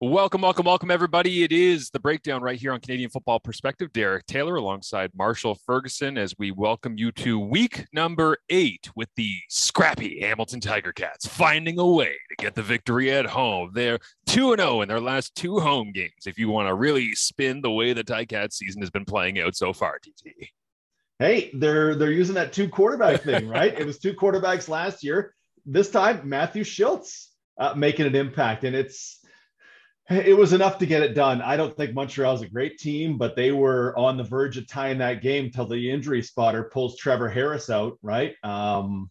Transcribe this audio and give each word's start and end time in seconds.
Welcome, 0.00 0.42
welcome, 0.42 0.64
welcome, 0.64 0.92
everybody. 0.92 1.42
It 1.42 1.50
is 1.50 1.90
the 1.90 1.98
breakdown 1.98 2.40
right 2.40 2.56
here 2.56 2.72
on 2.72 2.78
Canadian 2.78 3.10
Football 3.10 3.40
Perspective. 3.40 3.92
Derek 3.92 4.26
Taylor 4.26 4.54
alongside 4.54 5.10
Marshall 5.12 5.56
Ferguson 5.66 6.16
as 6.16 6.36
we 6.38 6.52
welcome 6.52 6.96
you 6.96 7.10
to 7.10 7.36
week 7.40 7.84
number 7.92 8.38
eight 8.48 8.88
with 8.94 9.08
the 9.16 9.34
scrappy 9.48 10.20
Hamilton 10.20 10.60
Tiger 10.60 10.92
Cats 10.92 11.26
finding 11.26 11.80
a 11.80 11.84
way 11.84 12.14
to 12.28 12.36
get 12.36 12.54
the 12.54 12.62
victory 12.62 13.10
at 13.10 13.26
home. 13.26 13.72
They're 13.74 13.98
2 14.28 14.54
0 14.54 14.82
in 14.82 14.88
their 14.88 15.00
last 15.00 15.34
two 15.34 15.58
home 15.58 15.90
games. 15.90 16.28
If 16.28 16.38
you 16.38 16.48
want 16.48 16.68
to 16.68 16.74
really 16.74 17.16
spin 17.16 17.60
the 17.60 17.72
way 17.72 17.92
the 17.92 18.04
Ticats 18.04 18.52
season 18.52 18.80
has 18.82 18.90
been 18.90 19.04
playing 19.04 19.40
out 19.40 19.56
so 19.56 19.72
far, 19.72 19.98
TT. 19.98 20.30
Hey, 21.18 21.50
they're 21.54 21.96
they're 21.96 22.12
using 22.12 22.36
that 22.36 22.52
two 22.52 22.68
quarterback 22.68 23.22
thing, 23.22 23.48
right? 23.48 23.76
it 23.76 23.84
was 23.84 23.98
two 23.98 24.14
quarterbacks 24.14 24.68
last 24.68 25.02
year. 25.02 25.34
This 25.66 25.90
time, 25.90 26.20
Matthew 26.22 26.62
Shiltz 26.62 27.30
uh, 27.58 27.74
making 27.74 28.06
an 28.06 28.14
impact, 28.14 28.62
and 28.62 28.76
it's 28.76 29.17
it 30.10 30.36
was 30.36 30.52
enough 30.52 30.78
to 30.78 30.86
get 30.86 31.02
it 31.02 31.14
done. 31.14 31.42
I 31.42 31.56
don't 31.56 31.76
think 31.76 31.94
Montreal 31.94 32.34
is 32.34 32.42
a 32.42 32.48
great 32.48 32.78
team, 32.78 33.18
but 33.18 33.36
they 33.36 33.52
were 33.52 33.96
on 33.96 34.16
the 34.16 34.24
verge 34.24 34.56
of 34.56 34.66
tying 34.66 34.98
that 34.98 35.22
game 35.22 35.50
till 35.50 35.66
the 35.66 35.90
injury 35.90 36.22
spotter 36.22 36.64
pulls 36.64 36.96
Trevor 36.96 37.28
Harris 37.28 37.68
out, 37.68 37.98
right? 38.02 38.34
Um, 38.42 39.10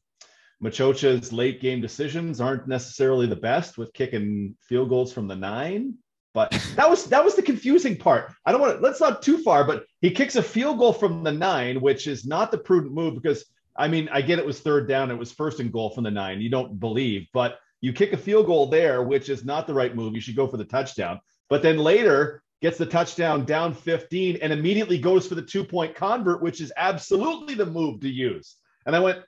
Maciocia's 0.61 1.31
late 1.31 1.61
game 1.61 1.81
decisions 1.81 2.41
aren't 2.41 2.67
necessarily 2.67 3.27
the 3.27 3.35
best 3.35 3.77
with 3.77 3.93
kicking 3.93 4.55
field 4.61 4.89
goals 4.89 5.13
from 5.13 5.27
the 5.27 5.35
nine, 5.35 5.93
but 6.33 6.51
that 6.75 6.89
was 6.89 7.05
that 7.05 7.23
was 7.23 7.35
the 7.35 7.43
confusing 7.43 7.95
part. 7.95 8.31
I 8.43 8.51
don't 8.51 8.61
want 8.61 8.77
to 8.77 8.81
let's 8.81 8.99
not 8.99 9.21
too 9.21 9.37
far, 9.43 9.63
but 9.63 9.85
he 10.01 10.09
kicks 10.09 10.35
a 10.35 10.41
field 10.41 10.79
goal 10.79 10.93
from 10.93 11.23
the 11.23 11.31
nine, 11.31 11.79
which 11.79 12.07
is 12.07 12.25
not 12.25 12.51
the 12.51 12.57
prudent 12.57 12.93
move 12.93 13.13
because 13.13 13.45
I 13.75 13.87
mean 13.87 14.09
I 14.11 14.21
get 14.21 14.39
it 14.39 14.45
was 14.45 14.59
third 14.59 14.87
down, 14.87 15.11
it 15.11 15.17
was 15.17 15.31
first 15.31 15.59
and 15.59 15.71
goal 15.71 15.91
from 15.91 16.03
the 16.03 16.11
nine. 16.11 16.41
You 16.41 16.49
don't 16.49 16.79
believe, 16.79 17.27
but 17.33 17.59
you 17.81 17.93
kick 17.93 18.13
a 18.13 18.17
field 18.17 18.47
goal 18.47 18.67
there, 18.67 19.03
which 19.03 19.29
is 19.29 19.45
not 19.45 19.67
the 19.67 19.73
right 19.73 19.95
move. 19.95 20.15
You 20.15 20.21
should 20.21 20.35
go 20.35 20.47
for 20.47 20.57
the 20.57 20.65
touchdown. 20.65 21.19
But 21.49 21.61
then 21.61 21.77
later 21.77 22.43
gets 22.61 22.77
the 22.77 22.85
touchdown 22.85 23.45
down 23.45 23.73
15 23.73 24.39
and 24.41 24.51
immediately 24.51 24.97
goes 24.97 25.27
for 25.27 25.35
the 25.35 25.41
two 25.41 25.63
point 25.63 25.95
convert, 25.95 26.41
which 26.41 26.59
is 26.59 26.73
absolutely 26.75 27.53
the 27.53 27.65
move 27.65 28.01
to 28.01 28.09
use. 28.09 28.55
And 28.85 28.95
I 28.95 28.99
went, 28.99 29.23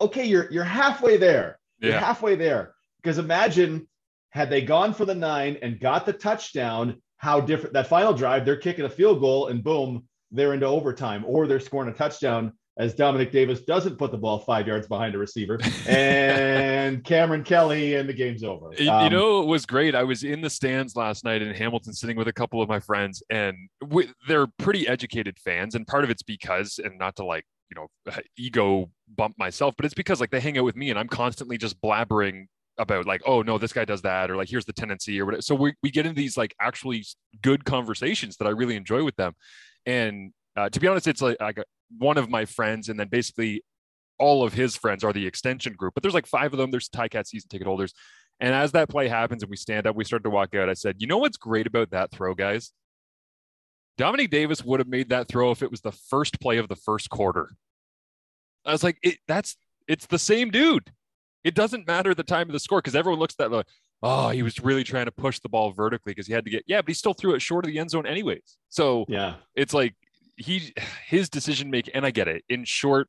okay, 0.00 0.24
you're 0.24 0.50
you're 0.50 0.64
halfway 0.64 1.16
there. 1.16 1.58
You're 1.78 1.98
halfway 1.98 2.34
there. 2.34 2.74
Because 3.02 3.18
imagine 3.18 3.86
had 4.30 4.50
they 4.50 4.62
gone 4.62 4.94
for 4.94 5.04
the 5.04 5.14
nine 5.14 5.58
and 5.62 5.78
got 5.78 6.06
the 6.06 6.12
touchdown, 6.12 7.00
how 7.18 7.40
different 7.40 7.74
that 7.74 7.86
final 7.86 8.12
drive, 8.12 8.44
they're 8.44 8.56
kicking 8.56 8.84
a 8.84 8.90
field 8.90 9.20
goal 9.20 9.48
and 9.48 9.62
boom, 9.62 10.08
they're 10.30 10.54
into 10.54 10.66
overtime, 10.66 11.24
or 11.26 11.46
they're 11.46 11.60
scoring 11.60 11.90
a 11.90 11.96
touchdown 11.96 12.52
as 12.76 12.94
Dominique 12.94 13.30
Davis 13.30 13.62
doesn't 13.62 13.96
put 13.96 14.10
the 14.10 14.18
ball 14.18 14.40
five 14.40 14.66
yards 14.66 14.88
behind 14.88 15.14
a 15.14 15.18
receiver, 15.18 15.58
and 15.86 17.04
Cameron 17.04 17.44
Kelly, 17.44 17.94
and 17.94 18.08
the 18.08 18.12
game's 18.12 18.42
over. 18.42 18.66
Um, 18.66 18.74
you 18.78 19.10
know, 19.10 19.42
it 19.42 19.46
was 19.46 19.64
great. 19.64 19.94
I 19.94 20.02
was 20.02 20.24
in 20.24 20.40
the 20.40 20.50
stands 20.50 20.96
last 20.96 21.24
night 21.24 21.40
in 21.40 21.54
Hamilton, 21.54 21.92
sitting 21.92 22.16
with 22.16 22.28
a 22.28 22.32
couple 22.32 22.60
of 22.60 22.68
my 22.68 22.80
friends, 22.80 23.22
and 23.30 23.56
we, 23.86 24.08
they're 24.26 24.48
pretty 24.58 24.88
educated 24.88 25.38
fans, 25.38 25.74
and 25.74 25.86
part 25.86 26.04
of 26.04 26.10
it's 26.10 26.22
because, 26.22 26.80
and 26.82 26.98
not 26.98 27.14
to 27.16 27.24
like 27.24 27.44
you 27.70 27.76
know 27.76 28.14
ego 28.36 28.90
bump 29.16 29.36
myself, 29.38 29.74
but 29.76 29.84
it's 29.84 29.94
because 29.94 30.20
like 30.20 30.30
they 30.30 30.40
hang 30.40 30.58
out 30.58 30.64
with 30.64 30.76
me, 30.76 30.90
and 30.90 30.98
I'm 30.98 31.08
constantly 31.08 31.58
just 31.58 31.80
blabbering 31.80 32.46
about 32.76 33.06
like 33.06 33.22
oh 33.24 33.40
no 33.40 33.56
this 33.56 33.72
guy 33.72 33.84
does 33.84 34.02
that 34.02 34.28
or 34.28 34.34
like 34.34 34.48
here's 34.48 34.64
the 34.64 34.72
tendency 34.72 35.20
or 35.20 35.24
whatever 35.24 35.40
so 35.40 35.54
we, 35.54 35.72
we 35.84 35.92
get 35.92 36.06
into 36.06 36.20
these 36.20 36.36
like 36.36 36.52
actually 36.60 37.04
good 37.40 37.64
conversations 37.64 38.36
that 38.36 38.46
i 38.46 38.50
really 38.50 38.74
enjoy 38.74 39.04
with 39.04 39.14
them 39.14 39.32
and 39.86 40.32
uh, 40.56 40.68
to 40.68 40.80
be 40.80 40.88
honest 40.88 41.06
it's 41.06 41.22
like, 41.22 41.36
like 41.40 41.58
one 41.98 42.18
of 42.18 42.30
my 42.30 42.44
friends, 42.44 42.88
and 42.88 42.98
then 42.98 43.08
basically 43.08 43.62
all 44.18 44.42
of 44.42 44.54
his 44.54 44.76
friends 44.76 45.04
are 45.04 45.12
the 45.12 45.26
extension 45.26 45.74
group. 45.74 45.94
But 45.94 46.02
there's 46.02 46.14
like 46.14 46.26
five 46.26 46.52
of 46.52 46.58
them. 46.58 46.70
There's 46.70 46.88
Cat 46.88 47.26
season 47.26 47.48
ticket 47.48 47.66
holders. 47.66 47.94
And 48.40 48.54
as 48.54 48.72
that 48.72 48.88
play 48.88 49.08
happens 49.08 49.42
and 49.42 49.50
we 49.50 49.56
stand 49.56 49.86
up, 49.86 49.96
we 49.96 50.04
start 50.04 50.24
to 50.24 50.30
walk 50.30 50.54
out. 50.54 50.68
I 50.68 50.74
said, 50.74 50.96
you 50.98 51.06
know 51.06 51.18
what's 51.18 51.36
great 51.36 51.66
about 51.66 51.90
that 51.90 52.10
throw, 52.10 52.34
guys? 52.34 52.72
Dominique 53.96 54.30
Davis 54.30 54.64
would 54.64 54.80
have 54.80 54.88
made 54.88 55.10
that 55.10 55.28
throw 55.28 55.52
if 55.52 55.62
it 55.62 55.70
was 55.70 55.80
the 55.80 55.92
first 55.92 56.40
play 56.40 56.58
of 56.58 56.68
the 56.68 56.76
first 56.76 57.10
quarter. 57.10 57.50
I 58.66 58.72
was 58.72 58.82
like, 58.82 58.98
it, 59.02 59.18
that's 59.28 59.56
it's 59.86 60.06
the 60.06 60.18
same 60.18 60.50
dude. 60.50 60.92
It 61.44 61.54
doesn't 61.54 61.86
matter 61.86 62.14
the 62.14 62.22
time 62.22 62.48
of 62.48 62.52
the 62.52 62.58
score 62.58 62.78
because 62.78 62.96
everyone 62.96 63.20
looks 63.20 63.34
at 63.38 63.50
that 63.50 63.56
like, 63.56 63.66
oh, 64.02 64.30
he 64.30 64.42
was 64.42 64.58
really 64.60 64.82
trying 64.82 65.04
to 65.04 65.12
push 65.12 65.38
the 65.38 65.48
ball 65.48 65.72
vertically 65.72 66.10
because 66.10 66.26
he 66.26 66.32
had 66.32 66.44
to 66.44 66.50
get 66.50 66.64
yeah, 66.66 66.80
but 66.80 66.88
he 66.88 66.94
still 66.94 67.12
threw 67.12 67.34
it 67.34 67.42
short 67.42 67.64
of 67.64 67.70
the 67.70 67.78
end 67.78 67.90
zone 67.90 68.06
anyways. 68.06 68.56
So 68.68 69.04
yeah, 69.08 69.34
it's 69.54 69.74
like 69.74 69.94
he 70.36 70.74
his 71.06 71.28
decision 71.28 71.70
making, 71.70 71.94
and 71.94 72.04
I 72.04 72.10
get 72.10 72.28
it 72.28 72.44
in 72.48 72.64
short 72.64 73.08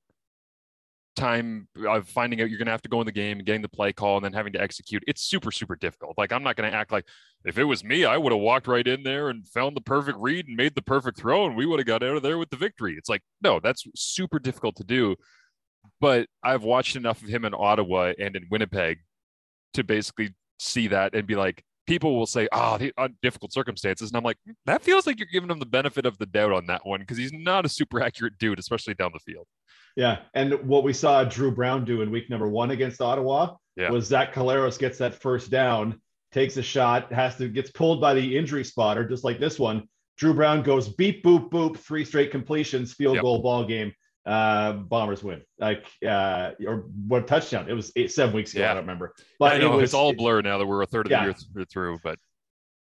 time 1.15 1.67
of 1.87 2.07
finding 2.09 2.41
out 2.41 2.49
you're 2.49 2.57
going 2.57 2.65
to 2.65 2.71
have 2.71 2.81
to 2.81 2.89
go 2.89 2.99
in 2.99 3.05
the 3.05 3.11
game 3.11 3.37
and 3.37 3.45
getting 3.45 3.61
the 3.61 3.69
play 3.69 3.93
call 3.93 4.17
and 4.17 4.25
then 4.25 4.33
having 4.33 4.51
to 4.53 4.61
execute 4.61 5.03
it's 5.07 5.21
super 5.21 5.51
super 5.51 5.75
difficult. 5.75 6.13
Like 6.17 6.31
i'm 6.31 6.43
not 6.43 6.55
going 6.55 6.69
to 6.69 6.77
act 6.77 6.91
like 6.91 7.05
if 7.45 7.57
it 7.57 7.63
was 7.63 7.83
me 7.83 8.05
i 8.05 8.17
would 8.17 8.31
have 8.31 8.41
walked 8.41 8.67
right 8.67 8.85
in 8.85 9.03
there 9.03 9.29
and 9.29 9.47
found 9.47 9.75
the 9.75 9.81
perfect 9.81 10.17
read 10.19 10.47
and 10.47 10.57
made 10.57 10.75
the 10.75 10.81
perfect 10.81 11.17
throw 11.17 11.45
and 11.45 11.55
we 11.55 11.65
would 11.65 11.79
have 11.79 11.87
got 11.87 12.03
out 12.03 12.17
of 12.17 12.23
there 12.23 12.37
with 12.37 12.49
the 12.49 12.57
victory. 12.57 12.95
It's 12.97 13.09
like 13.09 13.21
no 13.41 13.59
that's 13.59 13.85
super 13.95 14.39
difficult 14.39 14.75
to 14.77 14.83
do 14.83 15.15
but 16.01 16.27
i've 16.43 16.63
watched 16.63 16.95
enough 16.95 17.21
of 17.21 17.29
him 17.29 17.45
in 17.45 17.53
ottawa 17.53 18.11
and 18.19 18.35
in 18.35 18.47
winnipeg 18.51 18.97
to 19.73 19.83
basically 19.83 20.33
see 20.59 20.87
that 20.87 21.13
and 21.15 21.27
be 21.27 21.35
like 21.35 21.63
people 21.85 22.17
will 22.17 22.25
say, 22.25 22.47
"Oh, 22.51 22.77
the 22.77 22.93
uh, 22.97 23.09
difficult 23.21 23.53
circumstances," 23.53 24.09
and 24.09 24.17
I'm 24.17 24.23
like, 24.23 24.37
that 24.65 24.83
feels 24.83 25.07
like 25.07 25.19
you're 25.19 25.27
giving 25.31 25.49
him 25.49 25.59
the 25.59 25.65
benefit 25.65 26.05
of 26.05 26.17
the 26.17 26.25
doubt 26.25 26.51
on 26.51 26.65
that 26.67 26.85
one 26.85 27.01
because 27.01 27.17
he's 27.17 27.33
not 27.33 27.65
a 27.65 27.69
super 27.69 28.01
accurate 28.03 28.37
dude, 28.37 28.59
especially 28.59 28.93
down 28.93 29.11
the 29.13 29.19
field. 29.19 29.47
Yeah, 29.95 30.19
and 30.33 30.53
what 30.67 30.83
we 30.83 30.93
saw 30.93 31.23
Drew 31.23 31.51
Brown 31.51 31.85
do 31.85 32.01
in 32.01 32.11
week 32.11 32.29
number 32.29 32.47
one 32.47 32.71
against 32.71 33.01
Ottawa 33.01 33.55
yeah. 33.77 33.89
was 33.89 34.05
Zach 34.05 34.33
Collaros 34.33 34.77
gets 34.77 34.97
that 34.97 35.15
first 35.15 35.49
down, 35.49 36.01
takes 36.31 36.57
a 36.57 36.63
shot, 36.63 37.11
has 37.13 37.35
to 37.37 37.47
gets 37.47 37.71
pulled 37.71 38.01
by 38.01 38.13
the 38.13 38.37
injury 38.37 38.63
spotter, 38.63 39.07
just 39.07 39.23
like 39.23 39.39
this 39.39 39.57
one. 39.57 39.87
Drew 40.17 40.33
Brown 40.33 40.63
goes 40.63 40.89
beep 40.89 41.23
boop 41.23 41.49
boop, 41.49 41.77
three 41.77 42.05
straight 42.05 42.31
completions, 42.31 42.93
field 42.93 43.15
yep. 43.15 43.23
goal 43.23 43.41
ball 43.41 43.65
game 43.65 43.93
uh 44.25 44.73
bombers 44.73 45.23
win 45.23 45.41
like 45.59 45.85
uh 46.07 46.51
or 46.65 46.85
what 47.07 47.27
touchdown. 47.27 47.69
It 47.69 47.73
was 47.73 47.91
eight 47.95 48.11
seven 48.11 48.33
weeks 48.35 48.53
ago 48.53 48.63
yeah. 48.63 48.71
i 48.71 48.73
don't 48.73 48.83
remember. 48.83 49.13
But 49.39 49.53
I 49.53 49.57
know, 49.57 49.73
it 49.73 49.75
was, 49.75 49.83
it's 49.83 49.93
all 49.93 50.13
blur 50.13 50.41
now 50.41 50.57
that 50.57 50.65
we're 50.65 50.81
a 50.81 50.87
third 50.87 51.07
of 51.07 51.11
yeah. 51.11 51.25
the 51.25 51.35
year 51.55 51.65
through 51.65 51.99
but 52.03 52.17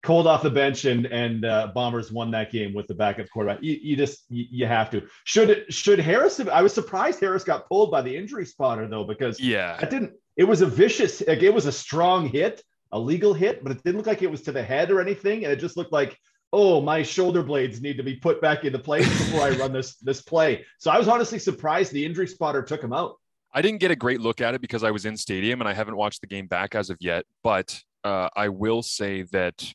cold 0.03 0.27
off 0.27 0.43
the 0.43 0.51
bench 0.51 0.85
and 0.85 1.07
and 1.07 1.45
uh, 1.45 1.69
bombers 1.75 2.11
won 2.11 2.31
that 2.33 2.51
game 2.51 2.75
with 2.75 2.87
the 2.87 2.95
backup 2.95 3.29
quarterback. 3.31 3.63
You, 3.63 3.79
you 3.81 3.97
just 3.97 4.25
you, 4.29 4.47
you, 4.51 4.67
have 4.67 4.91
to. 4.91 5.07
Should 5.25 5.73
should 5.73 5.99
harris 5.99 6.37
have, 6.39 6.49
i 6.49 6.63
was 6.63 6.73
surprised 6.73 7.21
harris 7.21 7.45
got 7.45 7.69
pulled 7.69 7.91
by 7.91 8.03
the 8.03 8.15
injury 8.15 8.47
spotter 8.47 8.89
though 8.89 9.05
because 9.05 9.41
yeah. 9.41 9.79
it 9.81 9.91
didn't 9.91 10.13
it 10.37 10.45
was 10.45 10.61
a 10.61 10.67
vicious 10.67 11.23
like 11.27 11.43
it 11.43 11.55
was 11.55 11.67
a 11.67 11.73
strong 11.73 12.29
hit 12.29 12.63
a 12.93 12.99
legal 12.99 13.33
hit 13.33 13.63
but 13.63 13.73
it 13.73 13.83
didn't 13.83 13.99
look 13.99 14.07
like 14.07 14.23
it 14.23 14.31
was 14.31 14.43
to 14.43 14.53
the 14.53 14.63
head 14.63 14.91
or 14.91 15.01
anything 15.01 15.45
and 15.45 15.53
it 15.53 15.57
just 15.57 15.77
looked 15.77 15.93
like 15.93 16.17
oh, 16.53 16.81
my 16.81 17.03
shoulder 17.03 17.43
blades 17.43 17.81
need 17.81 17.97
to 17.97 18.03
be 18.03 18.17
put 18.17 18.41
back 18.41 18.65
into 18.65 18.79
place 18.79 19.09
before 19.09 19.43
I 19.43 19.51
run 19.59 19.73
this 19.73 19.97
this 19.97 20.23
play. 20.23 20.65
So 20.79 20.91
I 20.91 20.99
was 20.99 21.09
honestly 21.09 21.39
surprised 21.39 21.93
the 21.93 22.05
injury 22.05 22.27
spotter 22.27 22.63
took 22.63 22.83
him 22.83 22.93
out. 22.93 23.17
I 23.55 23.63
didn't 23.63 23.81
get 23.81 23.91
a 23.91 23.97
great 23.97 24.21
look 24.21 24.41
at 24.41 24.55
it 24.55 24.61
because 24.61 24.83
I 24.83 24.91
was 24.91 25.05
in 25.05 25.17
stadium 25.17 25.61
and 25.61 25.69
I 25.69 25.75
haven't 25.75 25.97
watched 25.97 26.21
the 26.21 26.27
game 26.27 26.47
back 26.47 26.75
as 26.75 26.91
of 26.91 26.97
yet. 27.01 27.27
But 27.43 27.83
uh, 28.03 28.29
I 28.35 28.49
will 28.49 28.83
say 28.83 29.23
that 29.33 29.73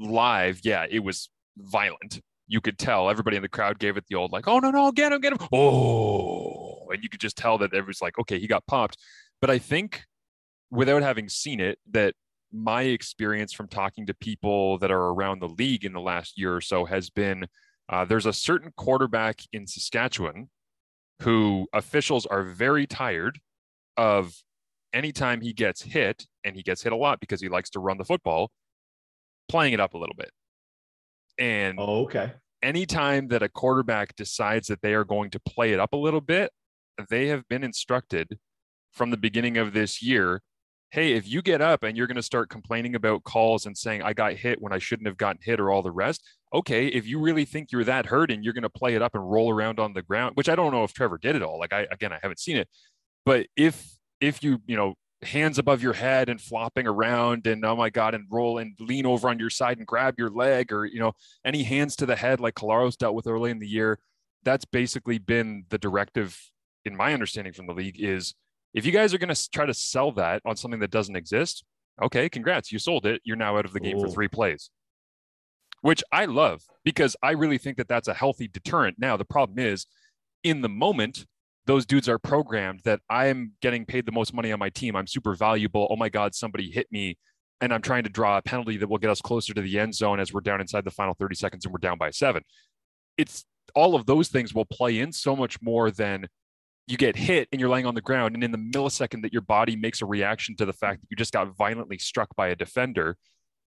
live, 0.00 0.60
yeah, 0.64 0.86
it 0.90 1.00
was 1.00 1.30
violent. 1.56 2.20
You 2.46 2.60
could 2.60 2.78
tell 2.78 3.08
everybody 3.08 3.36
in 3.36 3.42
the 3.42 3.48
crowd 3.48 3.78
gave 3.78 3.96
it 3.96 4.04
the 4.08 4.16
old 4.16 4.32
like, 4.32 4.48
oh 4.48 4.58
no 4.58 4.70
no, 4.70 4.92
get 4.92 5.12
him, 5.12 5.20
get 5.20 5.32
him, 5.32 5.38
oh, 5.52 6.88
and 6.90 7.02
you 7.02 7.08
could 7.08 7.20
just 7.20 7.36
tell 7.36 7.58
that 7.58 7.72
everyone's 7.72 8.02
like, 8.02 8.18
okay, 8.18 8.38
he 8.38 8.46
got 8.46 8.66
popped. 8.66 8.98
But 9.40 9.50
I 9.50 9.58
think 9.58 10.02
without 10.70 11.02
having 11.02 11.28
seen 11.28 11.60
it, 11.60 11.78
that 11.92 12.14
my 12.54 12.82
experience 12.82 13.52
from 13.52 13.66
talking 13.66 14.06
to 14.06 14.14
people 14.14 14.78
that 14.78 14.90
are 14.90 15.08
around 15.08 15.40
the 15.40 15.48
league 15.48 15.84
in 15.84 15.92
the 15.92 16.00
last 16.00 16.38
year 16.38 16.54
or 16.54 16.60
so 16.60 16.84
has 16.84 17.10
been 17.10 17.46
uh, 17.88 18.04
there's 18.04 18.26
a 18.26 18.32
certain 18.32 18.72
quarterback 18.76 19.40
in 19.52 19.66
Saskatchewan 19.66 20.48
who 21.22 21.66
officials 21.72 22.26
are 22.26 22.42
very 22.42 22.86
tired 22.86 23.38
of 23.96 24.34
anytime 24.92 25.40
he 25.40 25.52
gets 25.52 25.82
hit, 25.82 26.26
and 26.44 26.56
he 26.56 26.62
gets 26.62 26.82
hit 26.82 26.92
a 26.92 26.96
lot 26.96 27.20
because 27.20 27.40
he 27.40 27.48
likes 27.48 27.70
to 27.70 27.80
run 27.80 27.98
the 27.98 28.04
football, 28.04 28.50
playing 29.48 29.74
it 29.74 29.80
up 29.80 29.94
a 29.94 29.98
little 29.98 30.14
bit. 30.16 30.30
And 31.38 31.78
oh, 31.78 32.04
okay. 32.04 32.32
Anytime 32.62 33.28
that 33.28 33.42
a 33.42 33.48
quarterback 33.48 34.16
decides 34.16 34.68
that 34.68 34.80
they 34.80 34.94
are 34.94 35.04
going 35.04 35.30
to 35.30 35.40
play 35.40 35.72
it 35.72 35.80
up 35.80 35.92
a 35.92 35.98
little 35.98 36.22
bit, 36.22 36.50
they 37.10 37.26
have 37.26 37.46
been 37.48 37.62
instructed 37.62 38.38
from 38.92 39.10
the 39.10 39.16
beginning 39.18 39.58
of 39.58 39.74
this 39.74 40.00
year 40.00 40.40
hey, 40.94 41.14
if 41.14 41.28
you 41.28 41.42
get 41.42 41.60
up 41.60 41.82
and 41.82 41.96
you're 41.96 42.06
going 42.06 42.14
to 42.14 42.22
start 42.22 42.48
complaining 42.48 42.94
about 42.94 43.24
calls 43.24 43.66
and 43.66 43.76
saying, 43.76 44.00
I 44.02 44.12
got 44.12 44.34
hit 44.34 44.62
when 44.62 44.72
I 44.72 44.78
shouldn't 44.78 45.08
have 45.08 45.16
gotten 45.16 45.40
hit 45.42 45.58
or 45.58 45.72
all 45.72 45.82
the 45.82 45.90
rest, 45.90 46.22
okay, 46.54 46.86
if 46.86 47.04
you 47.04 47.18
really 47.18 47.44
think 47.44 47.72
you're 47.72 47.82
that 47.82 48.06
hurt 48.06 48.30
and 48.30 48.44
you're 48.44 48.52
going 48.52 48.62
to 48.62 48.70
play 48.70 48.94
it 48.94 49.02
up 49.02 49.16
and 49.16 49.28
roll 49.28 49.50
around 49.50 49.80
on 49.80 49.92
the 49.92 50.02
ground, 50.02 50.36
which 50.36 50.48
I 50.48 50.54
don't 50.54 50.70
know 50.70 50.84
if 50.84 50.92
Trevor 50.92 51.18
did 51.18 51.34
it 51.34 51.42
all. 51.42 51.58
Like, 51.58 51.72
I, 51.72 51.88
again, 51.90 52.12
I 52.12 52.20
haven't 52.22 52.38
seen 52.38 52.56
it. 52.56 52.68
But 53.26 53.48
if, 53.56 53.84
if 54.20 54.40
you, 54.44 54.60
you 54.66 54.76
know, 54.76 54.94
hands 55.22 55.58
above 55.58 55.82
your 55.82 55.94
head 55.94 56.28
and 56.28 56.40
flopping 56.40 56.86
around 56.86 57.46
and 57.46 57.64
oh 57.64 57.74
my 57.74 57.88
god 57.88 58.14
and 58.14 58.26
roll 58.30 58.58
and 58.58 58.76
lean 58.78 59.06
over 59.06 59.30
on 59.30 59.38
your 59.38 59.48
side 59.48 59.78
and 59.78 59.86
grab 59.86 60.16
your 60.18 60.28
leg 60.28 60.70
or 60.70 60.84
you 60.84 61.00
know 61.00 61.12
any 61.46 61.62
hands 61.62 61.96
to 61.96 62.04
the 62.04 62.14
head 62.14 62.40
like 62.40 62.54
Collaros 62.54 62.94
dealt 62.94 63.14
with 63.14 63.26
early 63.26 63.50
in 63.50 63.58
the 63.58 63.66
year 63.66 63.98
that's 64.42 64.66
basically 64.66 65.16
been 65.16 65.64
the 65.70 65.78
directive 65.78 66.38
in 66.84 66.94
my 66.94 67.14
understanding 67.14 67.54
from 67.54 67.66
the 67.66 67.72
league 67.72 67.96
is 67.98 68.34
if 68.74 68.84
you 68.84 68.92
guys 68.92 69.14
are 69.14 69.18
going 69.18 69.34
to 69.34 69.50
try 69.50 69.64
to 69.64 69.74
sell 69.74 70.12
that 70.12 70.42
on 70.44 70.56
something 70.56 70.80
that 70.80 70.90
doesn't 70.90 71.16
exist, 71.16 71.64
Okay, 72.02 72.28
congrats. 72.28 72.72
You 72.72 72.78
sold 72.78 73.06
it. 73.06 73.20
You're 73.24 73.36
now 73.36 73.56
out 73.56 73.64
of 73.64 73.72
the 73.72 73.80
game 73.80 73.98
Ooh. 73.98 74.00
for 74.00 74.08
three 74.08 74.28
plays, 74.28 74.70
which 75.80 76.02
I 76.10 76.24
love 76.24 76.62
because 76.84 77.16
I 77.22 77.32
really 77.32 77.58
think 77.58 77.76
that 77.76 77.88
that's 77.88 78.08
a 78.08 78.14
healthy 78.14 78.48
deterrent. 78.48 78.96
Now, 78.98 79.16
the 79.16 79.24
problem 79.24 79.58
is 79.58 79.86
in 80.42 80.60
the 80.60 80.68
moment, 80.68 81.24
those 81.66 81.86
dudes 81.86 82.08
are 82.08 82.18
programmed 82.18 82.80
that 82.84 83.00
I'm 83.08 83.52
getting 83.62 83.86
paid 83.86 84.06
the 84.06 84.12
most 84.12 84.34
money 84.34 84.52
on 84.52 84.58
my 84.58 84.70
team. 84.70 84.96
I'm 84.96 85.06
super 85.06 85.34
valuable. 85.34 85.86
Oh 85.90 85.96
my 85.96 86.08
God, 86.08 86.34
somebody 86.34 86.70
hit 86.70 86.88
me. 86.90 87.16
And 87.60 87.72
I'm 87.72 87.80
trying 87.80 88.02
to 88.02 88.10
draw 88.10 88.36
a 88.36 88.42
penalty 88.42 88.76
that 88.78 88.88
will 88.88 88.98
get 88.98 89.08
us 89.08 89.22
closer 89.22 89.54
to 89.54 89.62
the 89.62 89.78
end 89.78 89.94
zone 89.94 90.20
as 90.20 90.32
we're 90.32 90.40
down 90.40 90.60
inside 90.60 90.84
the 90.84 90.90
final 90.90 91.14
30 91.14 91.36
seconds 91.36 91.64
and 91.64 91.72
we're 91.72 91.78
down 91.78 91.96
by 91.96 92.10
seven. 92.10 92.42
It's 93.16 93.46
all 93.74 93.94
of 93.94 94.04
those 94.04 94.28
things 94.28 94.52
will 94.52 94.66
play 94.66 94.98
in 94.98 95.12
so 95.12 95.34
much 95.34 95.62
more 95.62 95.90
than 95.90 96.26
you 96.86 96.96
get 96.96 97.16
hit 97.16 97.48
and 97.50 97.60
you're 97.60 97.70
laying 97.70 97.86
on 97.86 97.94
the 97.94 98.00
ground. 98.02 98.34
And 98.34 98.44
in 98.44 98.50
the 98.50 98.58
millisecond 98.58 99.22
that 99.22 99.32
your 99.32 99.42
body 99.42 99.74
makes 99.76 100.02
a 100.02 100.06
reaction 100.06 100.54
to 100.56 100.66
the 100.66 100.72
fact 100.72 101.00
that 101.00 101.06
you 101.10 101.16
just 101.16 101.32
got 101.32 101.56
violently 101.56 101.98
struck 101.98 102.34
by 102.36 102.48
a 102.48 102.54
defender, 102.56 103.16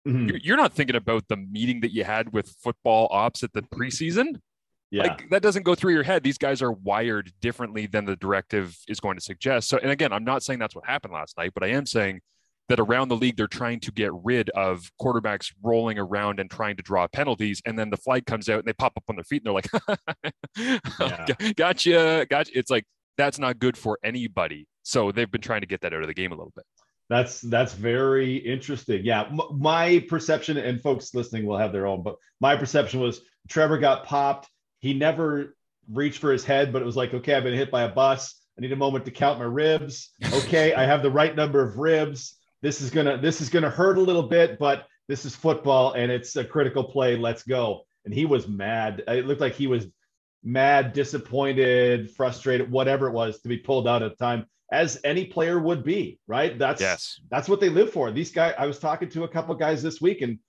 Mhm. 0.07 0.27
you're, 0.27 0.38
you're 0.38 0.57
not 0.57 0.73
thinking 0.73 0.95
about 0.95 1.27
the 1.29 1.38
meeting 1.38 1.79
that 1.81 1.91
you 1.94 2.03
had 2.03 2.31
with 2.33 2.56
football 2.62 3.07
ops 3.12 3.41
at 3.44 3.53
the 3.53 3.62
preseason. 3.63 4.39
Yeah. 4.91 5.03
Like 5.03 5.29
that 5.31 5.41
doesn't 5.41 5.63
go 5.63 5.73
through 5.75 5.94
your 5.94 6.03
head. 6.03 6.23
These 6.23 6.38
guys 6.38 6.62
are 6.62 6.71
wired 6.71 7.31
differently 7.41 7.88
than 7.88 8.06
the 8.06 8.15
directive 8.15 8.77
is 8.88 9.00
going 9.00 9.15
to 9.18 9.21
suggest. 9.21 9.68
So, 9.68 9.77
and 9.79 9.89
again, 9.89 10.13
I'm 10.13 10.23
not 10.23 10.44
saying 10.44 10.59
that's 10.59 10.75
what 10.75 10.85
happened 10.85 11.13
last 11.13 11.38
night, 11.38 11.51
but 11.56 11.63
I 11.63 11.69
am 11.69 11.85
saying 11.88 12.21
that 12.69 12.79
around 12.79 13.07
the 13.09 13.15
league, 13.15 13.35
they're 13.38 13.47
trying 13.47 13.79
to 13.79 13.91
get 13.91 14.11
rid 14.13 14.50
of 14.51 14.91
quarterbacks 15.01 15.51
rolling 15.63 15.97
around 16.00 16.39
and 16.39 16.50
trying 16.51 16.75
to 16.77 16.83
draw 16.83 17.07
penalties. 17.07 17.61
And 17.65 17.77
then 17.77 17.89
the 17.89 17.97
flag 17.97 18.25
comes 18.25 18.47
out 18.50 18.59
and 18.59 18.68
they 18.68 18.73
pop 18.73 18.94
up 18.97 19.03
on 19.09 19.15
their 19.15 19.23
feet 19.23 19.44
and 19.44 19.47
they're 19.47 19.53
like, 19.53 20.79
Yeah. 21.00 21.25
gotcha, 21.56 22.25
gotcha. 22.29 22.51
It's 22.57 22.69
like, 22.71 22.85
that's 23.17 23.39
not 23.39 23.59
good 23.59 23.77
for 23.77 23.97
anybody. 24.03 24.67
So 24.83 25.12
they've 25.12 25.29
been 25.29 25.41
trying 25.41 25.62
to 25.62 25.67
get 25.67 25.81
that 25.81 25.94
out 25.94 26.01
of 26.01 26.07
the 26.07 26.13
game 26.13 26.31
a 26.31 26.35
little 26.35 26.53
bit. 26.56 26.65
That's 27.09 27.41
that's 27.41 27.73
very 27.73 28.38
interesting. 28.38 29.06
Yeah, 29.06 29.23
M- 29.23 29.59
my 29.59 30.03
perception, 30.07 30.57
and 30.57 30.81
folks 30.81 31.13
listening 31.13 31.45
will 31.45 31.57
have 31.57 31.71
their 31.71 31.85
own, 31.85 32.01
but 32.01 32.15
my 32.39 32.56
perception 32.56 33.00
was 33.00 33.21
Trevor 33.47 33.77
got 33.77 34.06
popped. 34.06 34.50
He 34.79 34.94
never 34.94 35.56
reached 35.91 36.19
for 36.19 36.31
his 36.31 36.44
head, 36.44 36.73
but 36.73 36.81
it 36.81 36.85
was 36.85 36.95
like, 36.95 37.13
okay, 37.13 37.35
I've 37.35 37.44
been 37.44 37.53
hit 37.53 37.69
by 37.69 37.83
a 37.83 37.89
bus. 37.89 38.41
I 38.57 38.62
need 38.62 38.71
a 38.71 38.77
moment 38.77 39.06
to 39.06 39.12
count 39.12 39.38
my 39.38 39.45
ribs. 39.45 40.11
Okay, 40.33 40.73
I 40.73 40.85
have 40.85 41.03
the 41.03 41.11
right 41.11 41.35
number 41.35 41.61
of 41.61 41.77
ribs. 41.77 42.38
This 42.61 42.81
is 42.81 42.89
gonna 42.89 43.18
this 43.18 43.41
is 43.41 43.50
gonna 43.50 43.69
hurt 43.69 43.97
a 43.97 44.01
little 44.01 44.23
bit, 44.23 44.57
but 44.57 44.88
this 45.07 45.25
is 45.25 45.35
football 45.35 45.91
and 45.91 46.11
it's 46.11 46.35
a 46.35 46.44
critical 46.44 46.83
play. 46.83 47.15
Let's 47.18 47.44
go. 47.44 47.81
And 48.06 48.13
he 48.13 48.25
was 48.25 48.47
mad. 48.47 49.03
It 49.07 49.27
looked 49.27 49.41
like 49.41 49.53
he 49.53 49.68
was 49.68 49.88
mad, 50.45 50.94
disappointed, 50.94 52.12
frustrated, 52.12 52.71
whatever 52.71 53.07
it 53.07 53.13
was 53.13 53.42
to 53.42 53.50
be 53.50 53.57
pulled 53.57 53.88
out 53.88 54.03
at 54.03 54.12
the 54.12 54.24
time, 54.24 54.45
as 54.71 55.00
any 55.03 55.25
player 55.25 55.59
would 55.59 55.83
be, 55.83 56.19
right? 56.27 56.57
That's 56.57 56.81
Yes. 56.81 57.19
that's 57.30 57.50
what 57.50 57.59
they 57.59 57.69
live 57.69 57.92
for. 57.92 58.12
These 58.12 58.31
guys, 58.31 58.53
I 58.57 58.68
was 58.68 58.80
talking 58.80 59.09
to 59.09 59.24
a 59.24 59.27
couple 59.27 59.53
guys 59.56 59.81
this 59.83 60.00
week 60.00 60.21
and 60.21 60.39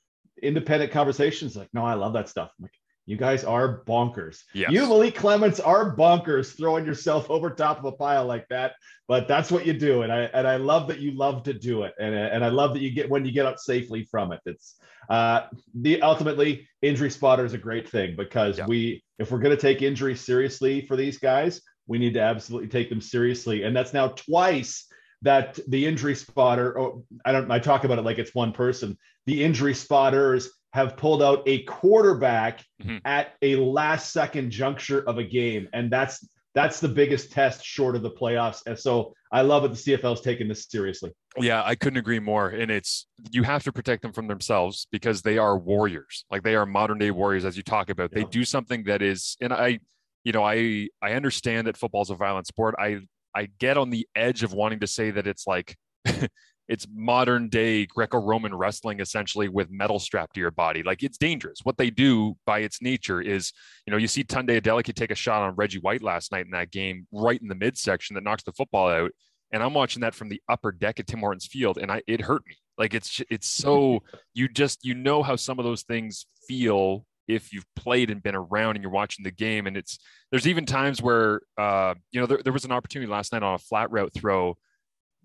independent 0.42 0.92
conversations, 0.92 1.56
like, 1.56 1.72
no, 1.72 1.84
I 1.84 1.94
love 1.94 2.12
that 2.12 2.28
stuff. 2.28 2.52
I'm 2.58 2.64
like, 2.64 2.72
you 3.06 3.16
guys 3.16 3.44
are 3.44 3.84
bonkers. 3.84 4.42
Yes. 4.52 4.72
You, 4.72 4.86
Malik 4.86 5.14
Clements, 5.14 5.60
are 5.60 5.96
bonkers 5.96 6.56
throwing 6.56 6.84
yourself 6.84 7.30
over 7.30 7.50
top 7.50 7.78
of 7.78 7.84
a 7.84 7.92
pile 7.92 8.26
like 8.26 8.46
that. 8.48 8.72
But 9.08 9.28
that's 9.28 9.52
what 9.52 9.64
you 9.64 9.72
do, 9.72 10.02
and 10.02 10.12
I 10.12 10.22
and 10.22 10.46
I 10.48 10.56
love 10.56 10.88
that 10.88 10.98
you 10.98 11.12
love 11.12 11.44
to 11.44 11.54
do 11.54 11.84
it, 11.84 11.94
and 12.00 12.12
and 12.14 12.44
I 12.44 12.48
love 12.48 12.74
that 12.74 12.80
you 12.80 12.90
get 12.90 13.08
when 13.08 13.24
you 13.24 13.30
get 13.32 13.46
up 13.46 13.58
safely 13.58 14.04
from 14.10 14.32
it. 14.32 14.40
It's 14.44 14.74
uh, 15.08 15.42
the 15.74 16.02
ultimately 16.02 16.68
injury 16.82 17.10
spotter 17.10 17.44
is 17.44 17.52
a 17.52 17.58
great 17.58 17.88
thing 17.88 18.16
because 18.16 18.58
Yeah. 18.58 18.66
we 18.66 19.04
if 19.20 19.30
we're 19.30 19.38
going 19.38 19.54
to 19.54 19.60
take 19.62 19.80
injury 19.80 20.16
seriously 20.16 20.80
for 20.80 20.96
these 20.96 21.18
guys, 21.18 21.62
we 21.86 21.98
need 21.98 22.14
to 22.14 22.20
absolutely 22.20 22.68
take 22.68 22.88
them 22.88 23.00
seriously, 23.00 23.62
and 23.62 23.76
that's 23.76 23.94
now 23.94 24.08
twice 24.08 24.86
that 25.22 25.58
the 25.68 25.86
injury 25.86 26.16
spotter. 26.16 26.76
Oh, 26.78 27.04
I 27.24 27.30
don't. 27.30 27.48
I 27.48 27.60
talk 27.60 27.84
about 27.84 27.98
it 28.00 28.04
like 28.04 28.18
it's 28.18 28.34
one 28.34 28.52
person. 28.52 28.98
The 29.26 29.44
injury 29.44 29.74
spotters 29.74 30.50
have 30.76 30.94
pulled 30.98 31.22
out 31.22 31.42
a 31.46 31.62
quarterback 31.62 32.62
Mhm. 32.82 33.00
at 33.06 33.32
a 33.40 33.56
last 33.56 34.12
second 34.12 34.50
juncture 34.50 35.00
of 35.08 35.16
a 35.16 35.24
game, 35.24 35.68
and 35.72 35.90
that's 35.90 36.28
that's 36.54 36.80
the 36.80 36.88
biggest 36.88 37.32
test 37.32 37.62
short 37.64 37.96
of 37.96 38.02
the 38.02 38.10
playoffs. 38.10 38.62
And 38.66 38.78
so 38.78 39.14
I 39.30 39.42
love 39.42 39.62
that 39.62 39.72
The 39.72 39.76
CFL 39.76 40.14
is 40.14 40.22
taking 40.22 40.48
this 40.48 40.66
seriously. 40.66 41.12
Yeah, 41.38 41.62
I 41.62 41.74
couldn't 41.74 41.98
agree 41.98 42.18
more. 42.18 42.48
And 42.48 42.70
it's 42.70 43.06
you 43.30 43.42
have 43.42 43.62
to 43.64 43.72
protect 43.72 44.00
them 44.02 44.12
from 44.12 44.26
themselves 44.26 44.86
because 44.90 45.20
they 45.20 45.36
are 45.36 45.58
warriors. 45.58 46.24
Like 46.30 46.42
they 46.42 46.54
are 46.54 46.64
modern 46.64 46.98
day 46.98 47.10
warriors, 47.10 47.44
as 47.44 47.56
you 47.58 47.62
talk 47.62 47.90
about. 47.90 48.10
They 48.12 48.24
do 48.24 48.44
something 48.44 48.84
that 48.84 49.02
is, 49.02 49.36
and 49.40 49.52
I, 49.52 49.80
you 50.24 50.32
know, 50.32 50.44
I 50.44 50.88
I 51.02 51.12
understand 51.12 51.66
that 51.66 51.76
football 51.76 52.02
is 52.02 52.10
a 52.10 52.14
violent 52.14 52.46
sport. 52.46 52.74
I 52.78 53.00
I 53.34 53.48
get 53.58 53.76
on 53.76 53.90
the 53.90 54.06
edge 54.14 54.42
of 54.42 54.52
wanting 54.52 54.80
to 54.80 54.86
say 54.86 55.10
that 55.10 55.26
it's 55.26 55.46
like 55.46 55.76
it's 56.68 56.86
modern 56.92 57.48
day 57.48 57.86
Greco-Roman 57.86 58.54
wrestling 58.54 59.00
essentially 59.00 59.48
with 59.48 59.70
metal 59.70 59.98
strapped 59.98 60.34
to 60.34 60.40
your 60.40 60.50
body. 60.50 60.82
Like 60.82 61.02
it's 61.02 61.18
dangerous. 61.18 61.60
What 61.62 61.78
they 61.78 61.90
do 61.90 62.36
by 62.44 62.60
its 62.60 62.82
nature 62.82 63.20
is, 63.20 63.52
you 63.86 63.90
know, 63.90 63.96
you 63.96 64.08
see 64.08 64.24
Tunde 64.24 64.60
Adeleke 64.60 64.94
take 64.94 65.10
a 65.10 65.14
shot 65.14 65.42
on 65.42 65.54
Reggie 65.54 65.78
White 65.78 66.02
last 66.02 66.32
night 66.32 66.44
in 66.44 66.50
that 66.52 66.70
game, 66.70 67.06
right 67.12 67.40
in 67.40 67.48
the 67.48 67.54
midsection 67.54 68.14
that 68.14 68.24
knocks 68.24 68.42
the 68.42 68.52
football 68.52 68.88
out 68.88 69.12
and 69.52 69.62
I'm 69.62 69.74
watching 69.74 70.00
that 70.00 70.14
from 70.14 70.28
the 70.28 70.40
upper 70.48 70.72
deck 70.72 71.00
at 71.00 71.06
Tim 71.06 71.20
Hortons 71.20 71.46
Field, 71.46 71.78
and 71.78 71.90
I 71.90 72.02
it 72.06 72.20
hurt 72.20 72.42
me. 72.46 72.56
Like 72.78 72.94
it's 72.94 73.22
it's 73.30 73.48
so 73.48 74.02
you 74.34 74.48
just 74.48 74.84
you 74.84 74.94
know 74.94 75.22
how 75.22 75.36
some 75.36 75.58
of 75.58 75.64
those 75.64 75.82
things 75.82 76.26
feel 76.48 77.06
if 77.28 77.52
you've 77.52 77.66
played 77.74 78.10
and 78.10 78.22
been 78.22 78.36
around 78.36 78.76
and 78.76 78.82
you're 78.82 78.92
watching 78.92 79.24
the 79.24 79.30
game, 79.30 79.66
and 79.66 79.76
it's 79.76 79.98
there's 80.30 80.46
even 80.46 80.66
times 80.66 81.00
where 81.00 81.40
uh 81.56 81.94
you 82.10 82.20
know 82.20 82.26
there, 82.26 82.40
there 82.42 82.52
was 82.52 82.64
an 82.64 82.72
opportunity 82.72 83.10
last 83.10 83.32
night 83.32 83.42
on 83.42 83.54
a 83.54 83.58
flat 83.58 83.90
route 83.90 84.12
throw 84.14 84.56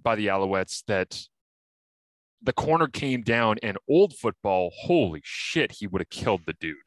by 0.03 0.15
the 0.15 0.27
Alouettes 0.27 0.83
that 0.87 1.21
the 2.41 2.53
corner 2.53 2.87
came 2.87 3.21
down 3.21 3.57
and 3.61 3.77
old 3.87 4.15
football, 4.15 4.71
holy 4.75 5.21
shit, 5.23 5.73
he 5.73 5.87
would 5.87 6.01
have 6.01 6.09
killed 6.09 6.41
the 6.45 6.53
dude. 6.59 6.77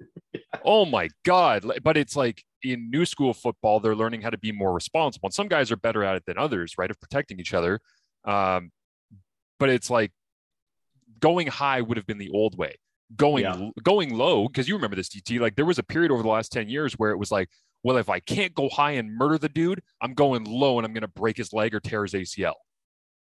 Oh 0.64 0.84
my 0.84 1.08
god! 1.24 1.64
But 1.82 1.96
it's 1.96 2.16
like 2.16 2.42
in 2.62 2.90
new 2.90 3.04
school 3.04 3.32
football, 3.34 3.80
they're 3.80 3.94
learning 3.94 4.22
how 4.22 4.30
to 4.30 4.38
be 4.38 4.52
more 4.52 4.72
responsible. 4.72 5.26
And 5.26 5.34
some 5.34 5.48
guys 5.48 5.70
are 5.70 5.76
better 5.76 6.02
at 6.04 6.16
it 6.16 6.24
than 6.26 6.38
others, 6.38 6.74
right? 6.78 6.90
Of 6.90 6.98
protecting 7.00 7.38
each 7.40 7.54
other. 7.54 7.80
Um, 8.24 8.70
but 9.58 9.68
it's 9.70 9.90
like 9.90 10.12
going 11.20 11.46
high 11.46 11.80
would 11.80 11.96
have 11.96 12.06
been 12.06 12.18
the 12.18 12.30
old 12.30 12.56
way. 12.58 12.76
Going 13.16 13.44
Yeah. 13.44 13.70
going 13.82 14.14
low, 14.14 14.48
because 14.48 14.68
you 14.68 14.74
remember 14.74 14.96
this 14.96 15.08
DT. 15.08 15.38
Like 15.40 15.56
there 15.56 15.64
was 15.64 15.78
a 15.78 15.82
period 15.82 16.10
over 16.10 16.22
the 16.22 16.28
last 16.28 16.50
10 16.52 16.68
years 16.68 16.94
where 16.94 17.10
it 17.10 17.18
was 17.18 17.30
like, 17.30 17.48
well, 17.82 17.96
if 17.96 18.08
I 18.08 18.20
can't 18.20 18.54
go 18.54 18.68
high 18.68 18.92
and 18.92 19.14
murder 19.14 19.38
the 19.38 19.48
dude, 19.48 19.82
I'm 20.00 20.14
going 20.14 20.44
low 20.44 20.78
and 20.78 20.86
I'm 20.86 20.92
gonna 20.92 21.08
break 21.08 21.36
his 21.36 21.52
leg 21.52 21.74
or 21.74 21.80
tear 21.80 22.02
his 22.02 22.14
ACL. 22.14 22.54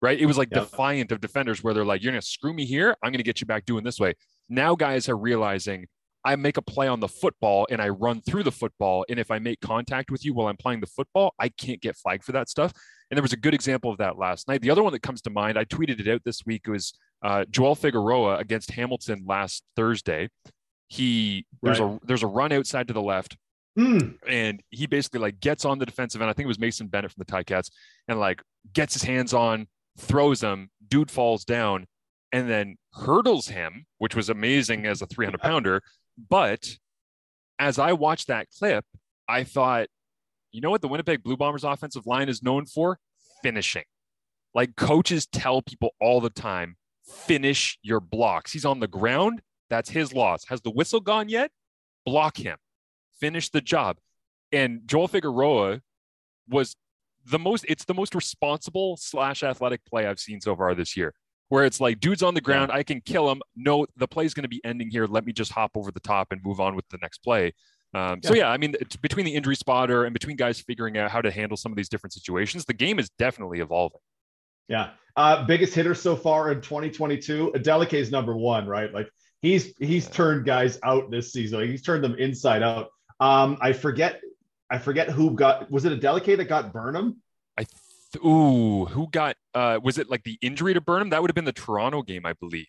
Right? 0.01 0.19
It 0.19 0.25
was 0.25 0.37
like 0.37 0.49
Yep. 0.51 0.63
defiant 0.63 1.11
of 1.11 1.21
defenders 1.21 1.63
where 1.63 1.73
they're 1.73 1.85
like, 1.85 2.01
you're 2.01 2.11
gonna 2.11 2.21
screw 2.21 2.53
me 2.53 2.65
here, 2.65 2.95
I'm 3.03 3.11
gonna 3.11 3.23
get 3.23 3.39
you 3.39 3.47
back 3.47 3.65
doing 3.65 3.83
this 3.83 3.99
way. 3.99 4.15
Now 4.49 4.75
guys 4.75 5.07
are 5.09 5.17
realizing 5.17 5.87
I 6.23 6.35
make 6.35 6.57
a 6.57 6.61
play 6.61 6.87
on 6.87 6.99
the 6.99 7.07
football 7.07 7.65
and 7.71 7.81
I 7.81 7.89
run 7.89 8.21
through 8.21 8.43
the 8.43 8.51
football. 8.51 9.05
And 9.09 9.19
if 9.19 9.31
I 9.31 9.39
make 9.39 9.59
contact 9.59 10.11
with 10.11 10.23
you 10.23 10.33
while 10.35 10.47
I'm 10.47 10.57
playing 10.57 10.81
the 10.81 10.85
football, 10.87 11.33
I 11.39 11.49
can't 11.49 11.81
get 11.81 11.97
flagged 11.97 12.23
for 12.23 12.31
that 12.33 12.47
stuff. 12.47 12.73
And 13.09 13.17
there 13.17 13.23
was 13.23 13.33
a 13.33 13.37
good 13.37 13.55
example 13.55 13.91
of 13.91 13.97
that 13.97 14.19
last 14.19 14.47
night. 14.47 14.61
The 14.61 14.69
other 14.69 14.83
one 14.83 14.93
that 14.93 15.01
comes 15.01 15.21
to 15.23 15.29
mind, 15.31 15.57
I 15.57 15.65
tweeted 15.65 15.99
it 15.99 16.07
out 16.07 16.21
this 16.23 16.45
week, 16.45 16.67
was 16.67 16.93
uh, 17.23 17.45
Joel 17.49 17.73
Figueroa 17.75 18.37
against 18.37 18.69
Hamilton 18.71 19.23
last 19.25 19.63
Thursday. 19.75 20.29
He 20.87 21.45
there's 21.63 21.79
a 21.79 21.99
there's 22.03 22.23
a 22.23 22.27
run 22.27 22.51
outside 22.51 22.87
to 22.89 22.93
the 22.93 23.01
left, 23.01 23.35
Hmm. 23.77 23.99
and 24.27 24.61
he 24.69 24.85
basically 24.85 25.21
like 25.21 25.39
gets 25.39 25.63
on 25.63 25.79
the 25.79 25.85
defensive 25.85 26.21
end. 26.21 26.29
I 26.29 26.33
think 26.33 26.43
it 26.43 26.47
was 26.47 26.59
Mason 26.59 26.87
Bennett 26.87 27.11
from 27.11 27.23
the 27.25 27.31
Ticats, 27.31 27.71
and 28.07 28.19
like 28.19 28.41
gets 28.73 28.93
his 28.93 29.03
hands 29.03 29.33
on, 29.33 29.67
throws 29.97 30.41
him. 30.41 30.69
Dude 30.87 31.09
falls 31.09 31.45
down, 31.45 31.87
and 32.31 32.49
then 32.49 32.75
hurdles 32.93 33.47
him, 33.47 33.85
which 33.97 34.15
was 34.15 34.29
amazing 34.29 34.85
as 34.85 35.01
a 35.01 35.05
300 35.05 35.39
pounder. 35.39 35.81
But 36.29 36.67
as 37.59 37.79
I 37.79 37.93
watched 37.93 38.27
that 38.27 38.47
clip, 38.57 38.85
I 39.27 39.43
thought, 39.43 39.87
you 40.51 40.61
know 40.61 40.69
what 40.69 40.81
the 40.81 40.87
Winnipeg 40.87 41.23
Blue 41.23 41.37
Bombers 41.37 41.63
offensive 41.63 42.05
line 42.05 42.27
is 42.27 42.43
known 42.43 42.65
for? 42.65 42.99
Finishing. 43.41 43.83
Like 44.53 44.75
coaches 44.75 45.27
tell 45.27 45.61
people 45.61 45.93
all 46.01 46.19
the 46.19 46.29
time, 46.29 46.75
finish 47.05 47.77
your 47.81 48.01
blocks. 48.01 48.51
He's 48.51 48.65
on 48.65 48.79
the 48.81 48.87
ground. 48.87 49.41
That's 49.69 49.89
his 49.89 50.13
loss. 50.13 50.43
Has 50.49 50.61
the 50.61 50.71
whistle 50.71 50.99
gone 50.99 51.29
yet? 51.29 51.51
Block 52.05 52.37
him. 52.37 52.57
Finish 53.21 53.49
the 53.49 53.61
job. 53.61 53.97
And 54.51 54.81
Joel 54.85 55.07
Figueroa 55.07 55.81
was 56.49 56.75
the 57.25 57.39
most, 57.39 57.65
it's 57.69 57.85
the 57.85 57.93
most 57.93 58.13
responsible 58.13 58.97
slash 58.97 59.43
athletic 59.43 59.85
play 59.85 60.05
I've 60.05 60.19
seen 60.19 60.41
so 60.41 60.55
far 60.55 60.75
this 60.75 60.97
year 60.97 61.13
where 61.51 61.65
it's 61.65 61.81
like 61.81 61.99
dude's 61.99 62.23
on 62.23 62.33
the 62.33 62.39
ground, 62.39 62.71
I 62.71 62.81
can 62.81 63.01
kill 63.01 63.29
him. 63.29 63.41
No, 63.57 63.85
the 63.97 64.07
play's 64.07 64.33
going 64.33 64.43
to 64.43 64.49
be 64.49 64.61
ending 64.63 64.89
here. 64.89 65.05
Let 65.05 65.25
me 65.25 65.33
just 65.33 65.51
hop 65.51 65.71
over 65.75 65.91
the 65.91 65.99
top 65.99 66.31
and 66.31 66.39
move 66.45 66.61
on 66.61 66.77
with 66.77 66.87
the 66.87 66.97
next 67.01 67.17
play. 67.17 67.53
Um, 67.93 68.21
So 68.23 68.33
yeah, 68.33 68.47
I 68.49 68.55
mean, 68.55 68.73
it's 68.79 68.95
between 68.95 69.25
the 69.25 69.35
injury 69.35 69.57
spotter 69.57 70.05
and 70.05 70.13
between 70.13 70.37
guys 70.37 70.61
figuring 70.61 70.97
out 70.97 71.11
how 71.11 71.21
to 71.21 71.29
handle 71.29 71.57
some 71.57 71.73
of 71.73 71.75
these 71.75 71.89
different 71.89 72.13
situations, 72.13 72.63
the 72.63 72.73
game 72.73 72.99
is 72.99 73.09
definitely 73.19 73.59
evolving. 73.59 73.99
Yeah. 74.69 74.91
Uh, 75.17 75.43
biggest 75.43 75.73
hitter 75.75 75.93
so 75.93 76.15
far 76.15 76.53
in 76.53 76.61
2022. 76.61 77.51
Adeleke 77.53 77.95
is 77.95 78.11
number 78.11 78.37
one, 78.37 78.65
right? 78.65 78.93
Like 78.93 79.09
he's 79.41 79.73
he's 79.77 80.07
turned 80.07 80.45
guys 80.45 80.79
out 80.83 81.11
this 81.11 81.33
season. 81.33 81.59
Like, 81.59 81.69
he's 81.69 81.81
turned 81.81 82.01
them 82.01 82.15
inside 82.15 82.63
out. 82.63 82.87
Um, 83.21 83.57
I 83.61 83.71
forget, 83.73 84.19
I 84.69 84.79
forget 84.79 85.09
who 85.09 85.31
got 85.31 85.71
was 85.71 85.85
it 85.85 85.97
Adeleke 85.97 86.35
that 86.37 86.45
got 86.45 86.73
Burnham? 86.73 87.21
I 87.57 87.63
th- 87.63 88.25
ooh, 88.25 88.85
who 88.85 89.07
got 89.09 89.37
uh, 89.53 89.79
was 89.81 89.97
it 89.97 90.09
like 90.09 90.23
the 90.23 90.37
injury 90.41 90.73
to 90.73 90.81
Burnham? 90.81 91.11
That 91.11 91.21
would 91.21 91.29
have 91.29 91.35
been 91.35 91.45
the 91.45 91.53
Toronto 91.53 92.01
game, 92.01 92.25
I 92.25 92.33
believe. 92.33 92.65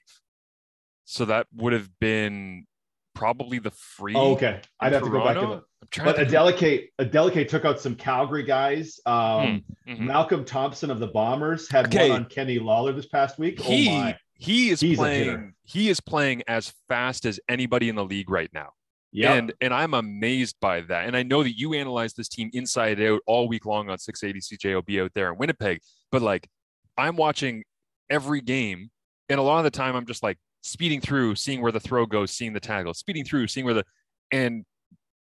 So 1.06 1.24
that 1.24 1.46
would 1.54 1.72
have 1.72 1.88
been 1.98 2.66
probably 3.14 3.58
the 3.58 3.70
free. 3.70 4.14
Oh, 4.14 4.32
okay, 4.32 4.60
I'd 4.78 4.92
have 4.92 5.02
Toronto? 5.02 5.18
to 5.18 5.18
go 5.18 5.24
back 5.24 5.60
to 5.60 5.64
the. 5.96 6.04
But 6.04 6.16
Adeleke, 6.16 6.88
Adeleke 7.00 7.48
took 7.48 7.64
out 7.64 7.80
some 7.80 7.96
Calgary 7.96 8.44
guys. 8.44 9.00
Um, 9.06 9.64
mm-hmm. 9.88 10.06
Malcolm 10.06 10.44
Thompson 10.44 10.90
of 10.90 11.00
the 11.00 11.08
Bombers 11.08 11.70
had 11.70 11.86
okay. 11.86 12.10
one 12.10 12.20
on 12.20 12.24
Kenny 12.26 12.58
Lawler 12.58 12.92
this 12.92 13.06
past 13.06 13.38
week. 13.38 13.58
Oh 13.60 13.64
he, 13.64 13.88
oh 13.90 14.12
he 14.34 14.70
is 14.70 14.80
He's 14.80 14.98
playing. 14.98 15.54
He 15.64 15.88
is 15.88 16.00
playing 16.00 16.42
as 16.46 16.72
fast 16.88 17.24
as 17.24 17.40
anybody 17.48 17.88
in 17.88 17.94
the 17.94 18.04
league 18.04 18.30
right 18.30 18.50
now. 18.52 18.70
Yeah. 19.12 19.34
And 19.34 19.52
and 19.60 19.74
I'm 19.74 19.94
amazed 19.94 20.56
by 20.60 20.80
that. 20.82 21.06
And 21.06 21.16
I 21.16 21.22
know 21.22 21.42
that 21.42 21.58
you 21.58 21.74
analyze 21.74 22.14
this 22.14 22.28
team 22.28 22.50
inside 22.52 23.00
out 23.00 23.20
all 23.26 23.46
week 23.46 23.66
long 23.66 23.90
on 23.90 23.98
680 23.98 24.56
CJOB 24.56 25.04
out 25.04 25.12
there 25.14 25.30
in 25.30 25.38
Winnipeg. 25.38 25.80
But 26.10 26.22
like 26.22 26.48
I'm 26.96 27.16
watching 27.16 27.64
every 28.10 28.40
game, 28.40 28.90
and 29.28 29.38
a 29.38 29.42
lot 29.42 29.58
of 29.58 29.64
the 29.64 29.70
time 29.70 29.94
I'm 29.94 30.06
just 30.06 30.22
like 30.22 30.38
speeding 30.62 31.00
through, 31.00 31.34
seeing 31.34 31.60
where 31.60 31.72
the 31.72 31.80
throw 31.80 32.06
goes, 32.06 32.30
seeing 32.30 32.52
the 32.52 32.60
tackle, 32.60 32.94
speeding 32.94 33.24
through, 33.24 33.48
seeing 33.48 33.66
where 33.66 33.74
the 33.74 33.84
and 34.30 34.64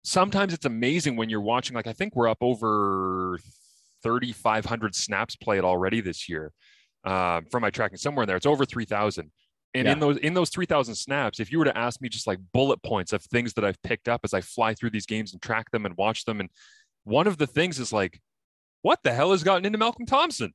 sometimes 0.04 0.52
it's 0.52 0.66
amazing 0.66 1.16
when 1.16 1.30
you're 1.30 1.40
watching. 1.40 1.74
Like 1.74 1.86
I 1.86 1.94
think 1.94 2.14
we're 2.14 2.28
up 2.28 2.38
over 2.42 3.38
3,500 4.02 4.94
snaps 4.94 5.36
played 5.36 5.64
already 5.64 6.00
this 6.00 6.28
year 6.28 6.52
uh, 7.04 7.40
from 7.50 7.62
my 7.62 7.70
tracking 7.70 7.98
somewhere 7.98 8.24
in 8.24 8.26
there. 8.26 8.36
It's 8.36 8.46
over 8.46 8.64
3,000. 8.64 9.30
And 9.74 9.86
yeah. 9.86 9.92
in 9.92 10.00
those 10.00 10.16
in 10.18 10.34
those 10.34 10.50
3,000 10.50 10.94
snaps, 10.94 11.38
if 11.38 11.52
you 11.52 11.58
were 11.58 11.64
to 11.64 11.76
ask 11.76 12.00
me 12.00 12.08
just 12.08 12.26
like 12.26 12.38
bullet 12.52 12.82
points 12.82 13.12
of 13.12 13.22
things 13.22 13.52
that 13.54 13.64
I've 13.64 13.80
picked 13.82 14.08
up 14.08 14.22
as 14.24 14.34
I 14.34 14.40
fly 14.40 14.74
through 14.74 14.90
these 14.90 15.06
games 15.06 15.32
and 15.32 15.40
track 15.40 15.70
them 15.70 15.86
and 15.86 15.96
watch 15.96 16.24
them, 16.24 16.40
and 16.40 16.50
one 17.04 17.26
of 17.26 17.38
the 17.38 17.46
things 17.46 17.78
is 17.78 17.92
like, 17.92 18.20
what 18.82 18.98
the 19.04 19.12
hell 19.12 19.30
has 19.30 19.44
gotten 19.44 19.64
into 19.64 19.78
Malcolm 19.78 20.06
Thompson? 20.06 20.52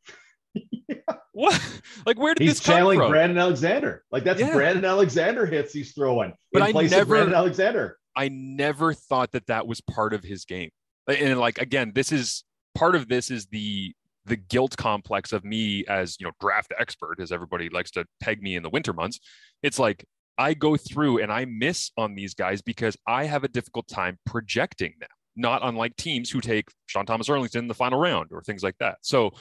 yeah. 0.54 0.96
What? 1.32 1.62
Like, 2.06 2.18
where 2.18 2.34
did 2.34 2.44
he's 2.44 2.54
this 2.60 2.66
come 2.66 2.76
channeling 2.76 2.98
from? 2.98 3.12
Brandon 3.12 3.38
Alexander. 3.38 4.06
Like 4.10 4.24
that's 4.24 4.40
yeah. 4.40 4.54
Brandon 4.54 4.86
Alexander 4.86 5.46
hits 5.46 5.74
he's 5.74 5.92
throwing. 5.92 6.34
But 6.54 6.62
I 6.62 6.72
never 6.72 7.16
Brandon 7.16 7.36
Alexander. 7.36 7.98
I 8.16 8.30
never 8.30 8.94
thought 8.94 9.34
that 9.34 9.48
that 9.48 9.68
was 9.68 9.82
part 9.82 10.14
of 10.14 10.24
his 10.24 10.46
game. 10.46 10.70
And 11.08 11.38
like 11.38 11.58
again, 11.58 11.92
this 11.94 12.14
is 12.14 12.46
part 12.74 12.96
of 12.96 13.10
this 13.10 13.32
is 13.32 13.48
the 13.48 13.94
the 14.26 14.36
guilt 14.36 14.76
complex 14.78 15.32
of 15.34 15.44
me 15.44 15.86
as 15.88 16.18
you 16.20 16.26
know 16.26 16.32
draft 16.40 16.74
expert, 16.80 17.20
as 17.20 17.32
everybody 17.32 17.70
likes 17.70 17.92
to 17.92 18.06
peg 18.20 18.42
me 18.42 18.56
in 18.56 18.64
the 18.64 18.70
winter 18.70 18.94
months. 18.94 19.20
It's 19.64 19.80
like 19.80 20.06
I 20.38 20.54
go 20.54 20.78
through 20.78 21.22
and 21.22 21.32
I 21.32 21.46
miss 21.46 21.92
on 21.98 22.16
these 22.16 22.34
guys 22.34 22.62
because 22.62 22.98
I 23.08 23.26
have 23.26 23.44
a 23.44 23.48
difficult 23.48 23.88
time 23.88 24.18
projecting 24.26 24.94
them. 25.00 25.10
Not 25.36 25.62
unlike 25.64 25.96
teams 25.96 26.30
who 26.30 26.42
take 26.42 26.70
Sean 26.88 27.06
Thomas 27.06 27.28
Erlington 27.28 27.56
in 27.58 27.68
the 27.68 27.74
final 27.74 28.00
round 28.00 28.30
or 28.32 28.42
things 28.42 28.64
like 28.64 28.78
that. 28.80 28.98
So 29.02 29.32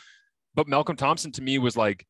but 0.54 0.68
Malcolm 0.68 0.96
Thompson 0.96 1.32
to 1.32 1.42
me 1.42 1.58
was 1.58 1.76
like, 1.76 2.06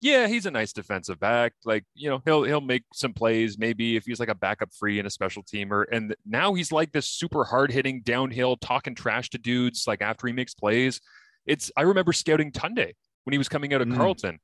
yeah, 0.00 0.26
he's 0.26 0.46
a 0.46 0.50
nice 0.50 0.72
defensive 0.72 1.20
back. 1.20 1.52
Like, 1.64 1.84
you 1.94 2.10
know, 2.10 2.20
he'll 2.24 2.42
he'll 2.42 2.60
make 2.60 2.82
some 2.92 3.12
plays, 3.12 3.56
maybe 3.58 3.96
if 3.96 4.04
he's 4.04 4.18
like 4.18 4.28
a 4.28 4.34
backup 4.34 4.70
free 4.74 4.98
and 4.98 5.06
a 5.06 5.10
special 5.10 5.44
teamer. 5.44 5.84
And 5.92 6.14
now 6.26 6.54
he's 6.54 6.72
like 6.72 6.92
this 6.92 7.08
super 7.08 7.44
hard 7.44 7.70
hitting 7.70 8.02
downhill, 8.02 8.56
talking 8.56 8.94
trash 8.96 9.30
to 9.30 9.38
dudes 9.38 9.84
like 9.86 10.02
after 10.02 10.26
he 10.26 10.32
makes 10.32 10.54
plays. 10.54 11.00
It's 11.46 11.70
I 11.76 11.82
remember 11.82 12.12
scouting 12.12 12.52
Tunde 12.52 12.92
when 13.24 13.32
he 13.32 13.38
was 13.38 13.48
coming 13.48 13.72
out 13.74 13.80
of 13.80 13.88
mm. 13.88 13.96
Carleton. 13.96 14.38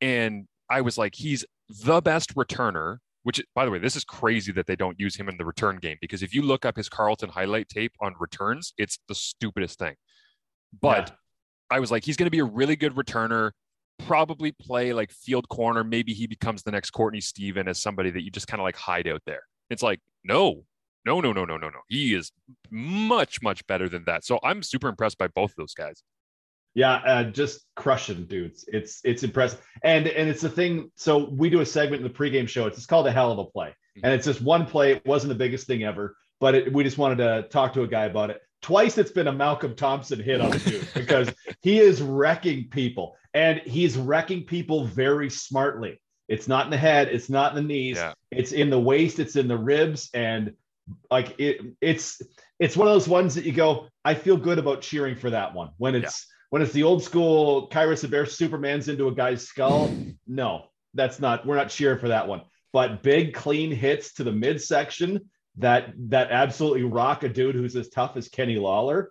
And 0.00 0.46
I 0.68 0.80
was 0.80 0.98
like, 0.98 1.14
he's 1.14 1.44
the 1.68 2.00
best 2.00 2.34
returner, 2.34 2.98
which 3.22 3.42
by 3.54 3.64
the 3.64 3.70
way, 3.70 3.78
this 3.78 3.96
is 3.96 4.04
crazy 4.04 4.52
that 4.52 4.66
they 4.66 4.76
don't 4.76 4.98
use 4.98 5.16
him 5.16 5.28
in 5.28 5.36
the 5.36 5.44
return 5.44 5.76
game 5.76 5.96
because 6.00 6.22
if 6.22 6.34
you 6.34 6.42
look 6.42 6.64
up 6.64 6.76
his 6.76 6.88
Carleton 6.88 7.28
highlight 7.28 7.68
tape 7.68 7.92
on 8.00 8.14
returns, 8.18 8.72
it's 8.78 8.98
the 9.08 9.14
stupidest 9.14 9.78
thing. 9.78 9.94
But 10.80 11.08
yeah 11.10 11.14
I 11.72 11.80
was 11.80 11.90
like, 11.90 12.04
he's 12.04 12.18
going 12.18 12.26
to 12.26 12.30
be 12.30 12.40
a 12.40 12.44
really 12.44 12.76
good 12.76 12.94
returner, 12.94 13.52
probably 14.06 14.52
play 14.52 14.92
like 14.92 15.10
field 15.10 15.48
corner. 15.48 15.82
Maybe 15.82 16.12
he 16.12 16.26
becomes 16.26 16.62
the 16.62 16.70
next 16.70 16.90
Courtney 16.90 17.22
Stephen 17.22 17.66
as 17.66 17.80
somebody 17.80 18.10
that 18.10 18.22
you 18.22 18.30
just 18.30 18.46
kind 18.46 18.60
of 18.60 18.64
like 18.64 18.76
hide 18.76 19.08
out 19.08 19.22
there. 19.24 19.40
It's 19.70 19.82
like, 19.82 19.98
no, 20.22 20.64
no, 21.06 21.22
no, 21.22 21.32
no, 21.32 21.46
no, 21.46 21.56
no, 21.56 21.70
no. 21.70 21.80
He 21.88 22.14
is 22.14 22.30
much, 22.70 23.40
much 23.40 23.66
better 23.66 23.88
than 23.88 24.04
that. 24.04 24.22
So 24.24 24.38
I'm 24.44 24.62
super 24.62 24.88
impressed 24.88 25.16
by 25.16 25.28
both 25.28 25.52
of 25.52 25.56
those 25.56 25.72
guys. 25.72 26.02
Yeah, 26.74 26.94
uh, 26.94 27.24
just 27.24 27.66
crushing 27.76 28.24
dudes. 28.24 28.64
It's 28.68 29.00
it's 29.04 29.22
impressive, 29.22 29.60
and 29.84 30.06
and 30.06 30.28
it's 30.28 30.40
the 30.40 30.48
thing. 30.48 30.90
So 30.96 31.28
we 31.28 31.50
do 31.50 31.60
a 31.60 31.66
segment 31.66 32.02
in 32.02 32.08
the 32.08 32.14
pregame 32.14 32.48
show. 32.48 32.66
It's, 32.66 32.78
it's 32.78 32.86
called 32.86 33.06
a 33.06 33.12
hell 33.12 33.30
of 33.30 33.38
a 33.38 33.44
play, 33.44 33.68
mm-hmm. 33.68 34.00
and 34.04 34.14
it's 34.14 34.26
just 34.26 34.40
one 34.40 34.64
play. 34.64 34.92
It 34.92 35.06
wasn't 35.06 35.28
the 35.28 35.38
biggest 35.38 35.66
thing 35.66 35.84
ever, 35.84 36.16
but 36.40 36.54
it, 36.54 36.72
we 36.72 36.82
just 36.82 36.96
wanted 36.96 37.18
to 37.18 37.48
talk 37.50 37.74
to 37.74 37.82
a 37.82 37.88
guy 37.88 38.04
about 38.04 38.30
it 38.30 38.40
twice 38.62 38.96
it's 38.96 39.10
been 39.10 39.26
a 39.26 39.32
Malcolm 39.32 39.74
Thompson 39.74 40.20
hit 40.20 40.40
on 40.40 40.50
the 40.50 40.58
dude 40.58 40.88
because 40.94 41.34
he 41.60 41.78
is 41.78 42.00
wrecking 42.00 42.68
people 42.70 43.16
and 43.34 43.58
he's 43.58 43.98
wrecking 43.98 44.44
people 44.44 44.86
very 44.86 45.28
smartly. 45.28 46.00
It's 46.28 46.48
not 46.48 46.64
in 46.64 46.70
the 46.70 46.78
head, 46.78 47.08
it's 47.08 47.28
not 47.28 47.54
in 47.54 47.56
the 47.56 47.68
knees, 47.68 47.96
yeah. 47.96 48.14
it's 48.30 48.52
in 48.52 48.70
the 48.70 48.80
waist, 48.80 49.18
it's 49.18 49.36
in 49.36 49.48
the 49.48 49.58
ribs, 49.58 50.08
and 50.14 50.54
like 51.10 51.38
it, 51.38 51.60
it's 51.80 52.22
it's 52.58 52.76
one 52.76 52.88
of 52.88 52.94
those 52.94 53.08
ones 53.08 53.34
that 53.34 53.44
you 53.44 53.52
go, 53.52 53.88
I 54.04 54.14
feel 54.14 54.36
good 54.36 54.58
about 54.58 54.80
cheering 54.80 55.16
for 55.16 55.30
that 55.30 55.52
one 55.52 55.70
when 55.78 55.94
it's 55.94 56.26
yeah. 56.26 56.31
When 56.52 56.60
it's 56.60 56.72
the 56.72 56.82
old 56.82 57.02
school 57.02 57.66
Kairos 57.70 58.08
Bear 58.10 58.26
Superman's 58.26 58.90
into 58.90 59.08
a 59.08 59.14
guy's 59.14 59.48
skull. 59.48 59.90
no, 60.26 60.66
that's 60.92 61.18
not. 61.18 61.46
We're 61.46 61.56
not 61.56 61.70
cheering 61.70 61.98
for 61.98 62.08
that 62.08 62.28
one. 62.28 62.42
But 62.74 63.02
big 63.02 63.32
clean 63.32 63.70
hits 63.70 64.12
to 64.14 64.24
the 64.24 64.32
midsection 64.32 65.30
that 65.56 65.94
that 66.10 66.30
absolutely 66.30 66.82
rock 66.82 67.22
a 67.22 67.30
dude 67.30 67.54
who's 67.54 67.74
as 67.74 67.88
tough 67.88 68.18
as 68.18 68.28
Kenny 68.28 68.56
Lawler. 68.56 69.10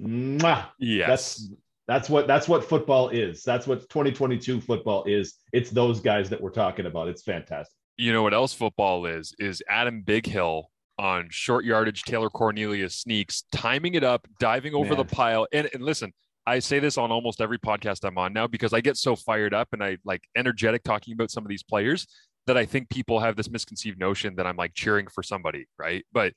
Mwah. 0.00 0.68
Yes. 0.78 1.06
That's 1.06 1.50
that's 1.86 2.08
what 2.08 2.26
that's 2.26 2.48
what 2.48 2.64
football 2.64 3.10
is. 3.10 3.42
That's 3.42 3.66
what 3.66 3.80
2022 3.90 4.62
football 4.62 5.04
is. 5.04 5.34
It's 5.52 5.68
those 5.68 6.00
guys 6.00 6.30
that 6.30 6.40
we're 6.40 6.48
talking 6.48 6.86
about. 6.86 7.08
It's 7.08 7.24
fantastic. 7.24 7.76
You 7.98 8.14
know 8.14 8.22
what 8.22 8.32
else 8.32 8.54
football 8.54 9.04
is? 9.04 9.34
Is 9.38 9.62
Adam 9.68 10.02
Bighill 10.02 10.64
on 10.98 11.28
short 11.28 11.66
yardage 11.66 12.04
Taylor 12.04 12.30
Cornelius 12.30 12.94
sneaks, 12.96 13.44
timing 13.52 13.96
it 13.96 14.02
up, 14.02 14.26
diving 14.40 14.74
over 14.74 14.94
Man. 14.94 14.96
the 14.96 15.04
pile. 15.04 15.46
And, 15.52 15.68
and 15.74 15.82
listen, 15.82 16.14
I 16.48 16.58
say 16.60 16.78
this 16.78 16.96
on 16.96 17.12
almost 17.12 17.40
every 17.40 17.58
podcast 17.58 18.04
I'm 18.04 18.16
on 18.16 18.32
now 18.32 18.46
because 18.46 18.72
I 18.72 18.80
get 18.80 18.96
so 18.96 19.14
fired 19.14 19.52
up 19.52 19.68
and 19.72 19.84
I 19.84 19.98
like 20.04 20.22
energetic 20.36 20.82
talking 20.82 21.12
about 21.12 21.30
some 21.30 21.44
of 21.44 21.48
these 21.48 21.62
players 21.62 22.06
that 22.46 22.56
I 22.56 22.64
think 22.64 22.88
people 22.88 23.20
have 23.20 23.36
this 23.36 23.50
misconceived 23.50 23.98
notion 23.98 24.34
that 24.36 24.46
I'm 24.46 24.56
like 24.56 24.72
cheering 24.74 25.06
for 25.08 25.22
somebody, 25.22 25.66
right? 25.78 26.04
But 26.12 26.32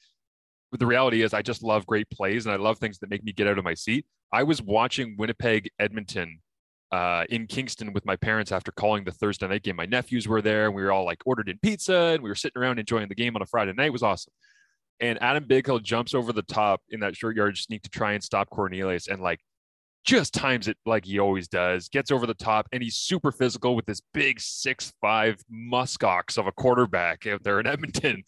the 0.78 0.86
reality 0.86 1.22
is, 1.22 1.34
I 1.34 1.42
just 1.42 1.64
love 1.64 1.86
great 1.86 2.10
plays 2.10 2.46
and 2.46 2.54
I 2.54 2.58
love 2.58 2.78
things 2.78 3.00
that 3.00 3.10
make 3.10 3.24
me 3.24 3.32
get 3.32 3.48
out 3.48 3.58
of 3.58 3.64
my 3.64 3.74
seat. 3.74 4.06
I 4.34 4.44
was 4.44 4.62
watching 4.62 5.16
Winnipeg 5.18 5.70
Edmonton 5.80 6.40
uh, 6.92 7.24
in 7.30 7.48
Kingston 7.48 7.94
with 7.94 8.06
my 8.06 8.18
parents 8.18 8.52
after 8.52 8.72
calling 8.72 9.06
the 9.06 9.12
Thursday 9.12 9.48
night 9.48 9.64
game. 9.64 9.78
My 9.78 9.86
nephews 9.86 10.28
were 10.28 10.42
there 10.42 10.66
and 10.66 10.76
we 10.76 10.82
were 10.82 10.92
all 10.92 11.06
like 11.06 11.20
ordered 11.26 11.48
in 11.48 11.58
pizza 11.62 11.96
and 11.96 12.22
we 12.22 12.30
were 12.30 12.36
sitting 12.36 12.62
around 12.62 12.80
enjoying 12.80 13.08
the 13.08 13.16
game 13.16 13.36
on 13.36 13.42
a 13.42 13.46
Friday 13.46 13.74
night. 13.74 13.88
It 13.88 13.94
was 13.94 14.04
awesome. 14.04 14.34
And 15.00 15.22
Adam 15.22 15.46
Bighill 15.46 15.82
jumps 15.82 16.14
over 16.14 16.34
the 16.34 16.44
top 16.44 16.82
in 16.90 17.00
that 17.00 17.16
short 17.16 17.36
yard 17.36 17.58
sneak 17.58 17.82
to 17.84 17.90
try 17.90 18.14
and 18.14 18.24
stop 18.24 18.50
Cornelius 18.50 19.08
and 19.08 19.22
like 19.22 19.40
just 20.04 20.34
times 20.34 20.68
it 20.68 20.78
like 20.86 21.06
he 21.06 21.20
always 21.20 21.48
does, 21.48 21.90
gets 21.90 22.12
over 22.12 22.26
the 22.26 22.34
top, 22.34 22.68
and 22.72 22.82
he's 22.82 22.96
super 22.96 23.32
physical 23.32 23.76
with 23.76 23.86
this 23.86 24.02
big 24.14 24.40
six 24.40 24.94
five 25.02 25.44
muskox 25.52 26.38
of 26.38 26.48
a 26.48 26.52
quarterback 26.52 27.28
out 27.28 27.44
there 27.44 27.60
in 27.60 27.68
Edmonton. 27.68 28.24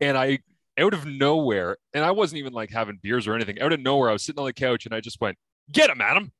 And 0.00 0.16
I 0.18 0.40
out 0.78 0.94
of 0.94 1.06
nowhere, 1.06 1.76
and 1.94 2.04
I 2.04 2.10
wasn't 2.10 2.38
even 2.38 2.52
like 2.52 2.70
having 2.70 2.98
beers 3.02 3.26
or 3.26 3.34
anything. 3.34 3.60
Out 3.60 3.72
of 3.72 3.80
nowhere, 3.80 4.10
I 4.10 4.12
was 4.12 4.22
sitting 4.22 4.40
on 4.40 4.46
the 4.46 4.52
couch 4.52 4.86
and 4.86 4.94
I 4.94 5.00
just 5.00 5.20
went, 5.20 5.36
"Get 5.72 5.90
him, 5.90 6.00
Adam! 6.00 6.32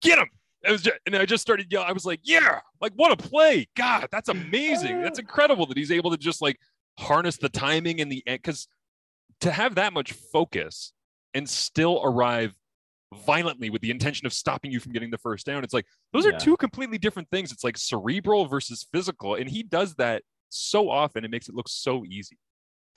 Get 0.00 0.18
him!" 0.18 0.28
It 0.62 0.70
was 0.70 0.82
just, 0.82 0.96
and 1.06 1.14
I 1.16 1.26
just 1.26 1.42
started 1.42 1.70
yelling. 1.70 1.88
I 1.88 1.92
was 1.92 2.06
like, 2.06 2.20
"Yeah! 2.22 2.60
Like 2.80 2.92
what 2.96 3.12
a 3.12 3.16
play! 3.16 3.68
God, 3.76 4.08
that's 4.10 4.28
amazing! 4.28 5.02
That's 5.02 5.18
ah. 5.18 5.22
incredible 5.22 5.66
that 5.66 5.76
he's 5.76 5.90
able 5.90 6.10
to 6.10 6.16
just 6.16 6.40
like 6.40 6.58
harness 6.98 7.36
the 7.36 7.48
timing 7.48 8.00
and 8.00 8.10
the 8.10 8.22
because 8.26 8.68
to 9.40 9.50
have 9.50 9.74
that 9.74 9.92
much 9.92 10.12
focus 10.12 10.92
and 11.34 11.48
still 11.48 12.00
arrive 12.04 12.54
violently 13.26 13.70
with 13.70 13.82
the 13.82 13.90
intention 13.90 14.26
of 14.26 14.32
stopping 14.32 14.70
you 14.70 14.80
from 14.80 14.92
getting 14.92 15.10
the 15.10 15.18
first 15.18 15.46
down. 15.46 15.64
It's 15.64 15.74
like 15.74 15.86
those 16.12 16.26
are 16.26 16.32
yeah. 16.32 16.38
two 16.38 16.56
completely 16.56 16.98
different 16.98 17.28
things. 17.30 17.52
It's 17.52 17.64
like 17.64 17.76
cerebral 17.76 18.46
versus 18.46 18.86
physical, 18.92 19.34
and 19.34 19.48
he 19.48 19.62
does 19.62 19.94
that 19.96 20.22
so 20.50 20.90
often. 20.90 21.24
It 21.24 21.30
makes 21.30 21.48
it 21.48 21.54
look 21.54 21.68
so 21.68 22.04
easy. 22.04 22.38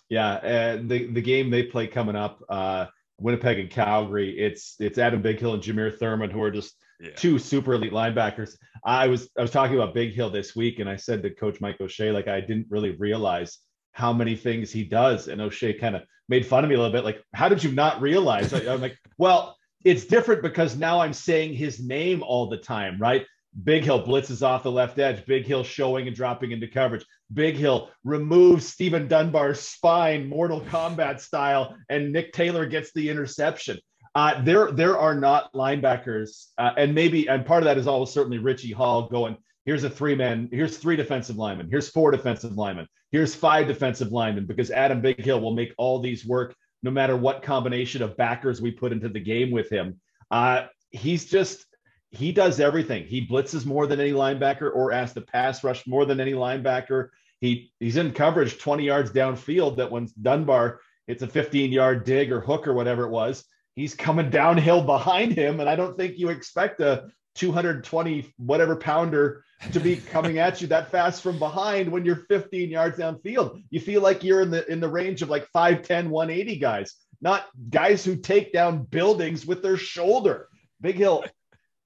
Yeah, 0.10 0.36
and 0.36 0.90
the 0.90 1.12
the 1.12 1.22
game 1.22 1.50
they 1.50 1.64
play 1.64 1.88
coming 1.88 2.16
up, 2.16 2.42
uh, 2.50 2.86
Winnipeg 3.20 3.60
and 3.60 3.70
Calgary. 3.70 4.38
It's 4.38 4.76
it's 4.80 4.98
Adam 4.98 5.22
Bighill 5.22 5.54
and 5.54 5.64
Jameer 5.64 5.98
Thurman 5.98 6.30
who 6.30 6.42
are 6.42 6.52
just 6.52 6.76
yeah. 7.00 7.12
two 7.16 7.40
super 7.40 7.74
elite 7.74 7.92
linebackers. 7.92 8.56
I 8.86 9.08
was 9.08 9.30
I 9.38 9.42
was 9.42 9.52
talking 9.52 9.76
about 9.76 9.96
Bighill 9.96 10.32
this 10.32 10.56
week, 10.56 10.80
and 10.80 10.90
I 10.90 10.96
said 10.96 11.24
to 11.24 11.30
Coach 11.30 11.60
Mike 11.60 11.82
O'Shea 11.82 12.12
like 12.12 12.28
I 12.28 12.42
didn't 12.42 12.68
really 12.70 12.92
realize 12.92 13.60
how 13.92 14.14
many 14.14 14.36
things 14.36 14.72
he 14.72 14.84
does, 14.84 15.28
and 15.28 15.42
O'Shea 15.42 15.74
kind 15.74 15.96
of 15.96 16.04
made 16.30 16.46
fun 16.46 16.64
of 16.64 16.70
me 16.70 16.76
a 16.76 16.78
little 16.78 16.94
bit, 16.94 17.06
like 17.06 17.22
how 17.34 17.50
did 17.50 17.64
you 17.64 17.72
not 17.72 18.02
realize? 18.02 18.54
I'm 18.54 18.82
like, 18.82 18.98
well 19.18 19.57
it's 19.84 20.06
different 20.06 20.42
because 20.42 20.76
now 20.76 21.00
I'm 21.00 21.14
saying 21.14 21.54
his 21.54 21.80
name 21.80 22.24
all 22.24 22.50
the 22.50 22.58
time, 22.58 23.00
right? 23.00 23.26
Bighill 23.64 24.06
blitzes 24.06 24.44
off 24.44 24.64
the 24.64 24.72
left 24.72 25.00
edge. 25.00 25.26
Bighill 25.26 25.66
showing 25.66 26.08
and 26.08 26.16
dropping 26.16 26.52
into 26.52 26.68
coverage. 26.68 27.06
Bighill 27.34 27.90
removes 28.04 28.68
Stephen 28.68 29.08
Dunbar's 29.08 29.60
spine, 29.60 30.30
Mortal 30.30 30.62
Kombat 30.62 31.20
style, 31.20 31.76
and 31.90 32.12
Nick 32.12 32.34
Taylor 32.34 32.66
gets 32.66 32.92
the 32.94 33.10
interception. 33.10 33.80
Uh, 34.14 34.42
there, 34.44 34.72
there 34.72 34.98
are 34.98 35.16
not 35.16 35.52
linebackers, 35.54 36.48
uh, 36.58 36.72
and 36.78 36.94
maybe, 36.94 37.28
and 37.28 37.46
part 37.46 37.62
of 37.62 37.66
that 37.66 37.78
is 37.78 37.88
always 37.88 38.10
certainly 38.10 38.40
Richie 38.40 38.72
Hall 38.72 39.08
going. 39.08 39.38
Here's 39.66 39.84
a 39.84 39.90
three 39.90 40.16
man. 40.16 40.50
Here's 40.52 40.78
three 40.78 40.96
defensive 40.96 41.36
linemen. 41.36 41.68
Here's 41.70 41.90
four 41.90 42.12
defensive 42.12 42.54
linemen. 42.58 42.88
Here's 43.12 43.36
five 43.36 43.68
defensive 43.68 44.12
linemen 44.12 44.46
because 44.46 44.72
Adam 44.72 45.02
Bighill 45.02 45.42
will 45.42 45.54
make 45.54 45.74
all 45.78 46.00
these 46.00 46.26
work 46.26 46.56
no 46.84 46.92
matter 46.92 47.16
what 47.16 47.42
combination 47.42 48.02
of 48.02 48.18
backers 48.18 48.62
we 48.62 48.72
put 48.72 48.92
into 48.92 49.10
the 49.10 49.20
game 49.20 49.52
with 49.52 49.70
him. 49.70 50.00
Uh, 50.32 50.66
he's 50.92 51.26
just 51.26 51.66
he 52.12 52.32
does 52.32 52.60
everything. 52.60 53.06
He 53.06 53.28
blitzes 53.28 53.66
more 53.66 53.86
than 53.86 54.00
any 54.00 54.12
linebacker 54.12 54.74
or 54.74 54.92
asks 54.92 55.14
the 55.14 55.22
pass 55.22 55.64
rush 55.64 55.86
more 55.86 56.06
than 56.06 56.20
any 56.20 56.34
linebacker. 56.34 57.10
He 57.42 57.72
he's 57.80 57.98
in 57.98 58.14
coverage 58.14 58.60
20 58.60 58.84
yards 58.84 59.12
downfield 59.12 59.78
that 59.78 59.92
when 59.92 60.08
Dunbar 60.22 60.80
it's 61.08 61.24
a 61.24 61.28
15 61.28 61.72
yard 61.72 62.04
dig 62.04 62.32
or 62.32 62.42
hook 62.42 62.68
or 62.68 62.74
whatever 62.74 63.06
it 63.06 63.12
was, 63.12 63.46
he's 63.76 63.94
coming 63.94 64.30
downhill 64.30 64.84
behind 64.86 65.34
him. 65.34 65.60
And 65.60 65.70
I 65.70 65.76
don't 65.76 65.98
think 65.98 66.18
you 66.18 66.30
expect 66.30 66.82
a 66.82 67.10
220 67.38 68.34
whatever 68.38 68.76
pounder 68.76 69.44
to 69.72 69.80
be 69.80 69.98
coming 69.98 70.38
at 70.38 70.62
you 70.62 70.68
that 70.68 70.92
fast 70.92 71.22
from 71.24 71.40
behind 71.40 71.92
when 71.92 72.06
you're 72.06 72.26
15 72.28 72.70
yards 72.70 72.98
downfield. 72.98 73.64
You 73.70 73.80
feel 73.80 74.02
like 74.02 74.24
you're 74.24 74.42
in 74.42 74.52
the 74.52 74.70
in 74.72 74.80
the 74.80 74.90
range 74.90 75.22
of 75.22 75.30
like 75.30 75.48
5'10, 75.56 76.10
180 76.10 76.58
guys, 76.58 76.96
not 77.22 77.46
guys 77.70 78.04
who 78.04 78.16
take 78.16 78.54
down 78.54 78.84
buildings 78.84 79.46
with 79.46 79.62
their 79.62 79.78
shoulder. 79.78 80.48
Bighill, 80.84 81.28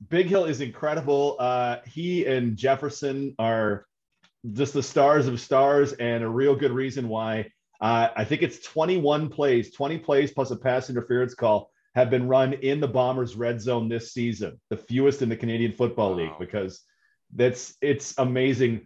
Big 0.09 0.27
Hill 0.27 0.45
is 0.45 0.61
incredible. 0.61 1.37
Uh, 1.39 1.77
he 1.85 2.25
and 2.25 2.57
Jefferson 2.57 3.35
are 3.39 3.85
just 4.53 4.73
the 4.73 4.83
stars 4.83 5.27
of 5.27 5.39
stars, 5.39 5.93
and 5.93 6.23
a 6.23 6.29
real 6.29 6.55
good 6.55 6.71
reason 6.71 7.07
why. 7.07 7.51
Uh, 7.79 8.09
I 8.15 8.25
think 8.25 8.43
it's 8.43 8.59
21 8.59 9.29
plays, 9.29 9.73
20 9.73 9.99
plays 9.99 10.31
plus 10.31 10.51
a 10.51 10.55
pass 10.55 10.89
interference 10.89 11.33
call 11.33 11.71
have 11.95 12.09
been 12.09 12.27
run 12.27 12.53
in 12.53 12.79
the 12.79 12.87
Bombers 12.87 13.35
red 13.35 13.61
zone 13.61 13.89
this 13.89 14.13
season, 14.13 14.59
the 14.69 14.77
fewest 14.77 15.21
in 15.21 15.29
the 15.29 15.35
Canadian 15.35 15.73
Football 15.73 16.15
League, 16.15 16.37
because 16.39 16.81
that's 17.33 17.75
it's 17.81 18.13
amazing. 18.17 18.81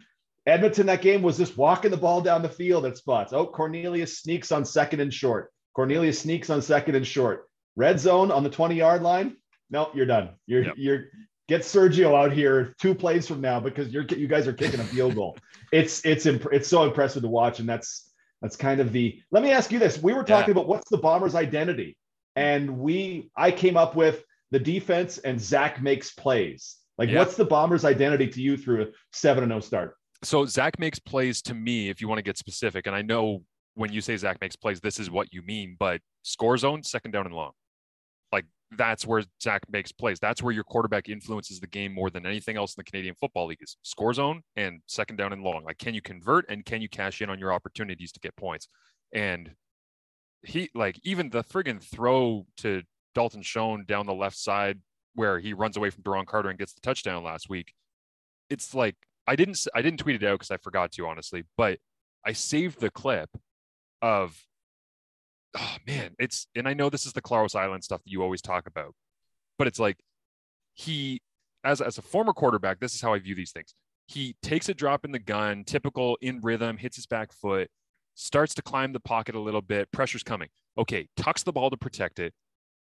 Edmonton 0.48 0.88
that 0.88 1.02
game 1.02 1.22
was 1.22 1.38
just 1.38 1.58
walking 1.58 1.92
the 1.92 1.98
ball 1.98 2.22
down 2.22 2.42
the 2.42 2.50
field 2.50 2.86
at 2.86 2.98
spots. 2.98 3.34
Oh, 3.34 3.48
Cornelius 3.48 4.20
sneaks 4.20 4.52
on 4.52 4.66
second 4.66 5.00
and 5.00 5.14
short. 5.14 5.52
Cornelius 5.76 6.20
sneaks 6.20 6.50
on 6.50 6.62
second 6.62 6.96
and 6.96 7.06
short. 7.06 7.48
Red 7.76 8.00
zone 8.00 8.32
on 8.32 8.44
the 8.44 8.50
20 8.50 8.76
yard 8.76 9.02
line. 9.02 9.38
Nope, 9.70 9.92
you're 9.96 10.06
done. 10.06 10.30
You're 10.46 10.66
yep. 10.66 10.74
you're 10.78 11.06
get 11.48 11.62
Sergio 11.62 12.16
out 12.16 12.32
here 12.32 12.76
two 12.80 12.96
plays 12.96 13.28
from 13.28 13.42
now 13.42 13.60
because 13.60 13.92
you're 13.92 14.04
you 14.04 14.28
guys 14.28 14.48
are 14.48 14.54
kicking 14.54 14.80
a 14.80 14.84
field 14.84 15.16
goal. 15.16 15.38
it's 15.72 16.04
it's 16.06 16.26
imp- 16.26 16.52
it's 16.52 16.68
so 16.68 16.84
impressive 16.84 17.22
to 17.24 17.28
watch, 17.28 17.60
and 17.60 17.68
that's 17.68 18.12
that's 18.42 18.56
kind 18.56 18.80
of 18.80 18.92
the. 18.92 19.20
Let 19.32 19.44
me 19.44 19.52
ask 19.52 19.72
you 19.72 19.80
this: 19.80 20.02
We 20.02 20.14
were 20.14 20.24
talking 20.24 20.56
yeah. 20.56 20.62
about 20.62 20.68
what's 20.68 20.90
the 20.90 20.98
Bombers' 20.98 21.36
identity, 21.36 21.98
and 22.36 22.78
we 22.78 23.30
I 23.36 23.52
came 23.52 23.78
up 23.78 23.96
with 23.96 24.24
the 24.52 24.60
defense 24.60 25.18
and 25.20 25.40
Zach 25.40 25.82
makes 25.82 26.14
plays. 26.14 26.78
Like, 26.98 27.10
yeah. 27.10 27.20
what's 27.20 27.36
the 27.36 27.46
Bombers' 27.46 27.84
identity 27.84 28.28
to 28.28 28.42
you 28.42 28.58
through 28.58 28.84
a 28.84 28.86
seven 29.12 29.44
and 29.44 29.52
zero 29.52 29.58
oh 29.58 29.62
start? 29.62 29.96
So 30.24 30.46
Zach 30.46 30.80
makes 30.80 31.00
plays 31.00 31.42
to 31.44 31.54
me, 31.54 31.90
if 31.90 32.02
you 32.02 32.08
want 32.08 32.20
to 32.20 32.24
get 32.24 32.38
specific, 32.38 32.88
and 32.88 32.96
I 32.96 33.02
know 33.02 33.44
when 33.76 33.92
you 33.92 34.02
say 34.02 34.16
Zach 34.16 34.40
makes 34.40 34.56
plays, 34.56 34.80
this 34.80 35.00
is 35.00 35.12
what 35.12 35.34
you 35.34 35.42
mean, 35.42 35.76
but 35.78 36.00
score 36.24 36.58
zone, 36.58 36.84
second 36.84 37.12
down 37.12 37.26
and 37.26 37.36
long. 37.36 37.52
Like 38.32 38.46
that's 38.78 39.06
where 39.06 39.24
Zach 39.44 39.64
makes 39.70 39.92
plays. 39.92 40.20
That's 40.20 40.42
where 40.42 40.54
your 40.54 40.64
quarterback 40.64 41.10
influences 41.10 41.60
the 41.60 41.68
game 41.68 41.94
more 41.94 42.10
than 42.10 42.26
anything 42.26 42.56
else 42.56 42.76
in 42.76 42.80
the 42.80 42.90
Canadian 42.90 43.16
Football 43.16 43.48
League 43.48 43.62
is 43.62 43.78
score 43.84 44.14
zone 44.14 44.42
and 44.56 44.82
second 44.88 45.18
down 45.18 45.34
and 45.34 45.44
long. 45.44 45.64
Like, 45.66 45.78
can 45.78 45.94
you 45.94 46.02
convert 46.02 46.46
and 46.50 46.66
can 46.66 46.82
you 46.82 46.90
cash 46.90 47.22
in 47.22 47.30
on 47.30 47.40
your 47.40 47.52
opportunities 47.52 48.12
to 48.14 48.20
get 48.22 48.36
points? 48.38 48.70
And 49.14 49.52
he 50.46 50.70
like 50.74 51.00
even 51.04 51.30
the 51.30 51.44
friggin' 51.44 51.82
throw 51.82 52.46
to 52.58 52.84
Dalton 53.14 53.42
Schoen 53.42 53.86
down 53.88 54.06
the 54.06 54.14
left 54.14 54.38
side 54.38 54.80
where 55.14 55.40
he 55.40 55.54
runs 55.54 55.78
away 55.78 55.90
from 55.90 56.04
Duron 56.04 56.26
Carter 56.26 56.50
and 56.50 56.60
gets 56.60 56.74
the 56.74 56.82
touchdown 56.82 57.24
last 57.24 57.50
week. 57.50 57.74
It's 58.50 58.74
like 58.74 58.96
I 59.28 59.36
didn't 59.36 59.66
I 59.74 59.82
didn't 59.82 60.00
tweet 60.00 60.22
it 60.22 60.26
out 60.26 60.36
because 60.36 60.52
I 60.52 60.58
forgot 60.58 60.92
to 60.94 61.08
honestly, 61.08 61.44
but 61.58 61.80
I 62.26 62.34
saved 62.34 62.80
the 62.80 62.92
clip 62.92 63.30
of 64.02 64.46
oh 65.58 65.78
man, 65.88 66.16
it's 66.20 66.48
and 66.56 66.68
I 66.68 66.74
know 66.74 66.90
this 66.90 67.06
is 67.06 67.14
the 67.14 67.22
Collaros 67.22 67.56
Island 67.56 67.84
stuff 67.84 68.04
that 68.04 68.12
you 68.12 68.22
always 68.22 68.42
talk 68.42 68.68
about, 68.68 68.94
but 69.58 69.68
it's 69.68 69.80
like 69.80 69.98
he 70.74 71.22
as 71.64 71.82
as 71.82 71.98
a 71.98 72.04
former 72.04 72.34
quarterback, 72.34 72.80
this 72.80 72.94
is 72.94 73.02
how 73.02 73.14
I 73.14 73.20
view 73.20 73.36
these 73.36 73.52
things. 73.52 73.74
He 74.08 74.36
takes 74.44 74.70
a 74.70 74.74
drop 74.76 75.04
in 75.04 75.12
the 75.12 75.20
gun, 75.20 75.64
typical 75.64 76.18
in 76.22 76.40
rhythm, 76.42 76.78
hits 76.78 76.98
his 76.98 77.08
back 77.08 77.34
foot, 77.34 77.70
starts 78.16 78.56
to 78.56 78.62
climb 78.62 78.94
the 78.94 79.00
pocket 79.00 79.36
a 79.36 79.40
little 79.40 79.62
bit, 79.62 79.92
pressure's 79.92 80.24
coming. 80.24 80.50
Okay, 80.78 81.08
tucks 81.16 81.44
the 81.44 81.54
ball 81.54 81.70
to 81.70 81.78
protect 81.78 82.20
it, 82.20 82.34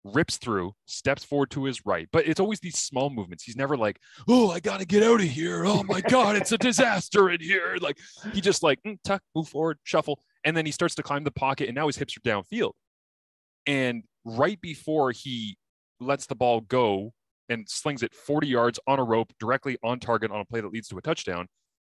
rips 0.04 0.38
through, 0.38 0.74
steps 0.86 1.24
forward 1.24 1.52
to 1.52 1.66
his 1.66 1.86
right. 1.86 2.08
But 2.12 2.28
it's 2.28 2.40
always 2.40 2.60
these 2.60 2.78
small 2.78 3.10
movements. 3.10 3.44
He's 3.44 3.56
never 3.56 3.78
like, 3.78 4.00
oh, 4.28 4.52
I 4.52 4.60
got 4.60 4.80
to 4.80 4.86
get 4.86 5.04
out 5.04 5.22
of 5.22 5.28
here. 5.28 5.66
Oh 5.66 5.84
my 5.84 6.02
God, 6.10 6.36
it's 6.36 6.52
a 6.52 6.58
disaster 6.58 7.30
in 7.30 7.42
here. 7.42 7.78
Like 7.80 7.98
he 8.34 8.42
just 8.42 8.64
like 8.64 8.80
mm, 8.86 8.98
tuck, 9.04 9.22
move 9.36 9.48
forward, 9.48 9.78
shuffle. 9.84 10.20
And 10.44 10.56
then 10.56 10.66
he 10.66 10.72
starts 10.72 10.96
to 10.96 11.04
climb 11.04 11.24
the 11.24 11.32
pocket 11.32 11.68
and 11.68 11.76
now 11.76 11.88
his 11.88 11.98
hips 11.98 12.16
are 12.18 12.22
downfield. 12.22 12.72
And 13.68 14.04
right 14.24 14.60
before 14.62 15.12
he 15.12 15.58
lets 16.00 16.26
the 16.26 16.36
ball 16.36 16.62
go 16.62 17.14
and 17.50 17.68
slings 17.70 18.04
it 18.04 18.14
40 18.14 18.48
yards 18.48 18.80
on 18.88 19.00
a 19.00 19.04
rope 19.04 19.32
directly 19.40 19.78
on 19.84 20.00
target 20.00 20.32
on 20.32 20.40
a 20.40 20.46
play 20.46 20.62
that 20.62 20.72
leads 20.72 20.88
to 20.90 20.98
a 20.98 21.02
touchdown, 21.02 21.48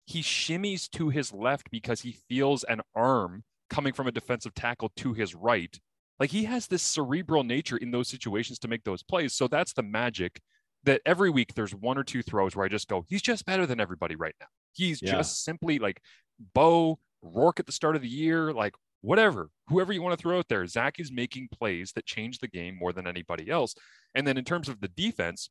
he 0.07 0.21
shimmies 0.21 0.89
to 0.91 1.09
his 1.09 1.33
left 1.33 1.69
because 1.69 2.01
he 2.01 2.13
feels 2.29 2.63
an 2.63 2.81
arm 2.95 3.43
coming 3.69 3.91
from 3.91 4.07
a 4.07 4.11
defensive 4.11 4.53
tackle 4.53 4.89
to 4.95 5.13
his 5.13 5.35
right. 5.35 5.77
Like 6.17 6.31
he 6.31 6.45
has 6.45 6.67
this 6.67 6.81
cerebral 6.81 7.43
nature 7.43 7.75
in 7.75 7.91
those 7.91 8.07
situations 8.07 8.57
to 8.59 8.69
make 8.69 8.85
those 8.85 9.03
plays. 9.03 9.33
So 9.33 9.49
that's 9.49 9.73
the 9.73 9.83
magic 9.83 10.39
that 10.85 11.01
every 11.05 11.29
week 11.29 11.53
there's 11.53 11.75
one 11.75 11.97
or 11.97 12.05
two 12.05 12.23
throws 12.23 12.55
where 12.55 12.65
I 12.65 12.69
just 12.69 12.87
go, 12.87 13.03
he's 13.09 13.21
just 13.21 13.45
better 13.45 13.65
than 13.65 13.81
everybody 13.81 14.15
right 14.15 14.33
now. 14.39 14.47
He's 14.71 15.01
yeah. 15.01 15.11
just 15.11 15.43
simply 15.43 15.77
like 15.77 16.01
Bo, 16.53 16.99
Rourke 17.21 17.59
at 17.59 17.65
the 17.65 17.73
start 17.73 17.97
of 17.97 18.01
the 18.01 18.07
year, 18.07 18.53
like 18.53 18.75
whatever, 19.01 19.49
whoever 19.67 19.91
you 19.91 20.01
want 20.01 20.17
to 20.17 20.21
throw 20.21 20.37
out 20.37 20.47
there. 20.47 20.65
Zach 20.67 21.01
is 21.01 21.11
making 21.11 21.49
plays 21.51 21.91
that 21.93 22.05
change 22.05 22.39
the 22.39 22.47
game 22.47 22.77
more 22.79 22.93
than 22.93 23.07
anybody 23.07 23.49
else. 23.49 23.75
And 24.15 24.25
then 24.25 24.37
in 24.37 24.45
terms 24.45 24.69
of 24.69 24.79
the 24.79 24.87
defense, 24.87 25.49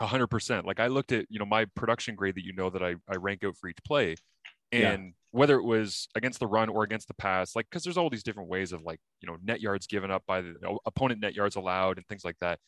100%. 0.00 0.64
Like 0.64 0.80
I 0.80 0.86
looked 0.86 1.12
at, 1.12 1.26
you 1.28 1.38
know, 1.38 1.46
my 1.46 1.64
production 1.74 2.14
grade 2.14 2.36
that 2.36 2.44
you 2.44 2.52
know 2.52 2.70
that 2.70 2.82
I, 2.82 2.96
I 3.08 3.16
rank 3.16 3.44
out 3.44 3.56
for 3.56 3.68
each 3.68 3.78
play. 3.84 4.16
And 4.70 5.04
yeah. 5.04 5.10
whether 5.30 5.56
it 5.56 5.64
was 5.64 6.08
against 6.14 6.40
the 6.40 6.46
run 6.46 6.68
or 6.68 6.82
against 6.82 7.08
the 7.08 7.14
pass, 7.14 7.56
like, 7.56 7.66
because 7.70 7.84
there's 7.84 7.96
all 7.96 8.10
these 8.10 8.22
different 8.22 8.48
ways 8.50 8.72
of 8.72 8.82
like, 8.82 9.00
you 9.20 9.28
know, 9.28 9.36
net 9.42 9.60
yards 9.60 9.86
given 9.86 10.10
up 10.10 10.22
by 10.26 10.42
the 10.42 10.48
you 10.48 10.58
know, 10.62 10.78
opponent 10.84 11.20
net 11.20 11.34
yards 11.34 11.56
allowed 11.56 11.96
and 11.96 12.06
things 12.06 12.24
like 12.24 12.36
that. 12.40 12.58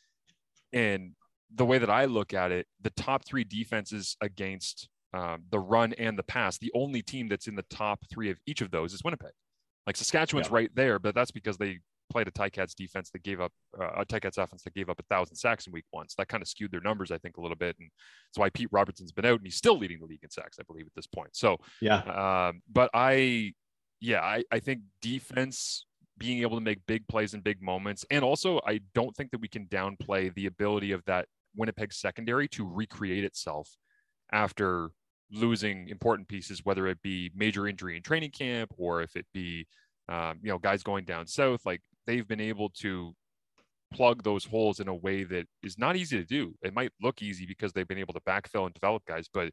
And 0.73 1.13
the 1.55 1.67
way 1.67 1.79
that 1.79 1.91
I 1.91 2.07
look 2.07 2.33
at 2.33 2.53
it, 2.53 2.67
the 2.81 2.91
top 2.91 3.25
three 3.27 3.45
defenses 3.45 4.17
against 4.21 4.89
um, 5.13 5.43
the 5.51 5.59
run 5.59 5.93
and 5.95 6.19
the 6.19 6.23
pass, 6.23 6.59
the 6.59 6.73
only 6.75 7.03
team 7.03 7.29
that's 7.29 7.49
in 7.49 7.57
the 7.57 7.65
top 7.71 8.01
three 8.11 8.31
of 8.31 8.39
each 8.47 8.61
of 8.61 8.71
those 8.71 8.95
is 8.95 9.03
Winnipeg. 9.05 9.33
Like 9.87 9.97
Saskatchewan's 9.97 10.49
yeah. 10.49 10.55
right 10.55 10.71
there, 10.75 10.99
but 10.99 11.15
that's 11.15 11.33
because 11.33 11.59
they 11.59 11.81
played 12.11 12.29
a 12.29 12.31
Ticats 12.31 12.75
defense 12.75 13.11
that 13.11 13.23
gave 13.23 13.41
up 13.41 13.53
uh, 13.81 14.01
a 14.01 14.05
Ticats 14.05 14.37
offense 14.37 14.63
that 14.65 14.75
gave 14.75 14.91
up 14.91 14.99
a 14.99 15.05
thousand 15.05 15.37
sacks 15.37 15.67
in 15.67 15.73
week 15.73 15.87
one. 15.91 16.09
So 16.09 16.17
that 16.19 16.29
kind 16.29 16.43
of 16.43 16.49
skewed 16.49 16.73
their 16.73 16.81
numbers, 16.81 17.11
I 17.11 17.19
think, 17.19 17.37
a 17.37 17.41
little 17.41 17.57
bit. 17.57 17.77
And 17.79 17.89
that's 18.29 18.39
why 18.39 18.51
Pete 18.51 18.69
Robertson's 18.71 19.13
been 19.13 19.25
out 19.25 19.39
and 19.39 19.47
he's 19.47 19.57
still 19.57 19.79
leading 19.79 20.01
the 20.01 20.07
league 20.07 20.23
in 20.23 20.31
sacks, 20.31 20.59
I 20.61 20.65
believe, 20.65 20.87
at 20.87 20.95
this 20.95 21.07
point. 21.07 21.31
So 21.33 21.57
yeah. 21.81 22.49
Um, 22.49 22.63
but 22.71 22.91
I, 22.93 23.55
yeah, 24.01 24.21
I, 24.21 24.45
I 24.51 24.61
think 24.61 24.81
defense 25.01 25.87
being 26.19 26.43
able 26.43 26.57
to 26.57 26.63
make 26.63 26.79
big 26.87 27.09
plays 27.09 27.35
in 27.35 27.41
big 27.41 27.63
moments. 27.63 28.05
And 28.11 28.23
also, 28.23 28.61
I 28.67 28.81
don't 28.95 29.17
think 29.17 29.31
that 29.31 29.41
we 29.41 29.49
can 29.49 29.67
downplay 29.67 30.33
the 30.35 30.47
ability 30.47 30.93
of 30.93 31.05
that 31.07 31.27
Winnipeg 31.57 31.93
secondary 31.93 32.47
to 32.49 32.69
recreate 32.69 33.25
itself 33.25 33.69
after 34.33 34.91
losing 35.33 35.89
important 35.89 36.29
pieces, 36.29 36.65
whether 36.65 36.87
it 36.87 37.01
be 37.03 37.31
major 37.35 37.67
injury 37.67 37.97
in 37.97 38.03
training 38.03 38.31
camp 38.31 38.73
or 38.77 39.01
if 39.03 39.17
it 39.17 39.27
be, 39.33 39.67
um, 40.09 40.39
you 40.43 40.51
know, 40.51 40.59
guys 40.59 40.83
going 40.83 41.05
down 41.05 41.27
south. 41.27 41.65
Like 41.65 41.81
they've 42.11 42.27
been 42.27 42.41
able 42.41 42.71
to 42.71 43.15
plug 43.95 44.25
those 44.25 44.45
holes 44.45 44.81
in 44.81 44.89
a 44.89 44.95
way 44.95 45.23
that 45.23 45.47
is 45.63 45.79
not 45.79 45.95
easy 45.95 46.17
to 46.17 46.25
do. 46.25 46.55
It 46.63 46.75
might 46.75 46.91
look 47.01 47.23
easy 47.23 47.47
because 47.47 47.73
they've 47.73 47.87
been 47.87 47.99
able 47.99 48.15
to 48.15 48.21
backfill 48.21 48.67
and 48.67 48.75
develop 48.75 49.05
guys, 49.07 49.29
but 49.33 49.53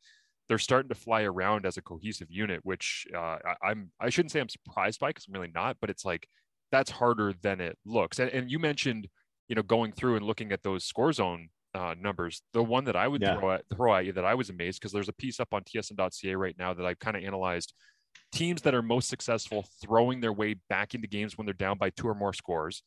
they're 0.50 0.58
starting 0.58 0.90
to 0.90 0.96
fly 0.96 1.22
around 1.22 1.68
as 1.68 1.78
a 1.78 1.84
cohesive 1.84 2.30
unit, 2.32 2.62
which 2.64 3.06
uh, 3.16 3.38
I, 3.64 3.72
am 3.72 3.92
I 4.00 4.10
shouldn't 4.10 4.32
say 4.32 4.40
I'm 4.40 4.50
surprised 4.50 5.00
by 5.00 5.10
because 5.10 5.26
I'm 5.28 5.36
really 5.36 5.52
not, 5.54 5.78
but 5.80 5.92
it's 5.92 6.04
like 6.04 6.28
that's 6.72 6.90
harder 6.90 7.34
than 7.44 7.62
it 7.62 7.78
looks. 7.86 8.18
And, 8.18 8.32
and 8.32 8.50
you 8.50 8.58
mentioned, 8.58 9.08
you 9.50 9.56
know, 9.56 9.62
going 9.62 9.92
through 9.92 10.16
and 10.16 10.26
looking 10.26 10.52
at 10.52 10.64
those 10.64 10.84
score 10.84 11.14
zone 11.14 11.50
uh, 11.76 11.94
numbers. 12.00 12.42
The 12.54 12.64
one 12.64 12.86
that 12.86 12.96
I 12.96 13.08
would 13.08 13.22
yeah. 13.22 13.38
throw, 13.38 13.52
at, 13.52 13.64
throw 13.76 13.96
at 13.96 14.06
you 14.06 14.14
that 14.14 14.26
I 14.26 14.34
was 14.34 14.50
amazed 14.50 14.80
because 14.80 14.92
there's 14.92 15.10
a 15.10 15.14
piece 15.14 15.40
up 15.40 15.50
on 15.52 15.62
tsn.ca 15.64 16.34
right 16.34 16.56
now 16.58 16.74
that 16.74 16.86
I've 16.86 17.00
kind 17.00 17.16
of 17.16 17.24
analyzed 17.24 17.74
teams 18.32 18.62
that 18.64 18.76
are 18.76 18.82
most 18.82 19.10
successful 19.10 19.66
throwing 19.82 20.22
their 20.22 20.34
way 20.34 20.56
back 20.70 20.96
into 20.96 21.08
games 21.08 21.38
when 21.38 21.46
they're 21.46 21.54
down 21.54 21.78
by 21.78 21.90
two 21.92 22.08
or 22.08 22.16
more 22.16 22.34
scores 22.34 22.84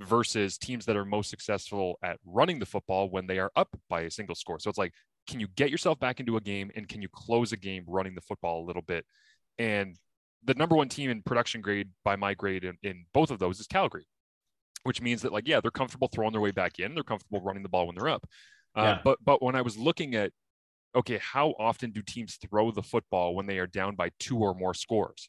versus 0.00 0.58
teams 0.58 0.86
that 0.86 0.96
are 0.96 1.04
most 1.04 1.30
successful 1.30 1.98
at 2.02 2.18
running 2.24 2.58
the 2.58 2.66
football 2.66 3.08
when 3.10 3.26
they 3.26 3.38
are 3.38 3.50
up 3.56 3.68
by 3.88 4.02
a 4.02 4.10
single 4.10 4.34
score. 4.34 4.58
So 4.58 4.68
it's 4.68 4.78
like, 4.78 4.92
can 5.28 5.40
you 5.40 5.48
get 5.56 5.70
yourself 5.70 5.98
back 6.00 6.20
into 6.20 6.36
a 6.36 6.40
game 6.40 6.70
and 6.74 6.88
can 6.88 7.00
you 7.00 7.08
close 7.12 7.52
a 7.52 7.56
game 7.56 7.84
running 7.86 8.14
the 8.14 8.20
football 8.20 8.62
a 8.62 8.66
little 8.66 8.82
bit? 8.82 9.04
And 9.58 9.96
the 10.44 10.54
number 10.54 10.76
one 10.76 10.88
team 10.88 11.10
in 11.10 11.22
production 11.22 11.60
grade 11.60 11.88
by 12.04 12.16
my 12.16 12.34
grade 12.34 12.64
in, 12.64 12.76
in 12.82 13.06
both 13.14 13.30
of 13.30 13.38
those 13.38 13.60
is 13.60 13.66
Calgary. 13.66 14.06
which 14.82 15.00
means 15.00 15.22
that 15.22 15.32
like 15.32 15.48
yeah, 15.48 15.60
they're 15.60 15.70
comfortable 15.70 16.08
throwing 16.12 16.32
their 16.32 16.40
way 16.40 16.50
back 16.50 16.78
in, 16.78 16.94
they're 16.94 17.02
comfortable 17.04 17.40
running 17.40 17.62
the 17.62 17.68
ball 17.68 17.86
when 17.86 17.96
they're 17.96 18.08
up. 18.08 18.26
Uh, 18.76 18.82
Yeah. 18.82 18.98
But 19.02 19.18
but 19.24 19.42
when 19.42 19.54
I 19.54 19.62
was 19.62 19.78
looking 19.78 20.14
at 20.14 20.32
okay, 20.94 21.18
how 21.20 21.54
often 21.58 21.90
do 21.90 22.02
teams 22.02 22.36
throw 22.36 22.70
the 22.70 22.82
football 22.82 23.34
when 23.34 23.46
they 23.46 23.58
are 23.58 23.66
down 23.66 23.94
by 23.96 24.10
two 24.18 24.38
or 24.38 24.54
more 24.54 24.74
scores? 24.74 25.28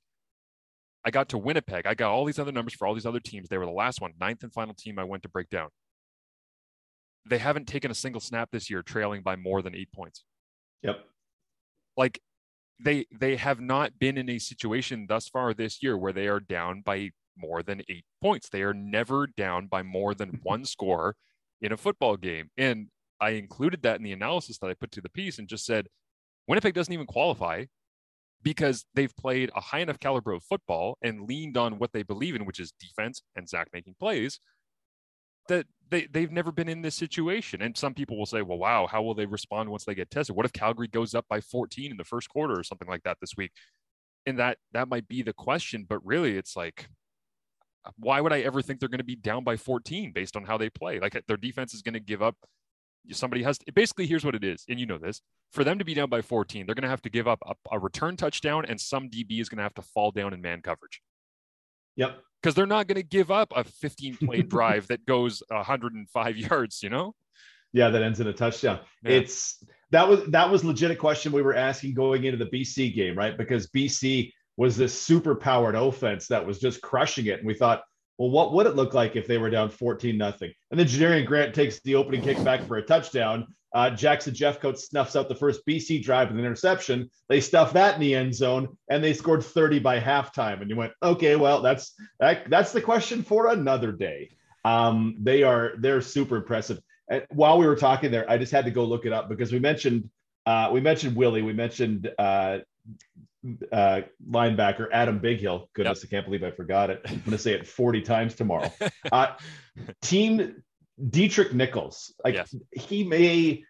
I 1.03 1.11
got 1.11 1.29
to 1.29 1.37
Winnipeg. 1.37 1.85
I 1.85 1.93
got 1.93 2.11
all 2.11 2.25
these 2.25 2.39
other 2.39 2.51
numbers 2.51 2.73
for 2.73 2.87
all 2.87 2.93
these 2.95 3.05
other 3.05 3.19
teams. 3.19 3.47
They 3.47 3.57
were 3.57 3.65
the 3.65 3.71
last 3.71 4.01
one, 4.01 4.13
ninth 4.19 4.43
and 4.43 4.51
final 4.51 4.73
team 4.73 4.97
I 4.97 5.03
went 5.03 5.23
to 5.23 5.29
break 5.29 5.49
down. 5.49 5.69
They 7.27 7.37
haven't 7.37 7.67
taken 7.67 7.91
a 7.91 7.95
single 7.95 8.21
snap 8.21 8.49
this 8.51 8.69
year 8.69 8.81
trailing 8.81 9.21
by 9.21 9.35
more 9.35 9.61
than 9.61 9.75
eight 9.75 9.91
points. 9.91 10.23
Yep. 10.83 11.03
Like 11.97 12.19
they 12.79 13.05
they 13.11 13.35
have 13.35 13.59
not 13.59 13.97
been 13.99 14.17
in 14.17 14.29
a 14.29 14.39
situation 14.39 15.05
thus 15.07 15.29
far 15.29 15.53
this 15.53 15.81
year 15.81 15.97
where 15.97 16.13
they 16.13 16.27
are 16.27 16.39
down 16.39 16.81
by 16.81 17.11
more 17.37 17.63
than 17.63 17.81
eight 17.89 18.05
points. 18.21 18.49
They 18.49 18.63
are 18.63 18.73
never 18.73 19.27
down 19.27 19.67
by 19.67 19.83
more 19.83 20.13
than 20.13 20.39
one 20.43 20.65
score 20.65 21.15
in 21.61 21.71
a 21.71 21.77
football 21.77 22.17
game. 22.17 22.49
And 22.57 22.87
I 23.19 23.31
included 23.31 23.81
that 23.83 23.97
in 23.97 24.03
the 24.03 24.11
analysis 24.11 24.57
that 24.59 24.69
I 24.69 24.73
put 24.73 24.91
to 24.91 25.01
the 25.01 25.09
piece 25.09 25.39
and 25.39 25.47
just 25.47 25.65
said 25.65 25.87
Winnipeg 26.47 26.73
doesn't 26.73 26.93
even 26.93 27.05
qualify 27.05 27.65
because 28.43 28.85
they've 28.93 29.15
played 29.15 29.49
a 29.55 29.61
high 29.61 29.79
enough 29.79 29.99
caliber 29.99 30.31
of 30.31 30.43
football 30.43 30.97
and 31.01 31.27
leaned 31.27 31.57
on 31.57 31.79
what 31.79 31.93
they 31.93 32.03
believe 32.03 32.35
in, 32.35 32.45
which 32.45 32.59
is 32.59 32.73
defense 32.79 33.23
and 33.35 33.49
Zach 33.49 33.69
making 33.73 33.95
plays, 33.99 34.39
that 35.47 35.65
they, 35.89 36.07
they've 36.11 36.31
never 36.31 36.51
been 36.51 36.69
in 36.69 36.81
this 36.81 36.95
situation. 36.95 37.61
And 37.61 37.75
some 37.77 37.93
people 37.93 38.17
will 38.17 38.25
say, 38.25 38.41
well, 38.41 38.57
wow, 38.57 38.87
how 38.87 39.01
will 39.01 39.15
they 39.15 39.25
respond 39.25 39.69
once 39.69 39.85
they 39.85 39.95
get 39.95 40.11
tested? 40.11 40.35
What 40.35 40.45
if 40.45 40.53
Calgary 40.53 40.87
goes 40.87 41.15
up 41.15 41.25
by 41.29 41.41
14 41.41 41.91
in 41.91 41.97
the 41.97 42.03
first 42.03 42.29
quarter 42.29 42.57
or 42.57 42.63
something 42.63 42.87
like 42.87 43.03
that 43.03 43.17
this 43.19 43.33
week? 43.35 43.51
And 44.27 44.39
that 44.39 44.57
that 44.73 44.89
might 44.89 45.07
be 45.07 45.21
the 45.21 45.33
question, 45.33 45.85
but 45.87 46.03
really 46.05 46.35
it's 46.37 46.55
like, 46.55 46.87
why 47.97 48.21
would 48.21 48.33
I 48.33 48.41
ever 48.41 48.61
think 48.61 48.79
they're 48.79 48.89
going 48.89 48.97
to 48.97 49.03
be 49.03 49.15
down 49.15 49.43
by 49.43 49.57
14 49.57 50.11
based 50.11 50.35
on 50.35 50.45
how 50.45 50.57
they 50.57 50.69
play? 50.69 50.99
Like 50.99 51.21
their 51.27 51.37
defense 51.37 51.73
is 51.73 51.83
going 51.83 51.93
to 51.93 51.99
give 51.99 52.23
up. 52.23 52.35
Somebody 53.11 53.43
has 53.43 53.57
to, 53.59 53.71
basically 53.71 54.07
here's 54.07 54.25
what 54.25 54.35
it 54.35 54.43
is, 54.43 54.65
and 54.69 54.79
you 54.79 54.85
know 54.85 54.97
this. 54.97 55.21
For 55.51 55.63
them 55.63 55.79
to 55.79 55.85
be 55.85 55.93
down 55.93 56.09
by 56.09 56.21
14, 56.21 56.65
they're 56.65 56.75
going 56.75 56.83
to 56.83 56.89
have 56.89 57.01
to 57.03 57.09
give 57.09 57.27
up 57.27 57.39
a, 57.45 57.53
a 57.71 57.79
return 57.79 58.17
touchdown, 58.17 58.65
and 58.67 58.79
some 58.79 59.09
DB 59.09 59.39
is 59.39 59.49
going 59.49 59.57
to 59.57 59.63
have 59.63 59.73
to 59.75 59.81
fall 59.81 60.11
down 60.11 60.33
in 60.33 60.41
man 60.41 60.61
coverage 60.61 61.01
Yep. 61.97 62.19
because 62.41 62.55
they're 62.55 62.65
not 62.65 62.87
going 62.87 62.97
to 62.97 63.03
give 63.07 63.31
up 63.31 63.53
a 63.55 63.63
15 63.63 64.17
play 64.17 64.41
drive 64.55 64.87
that 64.87 65.05
goes 65.05 65.41
105 65.49 66.37
yards. 66.37 66.83
You 66.83 66.89
know, 66.89 67.13
Yeah, 67.73 67.89
that 67.89 68.01
ends 68.03 68.19
in 68.19 68.27
a 68.27 68.33
touchdown. 68.33 68.79
Yeah. 69.03 69.11
It's 69.11 69.63
that 69.91 70.07
was 70.07 70.25
that 70.27 70.49
was 70.49 70.63
legit 70.65 70.97
question 70.99 71.31
we 71.31 71.41
were 71.41 71.55
asking 71.55 71.93
going 71.93 72.25
into 72.25 72.43
the 72.43 72.49
BC 72.49 72.93
game, 72.95 73.17
right? 73.17 73.37
Because 73.37 73.67
BC 73.67 74.31
was 74.57 74.75
this 74.77 74.99
super 74.99 75.35
powered 75.35 75.75
offense 75.75 76.27
that 76.27 76.45
was 76.45 76.59
just 76.59 76.81
crushing 76.81 77.27
it. 77.27 77.39
And 77.39 77.47
we 77.47 77.53
thought, 77.53 77.83
well, 78.17 78.29
what 78.29 78.53
would 78.53 78.65
it 78.65 78.75
look 78.75 78.93
like 78.93 79.15
if 79.15 79.27
they 79.27 79.37
were 79.37 79.49
down 79.49 79.69
14 79.69 80.17
nothing? 80.17 80.51
And 80.71 80.79
then 80.79 80.87
Janarian 80.87 81.25
Grant 81.25 81.53
takes 81.53 81.79
the 81.81 81.95
opening 81.95 82.21
kick 82.21 82.41
back 82.43 82.65
for 82.65 82.77
a 82.77 82.81
touchdown. 82.81 83.47
Uh, 83.73 83.89
Jackson 83.89 84.33
Jeffcoat 84.33 84.77
snuffs 84.77 85.17
out 85.17 85.27
the 85.27 85.35
first 85.35 85.65
BC 85.67 86.01
drive 86.01 86.29
with 86.29 86.39
an 86.39 86.45
interception. 86.45 87.09
They 87.27 87.41
stuff 87.41 87.73
that 87.73 87.95
in 87.95 87.99
the 87.99 88.15
end 88.15 88.33
zone, 88.33 88.77
and 88.89 89.03
they 89.03 89.13
scored 89.13 89.43
30 89.43 89.79
by 89.79 89.99
halftime. 89.99 90.61
And 90.61 90.69
you 90.69 90.77
went, 90.77 90.93
okay, 91.03 91.35
well, 91.35 91.61
that's 91.61 91.93
that, 92.21 92.49
that's 92.49 92.71
the 92.71 92.81
question 92.81 93.21
for 93.21 93.49
another 93.49 93.91
day. 93.91 94.29
Um, 94.63 95.17
they 95.19 95.43
are 95.43 95.73
they're 95.77 96.01
super 96.01 96.37
impressive. 96.37 96.79
And 97.09 97.25
while 97.31 97.57
we 97.57 97.67
were 97.67 97.75
talking 97.75 98.11
there, 98.11 98.29
I 98.29 98.37
just 98.37 98.51
had 98.51 98.65
to 98.65 98.71
go 98.71 98.85
look 98.85 99.05
it 99.05 99.11
up 99.11 99.27
because 99.27 99.51
we 99.51 99.59
mentioned 99.59 100.09
uh, 100.45 100.69
we 100.71 100.79
mentioned 100.79 101.15
Willie, 101.15 101.41
we 101.41 101.53
mentioned 101.53 102.09
uh, 102.17 102.59
uh, 103.71 104.01
linebacker 104.29 104.87
Adam 104.91 105.19
Bighill. 105.19 105.67
Goodness, 105.73 106.03
I 106.03 106.07
can't 106.07 106.25
believe 106.25 106.43
I 106.43 106.51
forgot 106.51 106.89
it. 106.89 107.01
I'm 107.05 107.19
going 107.19 107.31
to 107.31 107.37
say 107.37 107.53
it 107.53 107.67
40 107.67 108.01
times 108.01 108.35
tomorrow. 108.35 108.71
Uh, 109.11 109.33
team 110.01 110.63
Deatrick 111.09 111.53
Nichols, 111.53 112.13
like 112.23 112.35
Yes. 112.35 112.55
he 112.71 113.03
may 113.03 113.63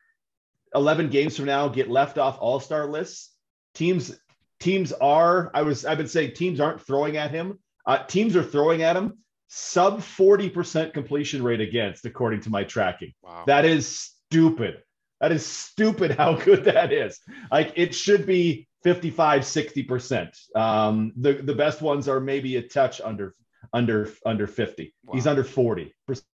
11 0.74 1.10
games 1.10 1.36
from 1.36 1.46
now 1.46 1.68
get 1.68 1.90
left 1.90 2.18
off 2.18 2.38
All 2.40 2.60
Star 2.60 2.86
lists. 2.88 3.34
Teams 3.74 4.18
teams 4.60 4.92
are 4.94 5.52
I 5.54 5.64
was 5.64 5.86
I've 5.86 5.98
been 5.98 6.08
saying 6.08 6.34
teams 6.36 6.60
aren't 6.60 6.82
throwing 6.82 7.18
at 7.18 7.32
him. 7.32 7.60
Uh, 7.86 8.04
teams 8.06 8.36
are 8.36 8.44
throwing 8.44 8.84
at 8.84 8.96
him 8.96 9.18
sub 9.48 10.00
40% 10.00 10.94
completion 10.94 11.44
rate 11.44 11.62
against, 11.62 12.06
according 12.06 12.42
to 12.42 12.50
my 12.50 12.64
tracking. 12.64 13.14
wow. 13.22 13.44
That 13.48 13.64
is 13.66 13.88
stupid. 13.88 14.82
That 15.22 15.32
is 15.32 15.46
stupid 15.46 16.12
how 16.12 16.36
good 16.46 16.66
that 16.66 16.92
is. 16.94 17.20
Like 17.52 17.74
it 17.76 17.94
should 17.96 18.26
be 18.26 18.68
55, 18.86 19.41
60%. 19.41 20.56
Um, 20.56 21.12
the, 21.17 21.34
the 21.34 21.56
best 21.56 21.82
ones 21.82 22.08
are 22.08 22.19
maybe 22.19 22.58
a 22.58 22.62
touch 22.62 23.02
under 23.02 23.34
under 23.74 24.12
under 24.28 24.45
50. 24.45 24.93
He's 25.12 25.26
under 25.26 25.43
40% 25.43 25.91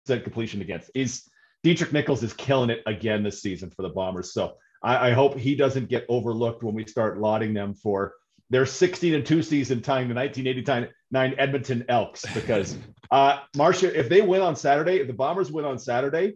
completion 0.08 0.62
against. 0.62 0.91
He's 0.93 1.27
Deatrick 1.63 1.91
Nichols 1.91 2.21
is 2.21 2.34
killing 2.34 2.69
it 2.69 2.84
again 2.86 3.23
this 3.23 3.41
season 3.41 3.71
for 3.71 3.81
the 3.81 3.89
Bombers. 3.89 4.31
So 4.31 4.58
I, 4.84 5.10
I 5.10 5.12
hope 5.13 5.36
he 5.36 5.55
doesn't 5.55 5.89
get 5.89 6.05
overlooked 6.08 6.62
when 6.62 6.75
we 6.75 6.86
start 6.86 7.17
lauding 7.17 7.55
them 7.55 7.73
for 7.73 8.13
their 8.51 8.67
16 8.67 9.15
and 9.15 9.25
2 9.25 9.41
season 9.41 9.81
tying 9.81 10.08
the 10.08 10.13
1989 10.13 11.36
Edmonton 11.39 11.84
Elks 11.89 12.31
because 12.31 12.77
uh 13.10 13.39
Marcia, 13.58 13.99
if 13.99 14.08
they 14.08 14.21
win 14.21 14.41
on 14.41 14.55
Saturday, 14.55 14.97
if 14.97 15.08
the 15.08 15.13
Bombers 15.13 15.51
win 15.51 15.65
on 15.65 15.79
Saturday, 15.79 16.36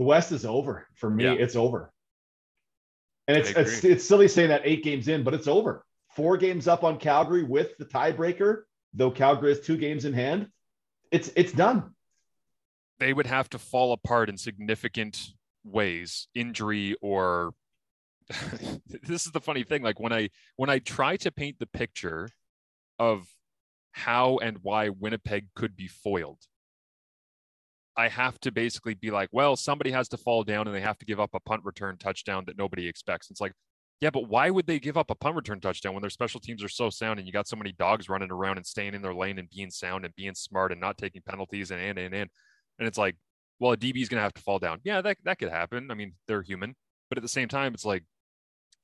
the 0.00 0.04
West 0.04 0.32
is 0.32 0.44
over 0.44 0.88
for 0.96 1.08
me. 1.08 1.22
Yeah. 1.22 1.34
It's 1.34 1.54
over. 1.54 1.92
And 3.28 3.36
it's 3.36 3.50
it's 3.50 3.84
it's 3.84 4.04
silly 4.04 4.28
saying 4.28 4.48
that 4.50 4.62
eight 4.64 4.84
games 4.84 5.08
in, 5.08 5.24
but 5.24 5.34
it's 5.34 5.48
over. 5.48 5.84
Four 6.14 6.36
games 6.36 6.68
up 6.68 6.84
on 6.84 6.98
Calgary 6.98 7.42
with 7.42 7.76
the 7.78 7.84
tiebreaker, 7.84 8.62
though 8.94 9.10
Calgary 9.10 9.50
has 9.50 9.60
two 9.60 9.76
games 9.76 10.04
in 10.04 10.12
hand. 10.12 10.48
It's 11.10 11.30
it's 11.36 11.52
done. 11.52 11.94
they 12.98 13.12
would 13.12 13.26
have 13.26 13.48
to 13.50 13.58
fall 13.58 13.92
apart 13.92 14.28
in 14.28 14.36
significant 14.38 15.32
ways 15.64 16.28
injury 16.34 16.94
or 17.02 17.52
this 19.02 19.26
is 19.26 19.32
the 19.32 19.40
funny 19.40 19.64
thing 19.64 19.82
like 19.82 19.98
when 20.00 20.12
i 20.12 20.28
when 20.56 20.70
i 20.70 20.78
try 20.78 21.16
to 21.16 21.30
paint 21.30 21.58
the 21.58 21.66
picture 21.66 22.28
of 22.98 23.26
how 23.92 24.38
and 24.38 24.58
why 24.62 24.88
winnipeg 24.88 25.48
could 25.54 25.76
be 25.76 25.88
foiled 25.88 26.38
i 27.96 28.08
have 28.08 28.38
to 28.40 28.50
basically 28.50 28.94
be 28.94 29.10
like 29.10 29.28
well 29.32 29.56
somebody 29.56 29.90
has 29.90 30.08
to 30.08 30.16
fall 30.16 30.42
down 30.42 30.66
and 30.66 30.74
they 30.74 30.80
have 30.80 30.98
to 30.98 31.06
give 31.06 31.20
up 31.20 31.30
a 31.34 31.40
punt 31.40 31.62
return 31.64 31.96
touchdown 31.98 32.44
that 32.46 32.58
nobody 32.58 32.86
expects 32.86 33.30
it's 33.30 33.40
like 33.40 33.52
yeah 34.00 34.10
but 34.10 34.28
why 34.28 34.50
would 34.50 34.66
they 34.66 34.78
give 34.78 34.96
up 34.96 35.10
a 35.10 35.14
punt 35.14 35.34
return 35.34 35.60
touchdown 35.60 35.94
when 35.94 36.02
their 36.02 36.10
special 36.10 36.40
teams 36.40 36.62
are 36.62 36.68
so 36.68 36.90
sound 36.90 37.18
and 37.18 37.26
you 37.26 37.32
got 37.32 37.48
so 37.48 37.56
many 37.56 37.72
dogs 37.72 38.08
running 38.08 38.30
around 38.30 38.56
and 38.56 38.66
staying 38.66 38.94
in 38.94 39.02
their 39.02 39.14
lane 39.14 39.38
and 39.38 39.48
being 39.50 39.70
sound 39.70 40.04
and 40.04 40.14
being 40.14 40.34
smart 40.34 40.72
and 40.72 40.80
not 40.80 40.98
taking 40.98 41.22
penalties 41.26 41.70
and 41.70 41.80
and 41.80 41.98
and 41.98 42.14
and 42.14 42.30
and 42.78 42.86
it's 42.86 42.98
like, 42.98 43.16
well, 43.58 43.72
a 43.72 43.76
DB 43.76 44.02
is 44.02 44.08
going 44.08 44.18
to 44.18 44.22
have 44.22 44.34
to 44.34 44.42
fall 44.42 44.58
down. 44.58 44.80
Yeah, 44.84 45.00
that, 45.02 45.16
that 45.24 45.38
could 45.38 45.50
happen. 45.50 45.90
I 45.90 45.94
mean, 45.94 46.14
they're 46.28 46.42
human. 46.42 46.74
But 47.08 47.18
at 47.18 47.22
the 47.22 47.28
same 47.28 47.48
time, 47.48 47.72
it's 47.74 47.84
like 47.84 48.04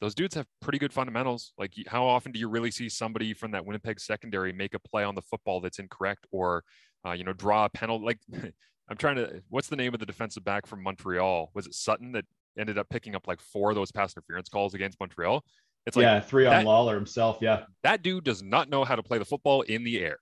those 0.01 0.15
dudes 0.15 0.35
have 0.35 0.47
pretty 0.61 0.79
good 0.79 0.93
fundamentals. 0.93 1.53
Like, 1.59 1.75
how 1.87 2.05
often 2.07 2.33
do 2.33 2.39
you 2.39 2.49
really 2.49 2.71
see 2.71 2.89
somebody 2.89 3.35
from 3.35 3.51
that 3.53 3.67
Winnipeg 3.67 4.01
secondary 4.01 4.53
make 4.53 4.75
a 4.75 4.79
play 4.79 5.05
on 5.05 5.15
the 5.15 5.23
football 5.23 5.61
that's 5.61 5.79
incorrect 5.79 6.27
or, 6.31 6.65
uh, 7.07 7.13
you 7.13 7.25
know, 7.25 7.33
draw 7.33 7.67
a 7.67 7.69
penalty? 7.69 8.05
Like, 8.05 8.21
I'm 8.93 8.99
trying 8.99 9.17
to, 9.17 9.43
what's 9.49 9.69
the 9.69 9.77
name 9.77 9.95
of 9.95 10.01
the 10.01 10.07
defensive 10.07 10.45
back 10.45 10.67
from 10.67 10.83
Montreal? 10.83 11.51
Was 11.55 11.67
it 11.67 11.73
Sutton 11.73 12.13
that 12.13 12.27
ended 12.59 12.77
up 12.77 12.91
picking 12.91 13.15
up 13.15 13.27
like 13.27 13.41
four 13.41 13.71
of 13.71 13.75
those 13.75 13.91
pass 13.91 14.15
interference 14.15 14.51
calls 14.51 14.75
against 14.75 15.01
Montreal? 15.01 15.43
It's 15.87 15.97
like, 15.97 16.05
yeah, 16.05 16.21
three 16.21 16.45
on 16.45 16.53
that- 16.53 16.67
Lawler 16.67 16.95
himself. 16.95 17.39
Yeah. 17.41 17.65
that 17.85 18.03
dude 18.03 18.25
does 18.25 18.43
not 18.43 18.69
know 18.69 18.85
how 18.85 18.95
to 18.95 19.03
play 19.03 19.17
the 19.17 19.25
football 19.25 19.63
in 19.63 19.83
the 19.83 19.99
air. 19.99 20.19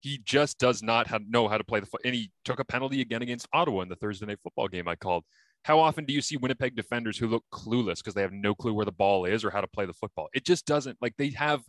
He 0.00 0.20
just 0.26 0.58
does 0.58 0.82
not 0.82 1.06
have, 1.06 1.22
know 1.26 1.48
how 1.48 1.56
to 1.56 1.64
play 1.64 1.80
the 1.80 1.86
foot. 1.86 2.02
And 2.04 2.14
he 2.14 2.30
took 2.44 2.60
a 2.60 2.66
penalty 2.66 3.00
again 3.00 3.22
against 3.22 3.48
Ottawa 3.50 3.80
in 3.80 3.88
the 3.88 3.96
Thursday 3.96 4.26
night 4.26 4.40
football 4.42 4.68
game 4.68 4.88
I 4.88 4.94
called. 4.94 5.24
How 5.64 5.78
often 5.78 6.04
do 6.04 6.12
you 6.12 6.20
see 6.20 6.36
Winnipeg 6.36 6.76
defenders 6.76 7.16
who 7.16 7.28
look 7.28 7.44
clueless 7.50 7.96
because 7.96 8.12
they 8.12 8.20
have 8.20 8.32
no 8.32 8.54
clue 8.54 8.74
where 8.74 8.84
the 8.84 8.92
ball 8.92 9.24
is 9.24 9.42
or 9.42 9.50
how 9.50 9.62
to 9.62 9.68
play 9.68 9.86
the 9.86 9.94
football? 9.94 10.28
It 10.34 10.44
just 10.44 10.66
doesn't 10.66 10.98
like 11.00 11.14
they 11.16 11.30
have 11.30 11.62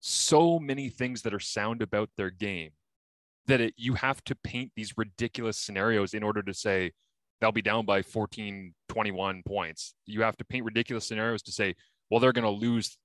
so 0.00 0.58
many 0.58 0.90
things 0.90 1.22
that 1.22 1.32
are 1.32 1.40
sound 1.40 1.80
about 1.80 2.10
their 2.18 2.30
game 2.30 2.72
that 3.50 3.60
it, 3.60 3.74
you 3.76 3.94
have 3.94 4.22
to 4.24 4.34
paint 4.34 4.72
these 4.76 4.94
ridiculous 4.96 5.56
scenarios 5.58 6.14
in 6.14 6.22
order 6.22 6.42
to 6.42 6.54
say 6.54 6.92
they'll 7.40 7.52
be 7.52 7.62
down 7.62 7.86
by 7.86 8.02
14, 8.02 8.74
21 8.88 9.42
points. 9.46 9.94
You 10.06 10.22
have 10.22 10.36
to 10.38 10.44
paint 10.44 10.64
ridiculous 10.64 11.06
scenarios 11.06 11.42
to 11.42 11.52
say, 11.52 11.74
well, 12.10 12.20
they're 12.20 12.32
going 12.32 12.44
to 12.44 12.50
lose, 12.50 12.98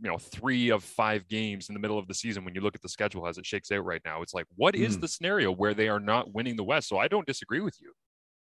you 0.00 0.10
know, 0.10 0.18
three 0.18 0.70
of 0.70 0.84
five 0.84 1.26
games 1.28 1.68
in 1.68 1.74
the 1.74 1.80
middle 1.80 1.98
of 1.98 2.06
the 2.06 2.14
season 2.14 2.44
when 2.44 2.54
you 2.54 2.60
look 2.60 2.74
at 2.74 2.82
the 2.82 2.88
schedule 2.88 3.26
as 3.26 3.38
it 3.38 3.46
shakes 3.46 3.70
out 3.72 3.84
right 3.84 4.02
now. 4.04 4.22
It's 4.22 4.34
like, 4.34 4.46
what 4.56 4.74
is 4.74 4.96
Mm. 4.96 5.00
the 5.00 5.08
scenario 5.08 5.50
where 5.52 5.74
they 5.74 5.88
are 5.88 6.00
not 6.00 6.32
winning 6.34 6.56
the 6.56 6.64
West? 6.64 6.88
So 6.88 6.98
I 6.98 7.08
don't 7.08 7.26
disagree 7.26 7.60
with 7.60 7.76
you. 7.80 7.92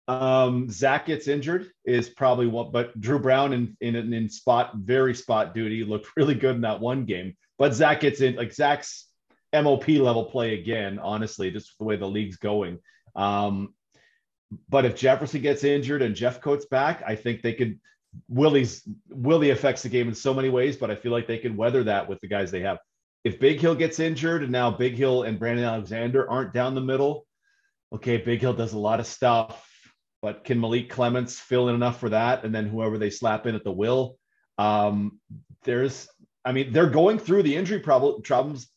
Um, 0.06 0.70
Zach 0.70 1.04
gets 1.04 1.28
injured 1.28 1.70
is 1.84 2.08
probably 2.08 2.46
what, 2.46 2.72
but 2.72 2.98
Drew 2.98 3.18
Brown 3.18 3.52
in, 3.52 3.76
in 3.82 3.94
in 3.94 4.30
spot 4.30 4.72
very 4.76 5.14
spot 5.14 5.54
duty 5.54 5.84
looked 5.84 6.08
really 6.16 6.34
good 6.34 6.54
in 6.56 6.62
that 6.62 6.80
one 6.80 7.04
game. 7.04 7.36
But 7.58 7.74
Zach 7.74 8.00
gets 8.00 8.22
in 8.22 8.34
like 8.36 8.54
Zach's 8.54 9.07
MOP 9.52 9.88
level 9.88 10.24
play 10.24 10.58
again. 10.58 10.98
Honestly, 10.98 11.50
just 11.50 11.78
the 11.78 11.84
way 11.84 11.96
the 11.96 12.06
league's 12.06 12.36
going. 12.36 12.78
Um, 13.16 13.74
but 14.68 14.84
if 14.84 14.96
Jefferson 14.96 15.42
gets 15.42 15.64
injured 15.64 16.02
and 16.02 16.14
Jeffcoat's 16.14 16.66
back, 16.66 17.02
I 17.06 17.14
think 17.14 17.42
they 17.42 17.54
could. 17.54 17.78
Willie's 18.28 18.88
Willie 19.10 19.50
affects 19.50 19.82
the 19.82 19.88
game 19.90 20.08
in 20.08 20.14
so 20.14 20.32
many 20.32 20.48
ways, 20.48 20.76
but 20.76 20.90
I 20.90 20.94
feel 20.94 21.12
like 21.12 21.26
they 21.26 21.38
can 21.38 21.56
weather 21.56 21.84
that 21.84 22.08
with 22.08 22.20
the 22.20 22.28
guys 22.28 22.50
they 22.50 22.60
have. 22.60 22.78
If 23.24 23.38
Bighill 23.38 23.78
gets 23.78 23.98
injured 23.98 24.42
and 24.42 24.52
now 24.52 24.70
Bighill 24.70 25.28
and 25.28 25.38
Brandon 25.38 25.64
Alexander 25.64 26.28
aren't 26.30 26.54
down 26.54 26.74
the 26.74 26.80
middle, 26.80 27.26
okay, 27.92 28.20
Bighill 28.20 28.56
does 28.56 28.72
a 28.72 28.78
lot 28.78 29.00
of 29.00 29.06
stuff, 29.06 29.68
but 30.22 30.44
can 30.44 30.60
Malik 30.60 30.88
Clements 30.88 31.38
fill 31.38 31.68
in 31.68 31.74
enough 31.74 32.00
for 32.00 32.08
that? 32.08 32.44
And 32.44 32.54
then 32.54 32.66
whoever 32.66 32.96
they 32.96 33.10
slap 33.10 33.46
in 33.46 33.54
at 33.54 33.64
the 33.64 33.72
will. 33.72 34.16
Um, 34.56 35.20
there's, 35.64 36.08
I 36.44 36.52
mean, 36.52 36.72
they're 36.72 36.90
going 36.90 37.18
through 37.18 37.42
the 37.42 37.56
injury 37.56 37.80
problem, 37.80 38.22
problems, 38.22 38.68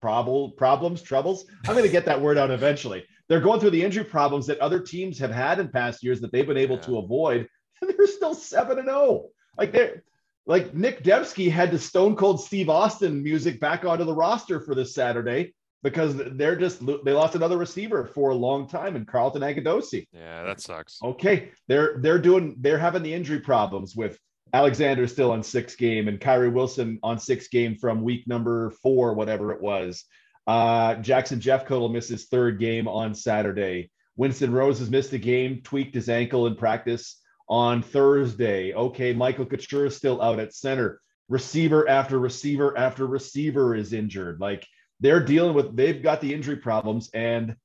problem, 0.00 0.52
problems, 0.56 1.02
troubles. 1.02 1.44
I'm 1.66 1.74
going 1.74 1.86
to 1.86 1.92
get 1.92 2.04
that 2.06 2.20
word 2.20 2.38
out 2.38 2.50
eventually. 2.50 3.04
They're 3.28 3.40
going 3.40 3.60
through 3.60 3.70
the 3.70 3.84
injury 3.84 4.04
problems 4.04 4.46
that 4.46 4.58
other 4.58 4.80
teams 4.80 5.18
have 5.18 5.30
had 5.30 5.60
in 5.60 5.68
past 5.68 6.02
years 6.02 6.20
that 6.20 6.32
they've 6.32 6.46
been 6.46 6.56
able 6.56 6.76
yeah. 6.76 6.82
to 6.82 6.98
avoid. 6.98 7.48
And 7.82 7.94
they're 7.96 8.06
still 8.06 8.34
seven 8.34 8.78
and 8.78 8.88
zero. 8.88 8.98
Oh. 8.98 9.30
Like 9.56 9.72
they're 9.72 10.02
like 10.46 10.74
Nick 10.74 11.02
Demski 11.02 11.50
had 11.50 11.70
to 11.70 11.78
Stone 11.78 12.16
Cold 12.16 12.42
Steve 12.42 12.68
Austin 12.68 13.22
music 13.22 13.58
back 13.58 13.86
onto 13.86 14.04
the 14.04 14.14
roster 14.14 14.60
for 14.60 14.74
this 14.74 14.94
Saturday 14.94 15.54
because 15.82 16.14
they're 16.14 16.56
just 16.56 16.84
they 17.04 17.12
lost 17.12 17.34
another 17.34 17.56
receiver 17.56 18.04
for 18.06 18.30
a 18.30 18.34
long 18.34 18.68
time 18.68 18.96
in 18.96 19.06
Carlton 19.06 19.42
Agudosi. 19.42 20.06
Yeah, 20.12 20.42
that 20.44 20.60
sucks. 20.60 20.98
Okay, 21.02 21.52
they're 21.68 21.98
they're 22.00 22.18
doing 22.18 22.56
they're 22.58 22.78
having 22.78 23.02
the 23.02 23.14
injury 23.14 23.40
problems 23.40 23.96
with 23.96 24.18
Alexander 24.52 25.06
still 25.06 25.30
on 25.32 25.42
six 25.42 25.76
game 25.76 26.08
and 26.08 26.20
Kyrie 26.20 26.48
Wilson 26.48 26.98
on 27.02 27.18
six 27.18 27.48
game 27.48 27.76
from 27.76 28.02
week 28.02 28.26
number 28.26 28.70
four, 28.82 29.14
whatever 29.14 29.52
it 29.52 29.60
was. 29.60 30.04
Uh, 30.46 30.96
Jackson 30.96 31.38
Jeffcoat 31.38 31.80
will 31.80 31.88
miss 31.88 32.08
his 32.08 32.26
third 32.26 32.58
game 32.58 32.88
on 32.88 33.14
Saturday. 33.14 33.90
Winston 34.16 34.52
Rose 34.52 34.78
has 34.80 34.90
missed 34.90 35.12
a 35.12 35.18
game, 35.18 35.60
tweaked 35.62 35.94
his 35.94 36.08
ankle 36.08 36.46
in 36.46 36.56
practice 36.56 37.20
on 37.48 37.82
Thursday. 37.82 38.74
Okay, 38.74 39.12
Michael 39.12 39.46
Couture 39.46 39.86
is 39.86 39.96
still 39.96 40.20
out 40.20 40.40
at 40.40 40.54
center. 40.54 41.00
Receiver 41.28 41.88
after 41.88 42.18
receiver 42.18 42.76
after 42.76 43.06
receiver 43.06 43.74
is 43.74 43.92
injured. 43.92 44.40
Like 44.40 44.66
they're 45.00 45.24
dealing 45.24 45.54
with 45.54 45.74
they've 45.74 46.02
got 46.02 46.20
the 46.20 46.32
injury 46.32 46.56
problems 46.56 47.10
and 47.14 47.56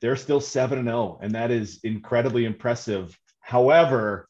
they're 0.00 0.16
still 0.16 0.40
7 0.40 0.78
and 0.78 0.88
0 0.88 1.18
and 1.22 1.34
that 1.34 1.50
is 1.50 1.80
incredibly 1.84 2.46
impressive 2.46 3.16
however 3.40 4.28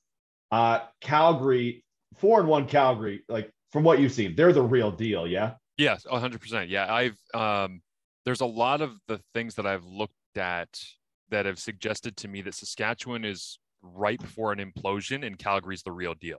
uh 0.51 0.81
calgary 1.01 1.85
4 2.17 2.41
and 2.41 2.49
1 2.49 2.67
calgary 2.67 3.23
like 3.29 3.51
from 3.71 3.85
what 3.85 4.01
you've 4.01 4.13
seen 4.13 4.35
they're 4.37 4.53
the 4.53 4.63
real 4.63 4.91
deal 4.91 5.27
yeah 5.27 5.55
yes 5.79 6.05
100% 6.11 6.69
yeah 6.69 6.93
i've 6.93 7.19
um 7.35 7.81
there's 8.25 8.41
a 8.41 8.47
lot 8.47 8.81
of 8.81 8.97
the 9.09 9.21
things 9.35 9.55
that 9.55 9.67
i've 9.67 9.85
looked 9.85 10.15
at 10.37 10.69
that 11.31 11.47
have 11.47 11.59
suggested 11.59 12.17
to 12.17 12.29
me 12.29 12.43
that 12.43 12.55
saskatchewan 12.55 13.25
is 13.25 13.59
ripe 13.83 14.23
for 14.23 14.53
an 14.53 14.59
implosion 14.59 15.27
and 15.27 15.39
calgary's 15.39 15.83
the 15.83 15.93
real 15.93 16.15
deal 16.15 16.39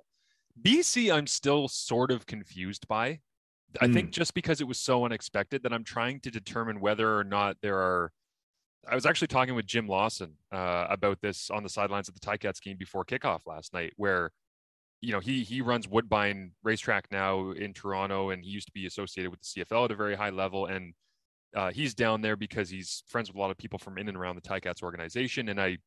bc 0.62 1.12
i'm 1.14 1.28
still 1.28 1.68
sort 1.68 2.12
of 2.12 2.26
confused 2.26 2.88
by 2.88 3.20
I 3.80 3.88
think 3.88 4.08
hmm. 4.08 4.12
just 4.12 4.34
because 4.34 4.60
it 4.60 4.68
was 4.68 4.80
so 4.80 5.06
unexpected 5.06 5.64
that 5.64 5.72
I'm 5.72 5.84
trying 5.84 6.20
to 6.22 6.32
determine 6.32 6.82
whether 6.82 7.18
or 7.18 7.24
not 7.24 7.58
there 7.62 7.78
are. 7.78 8.12
I 8.90 8.96
was 8.96 9.06
actually 9.06 9.28
talking 9.28 9.54
with 9.54 9.68
Jim 9.68 9.88
Lawson 9.88 10.34
uh, 10.52 10.88
about 10.90 11.22
this 11.22 11.50
on 11.52 11.64
the 11.64 11.70
sidelines 11.70 12.10
of 12.10 12.16
the 12.16 12.20
Ticats 12.20 12.62
game 12.62 12.78
before 12.78 13.06
kickoff 13.06 13.42
last 13.46 13.74
night, 13.74 13.94
where 13.96 14.32
you 15.02 15.12
know 15.12 15.20
he 15.20 15.44
he 15.44 15.62
runs 15.62 15.88
Woodbine 15.88 16.52
Racetrack 16.64 17.08
now 17.12 17.52
in 17.52 17.74
Toronto, 17.74 18.30
and 18.30 18.44
he 18.44 18.50
used 18.50 18.68
to 18.68 18.74
be 18.74 18.86
associated 18.86 19.32
with 19.32 19.42
the 19.42 19.66
CFL 19.66 19.86
at 19.86 19.92
a 19.92 19.96
very 19.96 20.16
high 20.16 20.30
level, 20.30 20.68
and 20.68 20.94
uh, 21.56 21.72
he's 21.72 21.94
down 21.94 22.22
there 22.22 22.36
because 22.36 22.70
he's 22.70 23.04
friends 23.08 23.30
with 23.30 23.36
a 23.36 23.40
lot 23.40 23.52
of 23.52 23.58
people 23.58 23.80
from 23.80 23.98
in 23.98 24.08
and 24.08 24.18
around 24.18 24.36
the 24.36 24.42
Ticats 24.42 24.84
organization. 24.84 25.50
And 25.50 25.60
I 25.60 25.78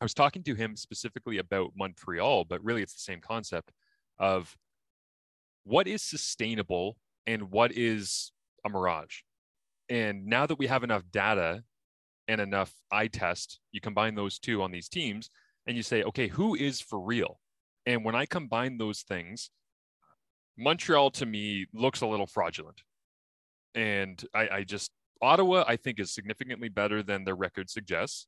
I 0.00 0.04
was 0.04 0.14
talking 0.14 0.42
to 0.44 0.54
him 0.54 0.76
specifically 0.76 1.38
about 1.38 1.72
Montreal, 1.76 2.44
but 2.44 2.62
really 2.64 2.82
it's 2.82 2.94
the 2.94 3.00
same 3.00 3.20
concept 3.20 3.70
of 4.18 4.56
what 5.64 5.86
is 5.86 6.02
sustainable 6.02 6.96
and 7.26 7.50
what 7.50 7.72
is 7.72 8.32
a 8.64 8.68
mirage. 8.68 9.20
And 9.88 10.26
now 10.26 10.46
that 10.46 10.58
we 10.58 10.66
have 10.68 10.84
enough 10.84 11.02
data 11.10 11.62
and 12.28 12.40
enough 12.40 12.72
eye 12.90 13.08
test, 13.08 13.60
you 13.72 13.80
combine 13.80 14.14
those 14.14 14.38
two 14.38 14.62
on 14.62 14.70
these 14.70 14.88
teams 14.88 15.30
and 15.66 15.76
you 15.76 15.82
say, 15.82 16.02
okay, 16.04 16.28
who 16.28 16.54
is 16.54 16.80
for 16.80 16.98
real? 16.98 17.40
And 17.90 18.04
when 18.04 18.14
I 18.14 18.26
combine 18.26 18.78
those 18.78 19.02
things, 19.02 19.50
Montreal 20.58 21.10
to 21.12 21.26
me 21.26 21.66
looks 21.72 22.00
a 22.00 22.06
little 22.06 22.26
fraudulent. 22.26 22.82
And 23.74 24.22
I, 24.34 24.48
I 24.48 24.64
just, 24.64 24.90
Ottawa, 25.22 25.64
I 25.66 25.76
think, 25.76 26.00
is 26.00 26.12
significantly 26.12 26.68
better 26.68 27.02
than 27.02 27.24
their 27.24 27.36
record 27.36 27.70
suggests. 27.70 28.26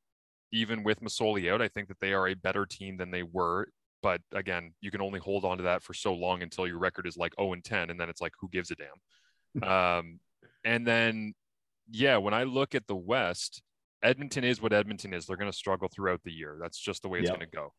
Even 0.53 0.83
with 0.83 1.01
Masoli 1.01 1.51
out, 1.51 1.63
I 1.63 1.69
think 1.69 1.89
that 1.89 2.01
they 2.01 2.13
are 2.13 2.29
a 2.29 2.35
better 2.35 2.67
team 2.67 2.97
than 2.97 3.11
they 3.11 3.23
were 3.23 3.69
but 4.03 4.21
again, 4.33 4.75
you 4.81 4.91
can 4.91 5.01
only 5.01 5.21
hold 5.21 5.45
on 5.45 5.59
to 5.59 5.65
that 5.65 5.83
for 5.83 5.95
so 5.95 6.13
long 6.13 6.43
until 6.43 6.67
your 6.67 6.79
record 6.79 7.07
is 7.07 7.17
like 7.17 7.33
0 7.39 7.53
and 7.53 7.65
10, 7.65 7.91
and 7.91 7.99
then 7.99 8.09
it's 8.09 8.21
like, 8.21 8.33
who 8.41 8.49
gives 8.49 8.71
a 8.71 8.75
damn? 8.75 9.69
um, 9.69 10.21
and 10.65 10.87
then, 10.87 11.35
yeah, 11.91 12.17
when 12.17 12.35
I 12.35 12.43
look 12.43 12.75
at 12.75 12.87
the 12.87 12.97
West, 12.97 13.63
Edmonton 14.03 14.43
is 14.43 14.61
what 14.61 14.73
Edmonton 14.73 15.15
is. 15.15 15.27
They're 15.27 15.37
going 15.37 15.51
to 15.51 15.57
struggle 15.57 15.89
throughout 15.89 16.21
the 16.25 16.33
year. 16.33 16.59
That's 16.61 16.79
just 16.79 17.03
the 17.03 17.09
way 17.09 17.21
it's 17.21 17.29
yep. 17.29 17.39
going 17.39 17.49
to 17.49 17.57
go. 17.57 17.73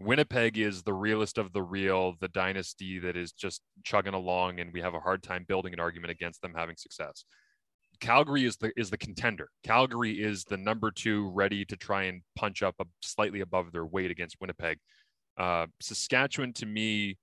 Winnipeg 0.00 0.58
is 0.58 0.82
the 0.82 0.92
realest 0.92 1.38
of 1.38 1.52
the 1.52 1.62
real, 1.62 2.14
the 2.20 2.28
dynasty 2.28 2.98
that 3.00 3.16
is 3.16 3.32
just 3.32 3.62
chugging 3.82 4.14
along, 4.14 4.60
and 4.60 4.72
we 4.72 4.80
have 4.80 4.94
a 4.94 5.00
hard 5.00 5.22
time 5.22 5.44
building 5.48 5.72
an 5.72 5.80
argument 5.80 6.12
against 6.12 6.40
them 6.40 6.54
having 6.54 6.76
success. 6.76 7.24
Calgary 8.00 8.44
is 8.44 8.56
the 8.58 8.70
is 8.76 8.90
the 8.90 8.98
contender. 8.98 9.48
Calgary 9.64 10.22
is 10.22 10.44
the 10.44 10.56
number 10.56 10.92
two, 10.92 11.30
ready 11.30 11.64
to 11.64 11.76
try 11.76 12.04
and 12.04 12.22
punch 12.36 12.62
up 12.62 12.76
a, 12.80 12.84
slightly 13.02 13.40
above 13.40 13.72
their 13.72 13.86
weight 13.86 14.12
against 14.12 14.36
Winnipeg. 14.40 14.78
Uh, 15.36 15.66
Saskatchewan 15.80 16.52
to 16.54 16.66
me 16.66 17.16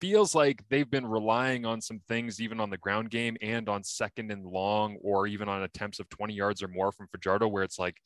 feels 0.00 0.34
like 0.34 0.64
they've 0.68 0.90
been 0.90 1.06
relying 1.06 1.64
on 1.64 1.80
some 1.80 2.00
things, 2.08 2.40
even 2.40 2.58
on 2.58 2.70
the 2.70 2.78
ground 2.78 3.10
game 3.10 3.36
and 3.40 3.68
on 3.68 3.84
second 3.84 4.32
and 4.32 4.44
long, 4.46 4.96
or 5.02 5.28
even 5.28 5.48
on 5.48 5.62
attempts 5.62 6.00
of 6.00 6.08
20 6.08 6.34
yards 6.34 6.60
or 6.62 6.68
more 6.68 6.90
from 6.90 7.06
Fajardo, 7.08 7.46
where 7.46 7.62
it's 7.62 7.78
like 7.78 7.98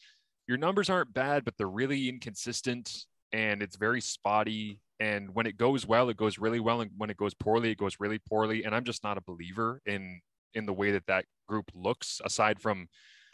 your 0.47 0.59
numbers 0.59 0.91
aren't 0.91 1.15
bad, 1.15 1.45
but 1.45 1.55
they're 1.57 1.67
really 1.69 2.09
inconsistent 2.09 3.07
and 3.35 3.63
it's 3.63 3.77
very 3.77 4.01
spotty. 4.01 4.79
And 5.01 5.35
when 5.35 5.47
it 5.47 5.57
goes 5.57 5.85
well, 5.87 6.09
it 6.09 6.17
goes 6.17 6.39
really 6.39 6.61
well, 6.61 6.81
and 6.81 6.91
when 6.97 7.11
it 7.11 7.17
goes 7.17 7.35
poorly, 7.35 7.73
it 7.73 7.79
goes 7.79 7.97
really 7.99 8.21
poorly. 8.21 8.63
And 8.63 8.75
I'm 8.75 8.85
just 8.85 9.03
not 9.03 9.19
a 9.19 9.21
believer 9.21 9.83
in 9.85 10.21
in 10.55 10.67
the 10.67 10.73
way 10.73 10.93
that 10.93 11.07
that 11.07 11.25
group 11.49 11.69
looks, 11.75 12.21
aside 12.25 12.61
from 12.61 12.87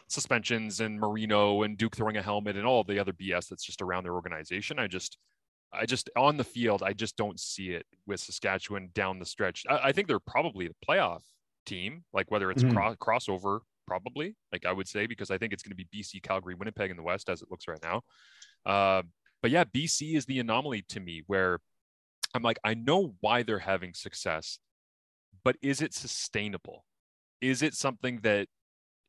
suspensions 0.07 0.79
and 0.81 0.99
Marino 0.99 1.61
and 1.61 1.77
Duke 1.77 1.95
throwing 1.95 2.17
a 2.17 2.21
helmet 2.21 2.57
and 2.57 2.65
all 2.65 2.83
the 2.83 2.97
other 2.97 3.13
BS 3.13 3.47
that's 3.47 3.63
just 3.63 3.79
around 3.79 4.03
their 4.03 4.15
organization. 4.15 4.79
I 4.79 4.87
just, 4.87 5.19
I 5.71 5.85
just 5.85 6.09
on 6.17 6.35
the 6.35 6.43
field, 6.43 6.81
I 6.81 6.93
just 6.93 7.15
don't 7.15 7.39
see 7.39 7.69
it 7.69 7.85
with 8.07 8.19
Saskatchewan 8.19 8.89
down 8.95 9.19
the 9.19 9.25
stretch. 9.25 9.63
I, 9.69 9.89
I 9.89 9.91
think 9.91 10.07
they're 10.07 10.19
probably 10.19 10.67
the 10.67 10.75
playoff 10.85 11.21
team, 11.67 12.03
like 12.11 12.31
whether 12.31 12.49
it's 12.49 12.63
mm-hmm. 12.63 12.75
cro- 12.75 12.95
crossover, 12.95 13.59
probably, 13.85 14.35
like 14.51 14.65
I 14.65 14.73
would 14.73 14.87
say, 14.87 15.05
because 15.05 15.29
I 15.29 15.37
think 15.37 15.53
it's 15.53 15.61
going 15.61 15.77
to 15.77 15.85
be 15.85 15.87
BC, 15.95 16.23
Calgary, 16.23 16.55
Winnipeg 16.55 16.89
in 16.89 16.97
the 16.97 17.03
West 17.03 17.29
as 17.29 17.43
it 17.43 17.51
looks 17.51 17.67
right 17.67 17.83
now. 17.83 18.01
Uh, 18.65 19.03
but 19.41 19.51
yeah, 19.51 19.63
BC 19.63 20.15
is 20.15 20.25
the 20.25 20.39
anomaly 20.39 20.85
to 20.89 20.99
me 20.99 21.23
where 21.27 21.59
I'm 22.33 22.43
like, 22.43 22.59
I 22.63 22.73
know 22.73 23.15
why 23.19 23.43
they're 23.43 23.59
having 23.59 23.93
success, 23.93 24.59
but 25.43 25.57
is 25.61 25.81
it 25.81 25.93
sustainable? 25.93 26.85
Is 27.41 27.61
it 27.61 27.73
something 27.73 28.19
that 28.23 28.47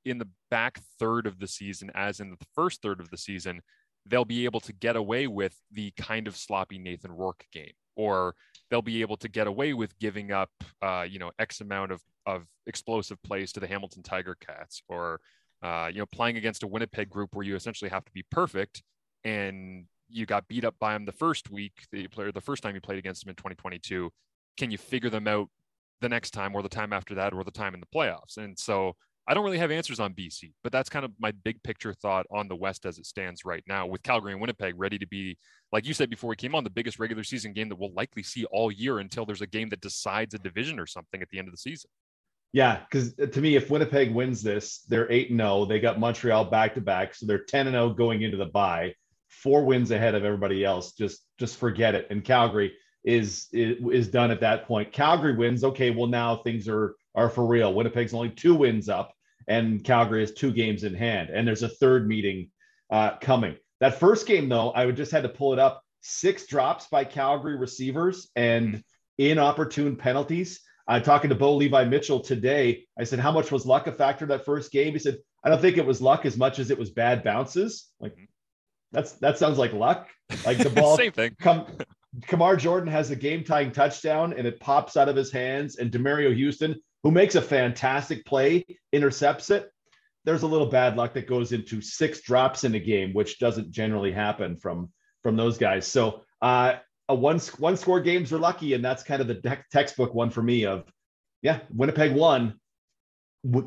in 0.05 0.19
the 0.19 0.29
back 0.51 0.81
third 0.99 1.27
of 1.27 1.39
the 1.39 1.47
season, 1.47 1.91
as 1.95 2.21
in 2.21 2.31
the 2.31 2.47
first 2.55 2.83
third 2.83 3.01
of 3.01 3.11
the 3.11 3.19
season, 3.19 3.61
they'll 4.07 4.25
be 4.25 4.45
able 4.45 4.61
to 4.61 4.73
get 4.73 4.97
away 4.97 5.27
with 5.27 5.57
the 5.71 5.93
kind 5.93 6.27
of 6.27 6.37
sloppy 6.37 6.79
Nathan 6.79 7.13
Rourke 7.13 7.45
game, 7.53 7.73
or 7.95 8.35
they'll 8.71 8.83
be 8.83 9.03
able 9.03 9.17
to 9.19 9.29
get 9.29 9.47
away 9.47 9.75
with 9.75 9.97
giving 9.99 10.33
up, 10.33 10.51
uh, 10.81 11.07
you 11.09 11.19
know, 11.19 11.31
X 11.39 11.61
amount 11.61 11.93
of, 11.93 12.03
of 12.27 12.47
explosive 12.67 13.23
plays 13.23 13.53
to 13.53 13.61
the 13.61 13.69
Hamilton 13.69 14.03
Tiger 14.03 14.37
Cats, 14.41 14.83
or, 14.89 15.21
uh, 15.63 15.89
you 15.93 16.01
know, 16.01 16.07
playing 16.07 16.37
against 16.37 16.65
a 16.65 16.67
Winnipeg 16.67 17.09
group 17.09 17.35
where 17.35 17.47
you 17.47 17.55
essentially 17.55 17.91
have 17.91 18.05
to 18.05 18.13
be 18.13 18.25
perfect 18.31 18.83
and 19.25 19.85
you 20.13 20.27
got 20.27 20.49
beat 20.49 20.65
up 20.65 20.75
by 20.79 20.93
them 20.93 21.05
the 21.05 21.13
first 21.13 21.51
week, 21.51 21.73
the 21.91 22.07
player, 22.09 22.33
the 22.33 22.41
first 22.41 22.63
time 22.63 22.75
you 22.75 22.81
played 22.81 22.99
against 22.99 23.25
them 23.25 23.31
in 23.31 23.37
2022. 23.37 24.11
Can 24.57 24.71
you 24.71 24.79
figure 24.79 25.11
them 25.11 25.27
out 25.27 25.49
the 26.01 26.09
next 26.09 26.31
time 26.31 26.55
or 26.55 26.63
the 26.63 26.69
time 26.69 26.93
after 26.93 27.15
that 27.15 27.33
or 27.33 27.45
the 27.45 27.51
time 27.51 27.75
in 27.75 27.81
the 27.81 27.87
playoffs? 27.87 28.37
And 28.37 28.59
so 28.59 28.95
I 29.27 29.35
don't 29.35 29.45
really 29.45 29.59
have 29.59 29.71
answers 29.71 30.01
on 30.01 30.15
BC, 30.15 30.53
but 30.63 30.73
that's 30.73 30.89
kind 30.89 31.05
of 31.05 31.13
my 31.19 31.31
big 31.31 31.63
picture 31.63 31.95
thought 31.95 32.27
on 32.31 32.49
the 32.49 32.57
West 32.57 32.85
as 32.85 32.99
it 32.99 33.07
stands 33.07 33.45
right 33.45 33.63
now, 33.69 33.87
with 33.87 34.03
Calgary 34.03 34.33
and 34.33 34.41
Winnipeg 34.41 34.75
ready 34.77 34.99
to 34.99 35.07
be, 35.07 35.39
like 35.71 35.87
you 35.87 35.95
said 35.95 36.11
before 36.11 36.31
we 36.31 36.37
came 36.37 36.55
on, 36.55 36.65
the 36.65 36.71
biggest 36.71 36.99
regular 36.99 37.23
season 37.23 37.53
game 37.53 37.69
that 37.69 37.79
we'll 37.79 37.95
likely 37.95 38.23
see 38.23 38.45
all 38.47 38.73
year 38.73 38.99
until 38.99 39.25
there's 39.25 39.41
a 39.41 39.47
game 39.47 39.69
that 39.69 39.81
decides 39.81 40.35
a 40.35 40.39
division 40.39 40.81
or 40.81 40.87
something 40.87 41.23
at 41.23 41.29
the 41.31 41.39
end 41.39 41.47
of 41.47 41.53
the 41.53 41.59
season. 41.59 41.89
Yeah, 42.53 42.81
because 42.81 43.15
to 43.15 43.41
me, 43.41 43.57
if 43.57 43.71
Winnipeg 43.71 44.13
wins 44.13 44.43
this, 44.43 44.81
they're 44.89 45.11
eight 45.11 45.31
and 45.31 45.41
zero. 45.41 45.51
Oh. 45.51 45.65
They 45.65 45.81
got 45.81 45.99
Montreal 45.99 46.47
back 46.47 46.75
to 46.75 46.81
back, 46.81 47.15
so 47.15 47.25
they're 47.25 47.45
ten 47.45 47.67
and 47.67 47.75
zero 47.75 47.85
oh 47.85 47.95
going 47.95 48.23
into 48.23 48.37
the 48.37 48.47
bye, 48.47 48.95
four 49.33 49.65
wins 49.65 49.91
ahead 49.91 50.15
of 50.15 50.25
everybody 50.25 50.65
else. 50.65 50.93
Just 50.93 51.25
just 51.39 51.57
forget 51.57 51.95
it. 51.95 52.07
And 52.11 52.25
Calgary 52.25 52.73
is 53.05 53.49
is, 53.53 54.09
done 54.09 54.31
at 54.31 54.41
that 54.41 54.67
point. 54.67 54.93
Calgary 54.93 55.37
wins. 55.37 55.65
Okay, 55.65 55.91
well 55.91 56.07
now 56.07 56.37
things 56.37 56.69
are 56.69 56.95
are 57.15 57.29
for 57.29 57.47
real. 57.47 57.75
Winnipeg's 57.75 58.15
only 58.15 58.31
two 58.31 58.55
wins 58.55 58.89
up, 58.89 59.13
and 59.49 59.83
Calgary 59.83 60.21
has 60.21 60.33
two 60.33 60.53
games 60.53 60.85
in 60.85 60.95
hand. 60.95 61.31
And 61.31 61.47
there's 61.47 61.63
a 61.63 61.69
third 61.69 62.07
meeting 62.07 62.51
uh, 62.91 63.17
coming. 63.21 63.57
That 63.81 63.99
first 63.99 64.27
game, 64.27 64.49
though, 64.49 64.71
I 64.71 64.87
would 64.87 64.97
just 64.97 65.13
had 65.13 65.25
to 65.25 65.29
pull 65.29 65.53
it 65.53 65.59
up. 65.59 65.83
Six 66.03 66.47
drops 66.47 66.87
by 66.87 67.05
Calgary 67.05 67.57
receivers 67.57 68.31
and 68.37 68.83
inopportune 69.19 69.97
penalties. 69.97 70.61
i 70.87 70.97
uh, 70.97 71.01
talking 71.01 71.31
to 71.31 71.37
Bo 71.37 71.57
Levi 71.57 71.85
Mitchell 71.85 72.21
today, 72.21 72.87
I 72.99 73.05
said, 73.05 73.19
How 73.19 73.33
much 73.33 73.51
was 73.51 73.67
luck 73.67 73.87
a 73.87 73.93
factor 73.93 74.27
that 74.27 74.45
first 74.45 74.73
game? 74.73 74.93
He 74.93 74.99
said, 74.99 75.19
I 75.45 75.49
don't 75.49 75.61
think 75.61 75.79
it 75.79 75.87
was 75.87 76.01
luck 76.01 76.25
as 76.25 76.37
much 76.37 76.59
as 76.59 76.71
it 76.71 76.79
was 76.79 76.91
bad 76.91 77.25
bounces. 77.25 77.89
Like, 78.01 78.13
mm-hmm. 78.13 78.25
That's 78.93 79.13
that 79.15 79.39
sounds 79.39 79.59
like 79.59 79.73
luck. 79.73 80.09
Like 80.45 80.59
the 80.59 80.71
ball, 80.81 80.97
same 80.97 81.13
thing. 81.13 81.35
Come, 81.41 81.67
Kamar 82.27 82.57
Jordan 82.57 82.91
has 82.91 83.11
a 83.11 83.17
game 83.17 83.43
tying 83.43 83.73
touchdown 83.73 84.35
and 84.35 84.47
it 84.47 84.61
pops 84.61 84.97
out 84.97 85.09
of 85.09 85.17
his 85.17 85.33
hands, 85.33 85.77
and 85.77 85.91
Demerio 85.91 86.35
Houston, 86.35 86.77
who 87.03 87.11
makes 87.11 87.35
a 87.35 87.43
fantastic 87.43 88.25
play, 88.25 88.65
intercepts 88.93 89.51
it. 89.51 89.71
There's 90.25 90.43
a 90.43 90.47
little 90.47 90.69
bad 90.69 90.97
luck 90.97 91.15
that 91.15 91.27
goes 91.27 91.53
into 91.53 91.81
six 91.81 92.21
drops 92.21 92.65
in 92.65 92.75
a 92.75 92.79
game, 92.79 93.13
which 93.13 93.39
doesn't 93.39 93.73
generally 93.73 94.13
happen 94.13 94.57
from 94.57 94.93
from 95.23 95.37
those 95.37 95.59
guys. 95.59 95.87
So 95.87 96.23
uh, 96.41 96.75
a 97.09 97.15
one 97.15 97.39
one 97.59 97.77
score 97.77 98.01
games 98.01 98.33
are 98.33 98.39
lucky, 98.39 98.75
and 98.75 98.85
that's 98.85 99.03
kind 99.03 99.21
of 99.21 99.29
the 99.29 99.35
de- 99.35 99.65
textbook 99.73 100.15
one 100.15 100.31
for 100.31 100.43
me. 100.43 100.67
Of 100.67 100.85
yeah, 101.41 101.61
Winnipeg 101.75 102.13
won. 102.13 102.61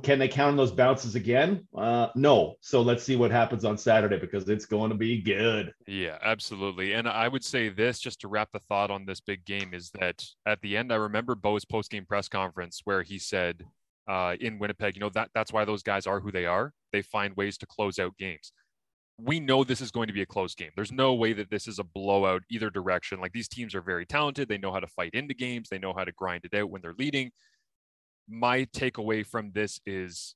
Can 0.03 0.19
they 0.19 0.29
count 0.29 0.51
on 0.51 0.55
those 0.55 0.71
bounces 0.71 1.15
again? 1.15 1.67
Uh, 1.75 2.07
no. 2.15 2.55
So 2.61 2.81
let's 2.81 3.03
see 3.03 3.17
what 3.17 3.29
happens 3.29 3.65
on 3.65 3.77
Saturday 3.77 4.17
because 4.17 4.47
it's 4.47 4.65
going 4.65 4.89
to 4.89 4.95
be 4.95 5.21
good. 5.21 5.73
Yeah, 5.85 6.17
absolutely. 6.23 6.93
And 6.93 7.09
I 7.09 7.27
would 7.27 7.43
say 7.43 7.67
this 7.67 7.99
just 7.99 8.21
to 8.21 8.29
wrap 8.29 8.49
the 8.53 8.59
thought 8.59 8.89
on 8.89 9.05
this 9.05 9.19
big 9.19 9.43
game 9.43 9.73
is 9.73 9.91
that 9.99 10.23
at 10.45 10.61
the 10.61 10.77
end, 10.77 10.93
I 10.93 10.95
remember 10.95 11.35
Bo's 11.35 11.65
post 11.65 11.91
game 11.91 12.05
press 12.05 12.29
conference 12.29 12.81
where 12.85 13.03
he 13.03 13.19
said 13.19 13.65
uh, 14.07 14.35
in 14.39 14.59
Winnipeg, 14.59 14.95
you 14.95 15.01
know 15.01 15.09
that 15.09 15.31
that's 15.33 15.51
why 15.51 15.65
those 15.65 15.83
guys 15.83 16.07
are 16.07 16.21
who 16.21 16.31
they 16.31 16.45
are. 16.45 16.71
They 16.93 17.01
find 17.01 17.35
ways 17.35 17.57
to 17.57 17.65
close 17.65 17.99
out 17.99 18.15
games 18.17 18.53
we 19.17 19.39
know 19.39 19.63
this 19.63 19.81
is 19.81 19.91
going 19.91 20.07
to 20.07 20.13
be 20.13 20.21
a 20.21 20.25
close 20.25 20.55
game. 20.55 20.71
There's 20.75 20.91
no 20.91 21.13
way 21.13 21.33
that 21.33 21.49
this 21.49 21.67
is 21.67 21.79
a 21.79 21.83
blowout 21.83 22.43
either 22.49 22.69
direction. 22.69 23.21
Like 23.21 23.31
these 23.31 23.47
teams 23.47 23.73
are 23.73 23.81
very 23.81 24.05
talented. 24.05 24.49
They 24.49 24.57
know 24.57 24.73
how 24.73 24.79
to 24.79 24.87
fight 24.87 25.13
into 25.13 25.33
games, 25.33 25.69
they 25.69 25.79
know 25.79 25.93
how 25.93 26.03
to 26.03 26.11
grind 26.11 26.45
it 26.45 26.53
out 26.53 26.69
when 26.69 26.81
they're 26.81 26.95
leading. 26.97 27.31
My 28.27 28.65
takeaway 28.65 29.25
from 29.25 29.51
this 29.51 29.79
is 29.85 30.35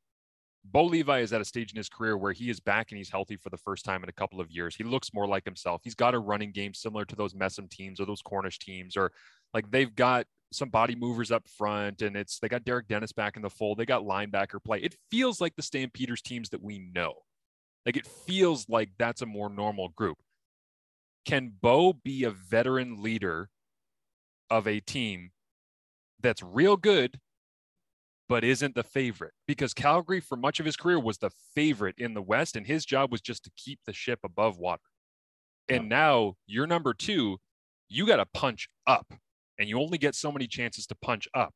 Bo 0.66 0.86
Levi 0.86 1.20
is 1.20 1.34
at 1.34 1.42
a 1.42 1.46
stage 1.46 1.72
in 1.72 1.78
his 1.78 1.90
career 1.90 2.18
where 2.18 2.34
he 2.34 2.50
is 2.50 2.60
back 2.60 2.92
and 2.92 2.98
he's 2.98 3.10
healthy 3.10 3.36
for 3.38 3.50
the 3.50 3.58
first 3.58 3.86
time 3.86 4.04
in 4.04 4.10
a 4.10 4.14
couple 4.14 4.40
of 4.40 4.52
years. 4.52 4.76
He 4.76 4.84
looks 4.84 5.14
more 5.14 5.28
like 5.28 5.46
himself. 5.46 5.82
He's 5.84 5.96
got 5.96 6.14
a 6.14 6.20
running 6.20 6.52
game 6.52 6.74
similar 6.74 7.06
to 7.06 7.16
those 7.16 7.34
Messam 7.34 7.70
teams 7.70 8.00
or 8.00 8.06
those 8.06 8.22
Cornish 8.22 8.60
teams, 8.60 8.96
or 8.96 9.12
like 9.54 9.72
they've 9.72 9.94
got 9.96 10.26
some 10.52 10.70
body 10.70 10.96
movers 10.96 11.32
up 11.32 11.48
front 11.48 12.02
and 12.02 12.16
it's 12.16 12.40
they 12.40 12.50
got 12.50 12.66
Derek 12.66 12.88
Dennis 12.88 13.12
back 13.12 13.36
in 13.36 13.42
the 13.42 13.50
fold. 13.50 13.78
They 13.78 13.86
got 13.86 14.04
linebacker 14.04 14.64
play. 14.64 14.80
It 14.80 14.96
feels 15.10 15.40
like 15.40 15.56
the 15.56 15.62
Stampeders 15.62 16.22
teams 16.22 16.50
that 16.50 16.62
we 16.62 16.80
know. 16.80 17.14
Like 17.86 17.98
it 17.98 18.08
feels 18.08 18.68
like 18.68 18.90
that's 18.98 19.22
a 19.22 19.26
more 19.26 19.50
normal 19.50 19.90
group. 19.90 20.18
Can 21.26 21.54
Bo 21.62 21.94
be 21.94 22.24
a 22.24 22.32
veteran 22.32 23.02
leader 23.02 23.50
of 24.50 24.68
a 24.68 24.80
team 24.80 25.32
that's 26.22 26.42
real 26.42 26.76
good, 26.76 27.20
but 28.30 28.44
isn't 28.44 28.76
the 28.76 28.84
favorite? 28.84 29.34
Because 29.48 29.74
Calgary, 29.74 30.20
for 30.20 30.38
much 30.38 30.60
of 30.60 30.66
his 30.66 30.78
career, 30.78 31.00
was 31.00 31.18
the 31.18 31.32
favorite 31.56 31.96
in 31.98 32.14
the 32.14 32.22
West, 32.22 32.56
and 32.56 32.66
his 32.66 32.86
job 32.86 33.12
was 33.12 33.22
just 33.22 33.44
to 33.44 33.52
keep 33.58 33.80
the 33.86 33.92
ship 33.92 34.20
above 34.24 34.60
water. 34.60 34.84
And 35.68 35.90
now 35.90 36.36
you're 36.48 36.68
number 36.68 36.94
two, 36.94 37.38
you 37.90 38.06
got 38.06 38.18
to 38.18 38.26
punch 38.34 38.70
up, 38.88 39.12
and 39.58 39.68
you 39.68 39.80
only 39.80 39.98
get 39.98 40.16
so 40.16 40.32
many 40.32 40.48
chances 40.48 40.86
to 40.88 40.96
punch 41.02 41.28
up. 41.34 41.56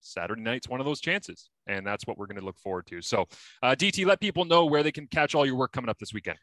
Saturday 0.00 0.42
night's 0.42 0.68
one 0.68 0.80
of 0.80 0.86
those 0.86 1.00
chances, 1.00 1.50
and 1.66 1.86
that's 1.86 2.06
what 2.06 2.16
we're 2.16 2.26
going 2.26 2.40
to 2.40 2.44
look 2.44 2.58
forward 2.58 2.86
to. 2.86 3.02
So, 3.02 3.26
uh, 3.62 3.74
DT, 3.74 4.06
let 4.06 4.20
people 4.20 4.44
know 4.44 4.64
where 4.64 4.82
they 4.82 4.92
can 4.92 5.06
catch 5.06 5.34
all 5.34 5.44
your 5.44 5.56
work 5.56 5.72
coming 5.72 5.88
up 5.88 5.98
this 5.98 6.14
weekend. 6.14 6.38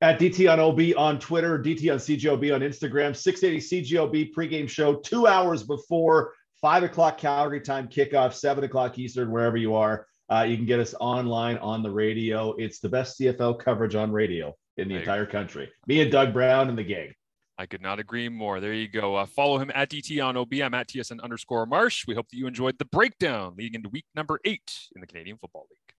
At 0.00 0.18
DT 0.18 0.50
on 0.50 0.58
OB 0.58 0.98
on 0.98 1.20
Twitter, 1.20 1.60
DT 1.60 1.92
on 1.92 1.98
CJOB 1.98 2.54
on 2.54 2.60
Instagram, 2.60 3.14
680 3.14 3.84
CJOB 3.84 4.34
pregame 4.34 4.68
show 4.68 4.96
two 4.96 5.28
hours 5.28 5.62
before 5.62 6.32
five 6.62 6.84
o'clock 6.84 7.18
Calgary 7.18 7.60
time 7.60 7.88
kickoff, 7.88 8.32
seven 8.32 8.64
o'clock 8.64 8.98
Eastern, 8.98 9.30
wherever 9.30 9.56
you 9.56 9.74
are. 9.74 10.06
Uh, 10.30 10.44
you 10.44 10.56
can 10.56 10.64
get 10.64 10.80
us 10.80 10.94
online 10.98 11.58
on 11.58 11.82
the 11.82 11.90
radio. 11.90 12.52
It's 12.52 12.78
the 12.78 12.88
best 12.88 13.20
CFL 13.20 13.58
coverage 13.58 13.94
on 13.94 14.10
radio 14.10 14.54
in 14.78 14.88
the 14.88 14.94
entire 14.94 15.26
country. 15.26 15.70
Me 15.86 16.00
and 16.00 16.10
Doug 16.10 16.32
Brown 16.32 16.70
and 16.70 16.78
the 16.78 16.84
gang. 16.84 17.12
I 17.58 17.66
could 17.66 17.82
not 17.82 17.98
agree 17.98 18.30
more. 18.30 18.60
There 18.60 18.72
you 18.72 18.88
go. 18.88 19.16
Uh, 19.16 19.26
follow 19.26 19.58
him 19.58 19.70
at 19.74 19.90
DT 19.90 20.24
on 20.24 20.36
OB. 20.38 20.54
I'm 20.54 20.72
at 20.72 20.88
TSN 20.88 21.22
underscore 21.22 21.66
Marsh. 21.66 22.06
We 22.06 22.14
hope 22.14 22.28
that 22.30 22.36
you 22.36 22.46
enjoyed 22.46 22.78
the 22.78 22.86
breakdown 22.86 23.54
leading 23.58 23.74
into 23.74 23.90
week 23.90 24.06
number 24.14 24.40
eight 24.44 24.88
in 24.94 25.02
the 25.02 25.06
Canadian 25.06 25.36
Football 25.36 25.66
League. 25.70 25.94